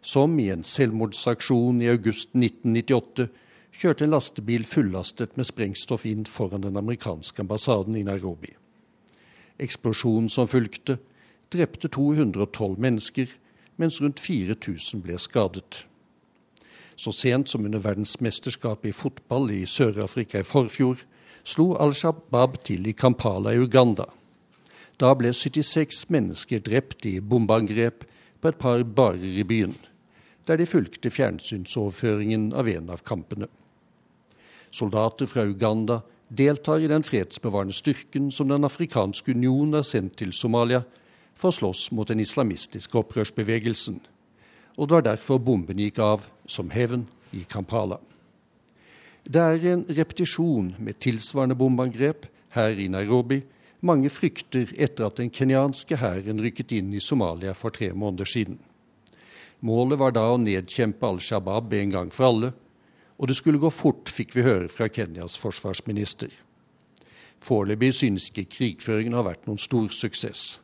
som 0.00 0.38
i 0.40 0.48
en 0.52 0.64
selvmordsaksjon 0.64 1.82
i 1.84 1.90
august 1.92 2.32
1998 2.32 3.28
kjørte 3.74 4.06
en 4.06 4.14
lastebil 4.14 4.64
fullastet 4.68 5.36
med 5.36 5.48
sprengstoff 5.48 6.06
inn 6.08 6.24
foran 6.28 6.64
den 6.64 6.78
amerikanske 6.80 7.42
ambassaden 7.44 7.96
i 7.98 8.04
Nairobi. 8.06 8.54
Eksplosjonen 9.62 10.28
som 10.28 10.48
fulgte, 10.50 10.98
drepte 11.52 11.88
212 11.88 12.78
mennesker, 12.78 13.30
mens 13.76 14.00
rundt 14.02 14.20
4000 14.20 15.02
ble 15.02 15.18
skadet. 15.18 15.84
Så 16.96 17.12
sent 17.12 17.50
som 17.50 17.64
under 17.66 17.82
verdensmesterskapet 17.82 18.90
i 18.90 18.94
fotball 18.94 19.50
i 19.50 19.64
Sør-Afrika 19.66 20.42
i 20.42 20.46
forfjor 20.46 21.00
slo 21.44 21.74
Al 21.82 21.94
Shabaab 21.94 22.60
til 22.64 22.86
i 22.86 22.94
Kampala 22.96 23.52
i 23.54 23.62
Uganda. 23.62 24.06
Da 24.98 25.10
ble 25.18 25.32
76 25.34 26.06
mennesker 26.14 26.62
drept 26.62 27.06
i 27.06 27.18
bombeangrep 27.20 28.06
på 28.40 28.50
et 28.50 28.60
par 28.60 28.82
barer 28.84 29.40
i 29.40 29.44
byen, 29.46 29.74
der 30.46 30.60
de 30.60 30.66
fulgte 30.68 31.10
fjernsynsoverføringen 31.10 32.52
av 32.54 32.68
en 32.70 32.90
av 32.94 33.02
kampene. 33.06 33.48
Soldater 34.74 35.26
fra 35.30 35.46
Uganda 35.46 36.00
deltar 36.36 36.82
i 36.82 36.90
den 36.90 37.02
fredsbevarende 37.02 37.74
styrken 37.74 38.30
som 38.30 38.48
Den 38.48 38.64
afrikanske 38.64 39.32
union 39.34 39.72
har 39.72 39.82
sendt 39.82 40.16
til 40.18 40.32
Somalia 40.32 40.82
for 41.34 41.50
å 41.50 41.56
slåss 41.58 41.90
mot 41.92 42.08
den 42.08 42.20
islamistiske 42.20 42.98
opprørsbevegelsen. 42.98 44.00
Og 44.76 44.88
det 44.88 44.94
var 44.94 45.06
derfor 45.06 45.38
bomben 45.38 45.78
gikk 45.78 45.98
av 45.98 46.26
som 46.46 46.70
hevn 46.70 47.06
i 47.32 47.44
Kampala. 47.48 47.98
Det 49.24 49.40
er 49.40 49.66
en 49.72 49.84
repetisjon 49.88 50.74
med 50.78 51.00
tilsvarende 51.00 51.56
bombeangrep 51.56 52.26
her 52.54 52.78
i 52.78 52.88
Nairobi 52.88 53.40
mange 53.84 54.08
frykter 54.08 54.70
etter 54.80 55.08
at 55.08 55.18
den 55.20 55.30
kenyanske 55.32 55.98
hæren 56.00 56.40
rykket 56.40 56.72
inn 56.72 56.92
i 56.96 57.02
Somalia 57.04 57.52
for 57.56 57.74
tre 57.74 57.90
måneder 57.92 58.28
siden. 58.28 58.58
Målet 59.64 60.00
var 60.00 60.14
da 60.16 60.26
å 60.32 60.40
nedkjempe 60.40 61.08
Al 61.08 61.20
Shabaab 61.20 61.72
en 61.76 61.92
gang 61.92 62.12
for 62.12 62.28
alle, 62.30 62.52
og 63.18 63.28
det 63.28 63.36
skulle 63.38 63.62
gå 63.62 63.70
fort, 63.70 64.10
fikk 64.10 64.34
vi 64.36 64.42
høre 64.46 64.68
fra 64.68 64.88
Kenyas 64.88 65.38
forsvarsminister. 65.38 66.32
Foreløpig 67.44 67.92
synes 67.94 68.30
ikke 68.30 68.48
krigføringen 68.50 69.14
har 69.14 69.26
vært 69.26 69.46
noen 69.46 69.60
stor 69.60 69.90
suksess. 69.92 70.58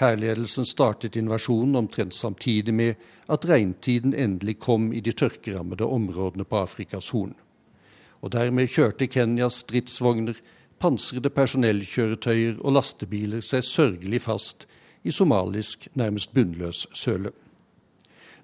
Hærledelsen 0.00 0.64
startet 0.64 1.16
invasjonen 1.16 1.76
omtrent 1.76 2.14
samtidig 2.16 2.72
med 2.74 3.00
at 3.28 3.44
regntiden 3.48 4.14
endelig 4.14 4.58
kom 4.58 4.92
i 4.92 5.00
de 5.04 5.12
tørkerammede 5.12 5.84
områdene 5.84 6.44
på 6.44 6.62
Afrikas 6.62 7.10
Horn. 7.12 7.34
Og 8.20 8.32
dermed 8.32 8.68
kjørte 8.68 9.08
Kenyas 9.08 9.60
stridsvogner, 9.64 10.36
pansrede 10.80 11.28
personellkjøretøyer 11.28 12.62
og 12.64 12.78
lastebiler 12.78 13.44
seg 13.44 13.64
sørgelig 13.64 14.22
fast 14.24 14.64
i 15.04 15.12
somalisk 15.12 15.88
nærmest 15.96 16.32
bunnløs 16.32 16.86
søle. 16.96 17.32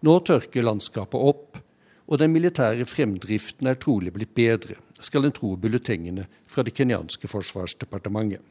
Nå 0.05 0.19
tørker 0.29 0.65
landskapet 0.65 1.17
opp, 1.17 1.57
og 2.07 2.21
den 2.21 2.33
militære 2.33 2.87
fremdriften 2.87 3.67
er 3.67 3.79
trolig 3.83 4.13
blitt 4.15 4.35
bedre, 4.35 4.77
skal 5.01 5.27
en 5.27 5.35
tro 5.35 5.57
bulletengene 5.59 6.27
fra 6.47 6.63
det 6.63 6.75
kenyanske 6.77 7.29
forsvarsdepartementet. 7.31 8.43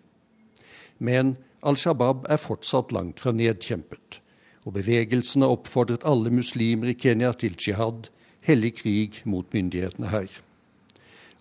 Men 1.00 1.36
Al 1.66 1.78
Shabaab 1.80 2.28
er 2.32 2.40
fortsatt 2.40 2.92
langt 2.96 3.20
fra 3.24 3.34
nedkjempet, 3.36 4.20
og 4.66 4.76
bevegelsen 4.78 5.44
har 5.44 5.54
oppfordret 5.56 6.06
alle 6.08 6.32
muslimer 6.34 6.92
i 6.92 6.98
Kenya 6.98 7.32
til 7.34 7.56
jihad, 7.60 8.10
hellig 8.46 8.76
krig 8.82 9.22
mot 9.26 9.48
myndighetene 9.54 10.12
her. 10.12 10.28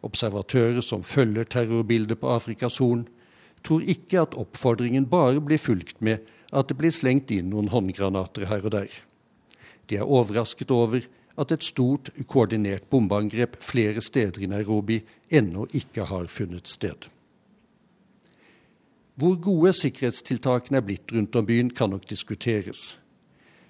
Observatører 0.05 0.85
som 0.85 1.03
følger 1.05 1.45
terrorbildet 1.49 2.21
på 2.21 2.31
Afrikas 2.33 2.79
Horn, 2.83 3.07
tror 3.65 3.85
ikke 3.89 4.21
at 4.21 4.37
oppfordringen 4.37 5.07
bare 5.09 5.41
blir 5.41 5.61
fulgt 5.61 6.01
med 6.05 6.25
at 6.53 6.69
det 6.69 6.77
blir 6.79 6.93
slengt 6.93 7.33
inn 7.35 7.51
noen 7.53 7.71
håndgranater 7.73 8.47
her 8.51 8.65
og 8.65 8.75
der. 8.77 8.91
De 9.89 9.97
er 9.97 10.09
overrasket 10.09 10.71
over 10.73 11.05
at 11.39 11.53
et 11.53 11.65
stort, 11.67 12.11
koordinert 12.29 12.87
bombeangrep 12.91 13.57
flere 13.63 14.03
steder 14.03 14.43
i 14.43 14.51
Nairobi 14.51 15.01
ennå 15.31 15.67
ikke 15.75 16.07
har 16.11 16.27
funnet 16.31 16.69
sted. 16.71 17.09
Hvor 19.15 19.37
gode 19.39 19.73
sikkerhetstiltakene 19.79 20.81
er 20.81 20.87
blitt 20.87 21.13
rundt 21.15 21.37
om 21.39 21.47
byen, 21.47 21.71
kan 21.71 21.91
nok 21.91 22.07
diskuteres. 22.11 22.99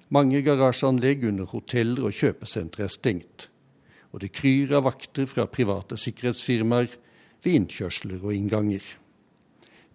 Mange 0.09 0.41
garasjeanlegg 0.45 1.25
under 1.29 1.49
hoteller 1.49 2.09
og 2.09 2.17
kjøpesentre 2.17 2.87
er 2.87 2.93
stengt. 2.93 3.49
Og 4.13 4.23
det 4.23 4.33
kryr 4.37 4.73
av 4.77 4.87
vakter 4.87 5.27
fra 5.29 5.45
private 5.51 5.99
sikkerhetsfirmaer 6.01 6.93
ved 7.45 7.57
innkjørsler 7.59 8.23
og 8.23 8.33
innganger. 8.33 8.85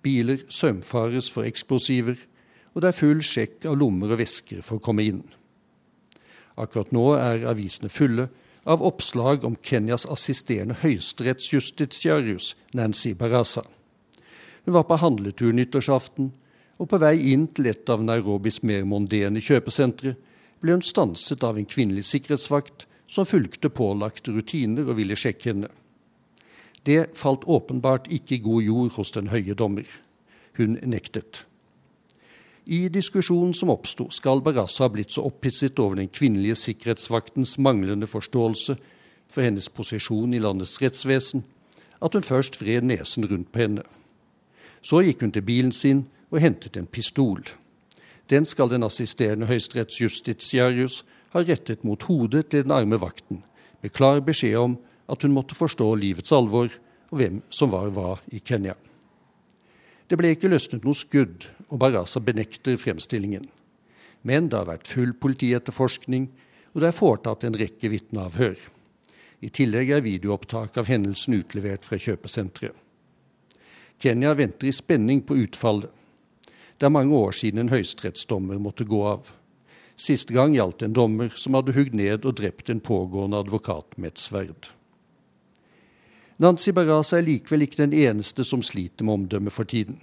Biler 0.04 0.44
sømfares 0.54 1.32
for 1.32 1.48
eksplosiver, 1.48 2.18
og 2.74 2.82
det 2.82 2.92
er 2.92 3.00
full 3.00 3.24
sjekk 3.26 3.66
av 3.70 3.78
lommer 3.80 4.14
og 4.14 4.22
vesker 4.22 4.62
for 4.66 4.78
å 4.78 4.84
komme 4.84 5.06
inn. 5.08 5.24
Akkurat 6.60 6.92
nå 6.92 7.14
er 7.16 7.46
avisene 7.48 7.92
fulle 7.92 8.28
av 8.70 8.84
oppslag 8.84 9.46
om 9.48 9.56
Kenyas 9.64 10.06
assisterende 10.12 10.76
høyesterettsjustitiarius 10.82 12.54
Nancy 12.76 13.14
Barasa. 13.16 13.64
Hun 14.66 14.76
var 14.76 14.86
på 14.90 15.00
handletur 15.00 15.56
nyttårsaften, 15.56 16.34
og 16.80 16.90
på 16.92 17.00
vei 17.02 17.16
inn 17.34 17.48
til 17.52 17.72
et 17.72 17.90
av 17.92 18.04
Nairobis 18.04 18.62
mer 18.64 18.86
mondene 18.88 19.42
kjøpesentre 19.44 20.14
ble 20.62 20.76
hun 20.76 20.86
stanset 20.86 21.44
av 21.44 21.58
en 21.58 21.68
kvinnelig 21.68 22.06
sikkerhetsvakt 22.12 22.86
som 23.10 23.28
fulgte 23.28 23.72
pålagte 23.74 24.32
rutiner 24.36 24.88
og 24.88 25.00
ville 25.00 25.18
sjekke 25.18 25.52
henne. 25.52 25.72
Det 26.88 27.10
falt 27.20 27.48
åpenbart 27.48 28.08
ikke 28.14 28.38
i 28.38 28.44
god 28.44 28.64
jord 28.64 28.96
hos 28.96 29.12
den 29.16 29.32
høye 29.34 29.56
dommer. 29.58 29.88
Hun 30.56 30.78
nektet. 30.84 31.46
I 32.70 32.86
diskusjonen 32.94 33.56
som 33.58 33.72
oppsto, 33.74 34.12
skal 34.14 34.44
Barassa 34.46 34.84
ha 34.84 34.92
blitt 34.94 35.10
så 35.16 35.24
opphisset 35.26 35.80
over 35.82 35.98
den 35.98 36.10
kvinnelige 36.14 36.54
sikkerhetsvaktens 36.68 37.56
manglende 37.58 38.06
forståelse 38.06 38.76
for 39.26 39.42
hennes 39.42 39.72
posisjon 39.74 40.36
i 40.38 40.42
landets 40.44 40.76
rettsvesen, 40.78 41.42
at 41.98 42.14
hun 42.14 42.28
først 42.28 42.60
vred 42.62 42.86
nesen 42.86 43.26
rundt 43.26 43.50
på 43.50 43.64
henne. 43.64 43.86
Så 44.86 45.02
gikk 45.02 45.26
hun 45.26 45.34
til 45.34 45.48
bilen 45.48 45.74
sin 45.74 46.06
og 46.30 46.44
hentet 46.46 46.78
en 46.78 46.86
pistol. 46.86 47.42
Den 48.30 48.46
skal 48.46 48.70
den 48.70 48.86
assisterende 48.86 49.50
høyesterettsjustitiarius 49.50 51.02
ha 51.34 51.42
rettet 51.42 51.82
mot 51.82 52.06
hodet 52.06 52.52
til 52.54 52.68
den 52.68 52.76
arme 52.78 53.02
vakten, 53.02 53.42
med 53.82 53.98
klar 53.98 54.22
beskjed 54.22 54.62
om 54.62 54.78
at 55.10 55.26
hun 55.26 55.34
måtte 55.34 55.58
forstå 55.58 55.90
livets 55.98 56.38
alvor 56.38 56.70
og 57.10 57.18
hvem 57.18 57.42
som 57.50 57.74
var 57.74 57.90
hva 57.98 58.20
i 58.30 58.46
Kenya. 58.46 58.78
Det 60.06 60.18
ble 60.22 60.36
ikke 60.38 60.54
løsnet 60.54 60.86
noe 60.86 60.98
skudd, 60.98 61.50
og 61.70 61.80
Barasa 61.82 62.20
benekter 62.20 62.78
fremstillingen. 62.82 63.46
Men 64.22 64.50
det 64.50 64.60
har 64.60 64.68
vært 64.68 64.90
full 64.90 65.14
politietterforskning, 65.14 66.28
og 66.74 66.82
det 66.82 66.90
er 66.90 66.98
foretatt 66.98 67.46
en 67.48 67.58
rekke 67.58 67.92
vitneavhør. 67.94 68.58
I 69.40 69.50
tillegg 69.56 69.94
er 69.96 70.04
videoopptak 70.04 70.78
av 70.78 70.90
hendelsen 70.92 71.38
utlevert 71.40 71.88
fra 71.88 72.00
kjøpesenteret. 72.02 72.76
Kenya 74.00 74.32
venter 74.36 74.70
i 74.70 74.72
spenning 74.76 75.22
på 75.28 75.36
utfallet. 75.42 75.92
Det 76.80 76.88
er 76.88 76.96
mange 76.96 77.16
år 77.16 77.34
siden 77.36 77.66
en 77.66 77.72
høyesterettsdommer 77.74 78.60
måtte 78.64 78.88
gå 78.88 79.00
av. 79.04 79.34
Siste 80.00 80.32
gang 80.32 80.54
gjaldt 80.56 80.86
en 80.86 80.96
dommer 80.96 81.34
som 81.36 81.58
hadde 81.58 81.76
hugd 81.76 81.98
ned 82.00 82.24
og 82.24 82.38
drept 82.40 82.72
en 82.72 82.80
pågående 82.80 83.42
advokat 83.44 83.98
med 83.98 84.14
et 84.14 84.22
sverd. 84.22 84.70
Nancy 86.40 86.72
Barasa 86.72 87.18
er 87.20 87.28
likevel 87.28 87.66
ikke 87.66 87.82
den 87.82 87.98
eneste 88.00 88.46
som 88.48 88.64
sliter 88.64 89.04
med 89.04 89.18
omdømmet 89.18 89.52
for 89.52 89.68
tiden. 89.68 90.00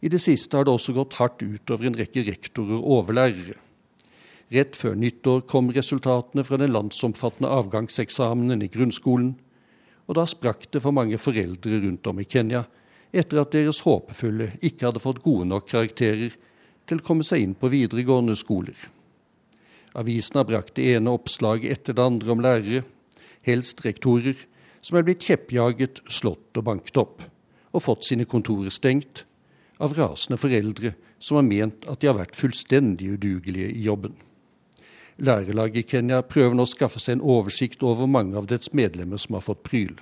I 0.00 0.10
det 0.12 0.20
siste 0.22 0.56
har 0.56 0.66
det 0.66 0.74
også 0.74 0.94
gått 0.94 1.16
hardt 1.18 1.42
utover 1.42 1.88
en 1.88 1.98
rekke 1.98 2.22
rektorer 2.28 2.78
og 2.78 2.90
overlærere. 3.00 3.56
Rett 4.54 4.76
før 4.78 4.94
nyttår 4.96 5.42
kom 5.50 5.72
resultatene 5.74 6.44
fra 6.46 6.56
den 6.60 6.72
landsomfattende 6.72 7.50
avgangseksamenen 7.52 8.62
i 8.64 8.70
grunnskolen, 8.72 9.34
og 10.08 10.16
da 10.16 10.24
sprakk 10.24 10.70
det 10.72 10.80
for 10.80 10.96
mange 10.96 11.18
foreldre 11.20 11.82
rundt 11.82 12.06
om 12.08 12.22
i 12.22 12.28
Kenya 12.28 12.62
etter 13.12 13.42
at 13.42 13.52
deres 13.52 13.82
håpefulle 13.84 14.54
ikke 14.64 14.86
hadde 14.88 15.02
fått 15.02 15.20
gode 15.24 15.48
nok 15.50 15.68
karakterer 15.68 16.32
til 16.88 17.00
å 17.00 17.04
komme 17.04 17.26
seg 17.26 17.44
inn 17.44 17.56
på 17.58 17.68
videregående 17.72 18.36
skoler. 18.38 18.76
Avisen 19.98 20.38
har 20.38 20.48
brakt 20.48 20.76
det 20.78 20.94
ene 20.94 21.12
oppslaget 21.12 21.72
etter 21.74 21.96
det 21.96 22.04
andre 22.04 22.32
om 22.32 22.44
lærere, 22.44 22.84
helst 23.44 23.82
rektorer, 23.84 24.36
som 24.80 24.96
er 24.96 25.04
blitt 25.04 25.24
kjeppjaget, 25.26 26.04
slått 26.12 26.56
og 26.56 26.68
banket 26.68 27.00
opp, 27.00 27.24
og 27.74 27.84
fått 27.84 28.06
sine 28.08 28.28
kontorer 28.28 28.72
stengt 28.72 29.26
av 29.78 29.94
rasende 29.94 30.38
foreldre 30.40 30.94
som 31.18 31.38
har 31.38 31.46
ment 31.46 31.86
at 31.90 32.00
de 32.00 32.10
har 32.10 32.18
vært 32.18 32.38
fullstendig 32.38 33.14
udugelige 33.14 33.70
i 33.72 33.84
jobben. 33.86 34.16
Lærerlaget 35.18 35.80
i 35.82 35.88
Kenya 35.90 36.20
prøver 36.22 36.54
nå 36.54 36.62
å 36.66 36.70
skaffe 36.70 37.00
seg 37.02 37.16
en 37.16 37.24
oversikt 37.26 37.82
over 37.82 38.06
mange 38.06 38.38
av 38.38 38.46
dets 38.50 38.70
medlemmer 38.70 39.18
som 39.18 39.34
har 39.34 39.46
fått 39.46 39.64
pryl, 39.66 39.96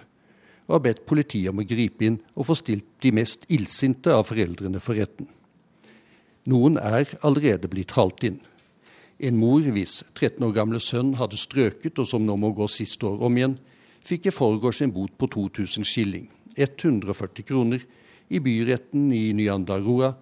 og 0.68 0.74
har 0.76 0.84
bedt 0.88 1.06
politiet 1.08 1.52
om 1.52 1.62
å 1.62 1.68
gripe 1.68 2.04
inn 2.04 2.18
og 2.34 2.50
få 2.50 2.56
stilt 2.58 2.88
de 3.04 3.14
mest 3.16 3.46
illsinte 3.52 4.12
av 4.12 4.26
foreldrene 4.28 4.82
for 4.82 4.98
retten. 4.98 5.30
Noen 6.46 6.76
er 6.78 7.08
allerede 7.26 7.70
blitt 7.70 7.96
halt 7.96 8.22
inn. 8.28 8.42
En 9.18 9.38
mor 9.40 9.64
hvis 9.72 10.02
13 10.12 10.44
år 10.44 10.52
gamle 10.54 10.80
sønn 10.84 11.14
hadde 11.16 11.38
strøket, 11.40 11.96
og 11.98 12.06
som 12.06 12.26
nå 12.26 12.36
må 12.36 12.52
gå 12.54 12.68
siste 12.68 13.08
år 13.08 13.24
om 13.24 13.38
igjen, 13.38 13.56
fikk 14.06 14.28
i 14.28 14.34
forgårs 14.34 14.82
en 14.84 14.92
bot 14.92 15.14
på 15.18 15.30
2000 15.32 15.86
skilling, 15.88 16.28
140 16.60 17.46
kroner, 17.48 17.80
i 18.28 18.40
byretten 18.42 19.10
i 19.12 19.32
Nyandarua 19.36 20.14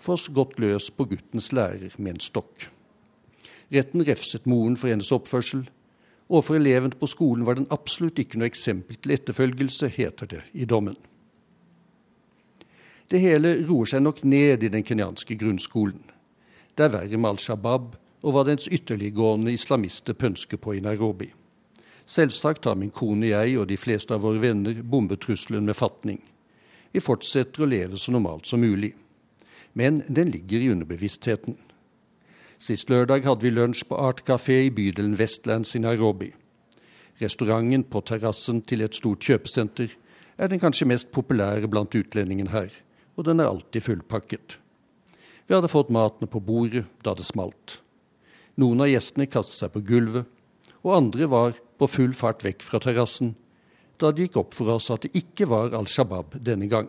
for 0.00 0.32
gått 0.32 0.58
løs 0.62 0.88
på 0.96 1.06
guttens 1.10 1.50
lærer 1.52 1.92
med 1.98 2.16
en 2.16 2.24
stokk. 2.24 2.68
Retten 3.70 4.04
refset 4.06 4.48
moren 4.48 4.78
for 4.80 4.90
hennes 4.90 5.12
oppførsel. 5.12 5.66
Overfor 6.30 6.56
eleven 6.56 6.94
på 6.96 7.08
skolen 7.10 7.44
var 7.46 7.58
den 7.58 7.68
absolutt 7.70 8.18
ikke 8.18 8.40
noe 8.40 8.50
eksempel 8.50 8.96
til 8.96 9.14
etterfølgelse, 9.14 9.90
heter 9.92 10.30
det 10.30 10.42
i 10.54 10.64
dommen. 10.64 10.96
Det 13.10 13.18
hele 13.18 13.56
roer 13.66 13.90
seg 13.90 14.04
nok 14.04 14.22
ned 14.22 14.62
i 14.62 14.70
den 14.70 14.86
kenyanske 14.86 15.34
grunnskolen. 15.38 16.02
Det 16.74 16.86
er 16.86 16.94
verre 16.94 17.18
med 17.18 17.32
Al 17.32 17.40
Shabaab 17.42 17.96
og 18.22 18.34
hva 18.34 18.44
dens 18.46 18.68
ytterliggående 18.70 19.52
islamister 19.52 20.14
pønsker 20.14 20.60
på 20.62 20.76
i 20.78 20.82
Nairobi. 20.84 21.30
Selvsagt 22.06 22.66
har 22.66 22.78
min 22.78 22.92
kone, 22.94 23.30
jeg 23.30 23.58
og 23.58 23.68
de 23.70 23.78
fleste 23.78 24.14
av 24.14 24.22
våre 24.24 24.42
venner 24.42 24.82
bombetrusselen 24.82 25.66
med 25.66 25.78
fatning. 25.78 26.20
Vi 26.92 27.02
fortsetter 27.02 27.64
å 27.64 27.70
leve 27.70 27.98
så 27.98 28.12
normalt 28.14 28.48
som 28.50 28.60
mulig. 28.60 28.92
Men 29.72 30.02
den 30.08 30.32
ligger 30.34 30.60
i 30.60 30.70
underbevisstheten. 30.72 31.56
Sist 32.60 32.90
lørdag 32.90 33.24
hadde 33.24 33.46
vi 33.46 33.54
lunsj 33.54 33.86
på 33.88 33.96
Art 33.96 34.24
Café 34.26 34.58
i 34.66 34.74
bydelen 34.74 35.16
Westlands 35.18 35.76
i 35.78 35.82
Nairobi. 35.82 36.32
Restauranten 37.20 37.86
på 37.88 38.02
terrassen 38.04 38.60
til 38.62 38.82
et 38.84 38.96
stort 38.96 39.24
kjøpesenter 39.24 39.94
er 40.40 40.50
den 40.50 40.60
kanskje 40.60 40.88
mest 40.88 41.12
populære 41.14 41.68
blant 41.70 41.94
utlendingene 41.96 42.52
her 42.52 42.74
og 43.20 43.26
den 43.28 43.42
er 43.42 43.50
alltid 43.50 43.84
fullpakket. 43.84 44.56
Vi 45.44 45.52
hadde 45.52 45.68
fått 45.68 45.92
matene 45.92 46.30
på 46.30 46.40
bordet 46.40 46.86
da 47.04 47.12
det 47.16 47.26
smalt. 47.26 47.80
Noen 48.60 48.80
av 48.80 48.88
gjestene 48.88 49.28
kastet 49.28 49.58
seg 49.58 49.74
på 49.74 49.82
gulvet, 49.84 50.24
og 50.80 50.96
andre 50.96 51.28
var 51.28 51.58
på 51.76 51.88
full 51.90 52.14
fart 52.16 52.44
vekk 52.46 52.64
fra 52.64 52.80
terrassen 52.80 53.34
da 54.00 54.10
det 54.12 54.28
gikk 54.28 54.40
opp 54.40 54.56
for 54.56 54.72
oss 54.74 54.90
at 54.92 55.06
det 55.06 55.12
ikke 55.18 55.48
var 55.50 55.76
Al 55.76 55.88
Shabaab 55.90 56.38
denne 56.40 56.68
gang. 56.70 56.88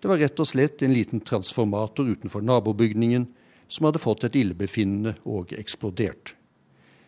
Det 0.00 0.10
var 0.10 0.20
rett 0.22 0.40
og 0.40 0.48
slett 0.48 0.84
en 0.84 0.94
liten 0.94 1.22
transformator 1.24 2.06
utenfor 2.06 2.44
nabobygningen 2.44 3.26
som 3.66 3.88
hadde 3.88 4.02
fått 4.02 4.26
et 4.28 4.38
illebefinnende 4.38 5.16
og 5.26 5.54
eksplodert. 5.56 6.34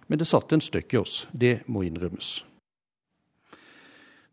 Men 0.08 0.18
det 0.18 0.28
satte 0.30 0.56
en 0.56 0.64
støkk 0.64 0.94
i 0.96 1.00
oss, 1.02 1.16
det 1.32 1.60
må 1.68 1.84
innrømmes. 1.86 2.40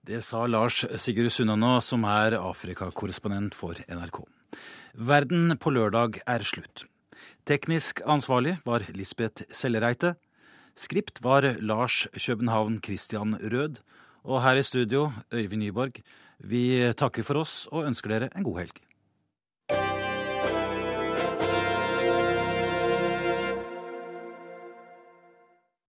Det 0.05 0.21
sa 0.21 0.45
Lars 0.45 0.83
Sigurd 1.01 1.33
Sunnanå, 1.33 1.79
som 1.81 2.03
er 2.05 2.37
Afrikakorrespondent 2.37 3.55
for 3.57 3.77
NRK. 3.89 4.21
Verden 4.95 5.55
på 5.57 5.73
lørdag 5.73 6.21
er 6.29 6.45
slutt. 6.45 6.85
Teknisk 7.45 8.03
ansvarlig 8.05 8.55
var 8.65 8.85
Lisbeth 8.93 9.43
Sellereite. 9.49 10.13
Skript 10.77 11.23
var 11.25 11.47
Lars 11.59 12.05
København 12.13 12.79
Christian 12.85 13.35
Rød. 13.41 13.81
Og 14.25 14.41
her 14.41 14.57
i 14.57 14.63
studio, 14.65 15.11
Øyvind 15.31 15.61
Nyborg. 15.61 16.01
Vi 16.39 16.93
takker 16.97 17.23
for 17.23 17.43
oss 17.43 17.67
og 17.69 17.85
ønsker 17.85 18.09
dere 18.09 18.29
en 18.33 18.45
god 18.47 18.63
helg. 18.63 18.79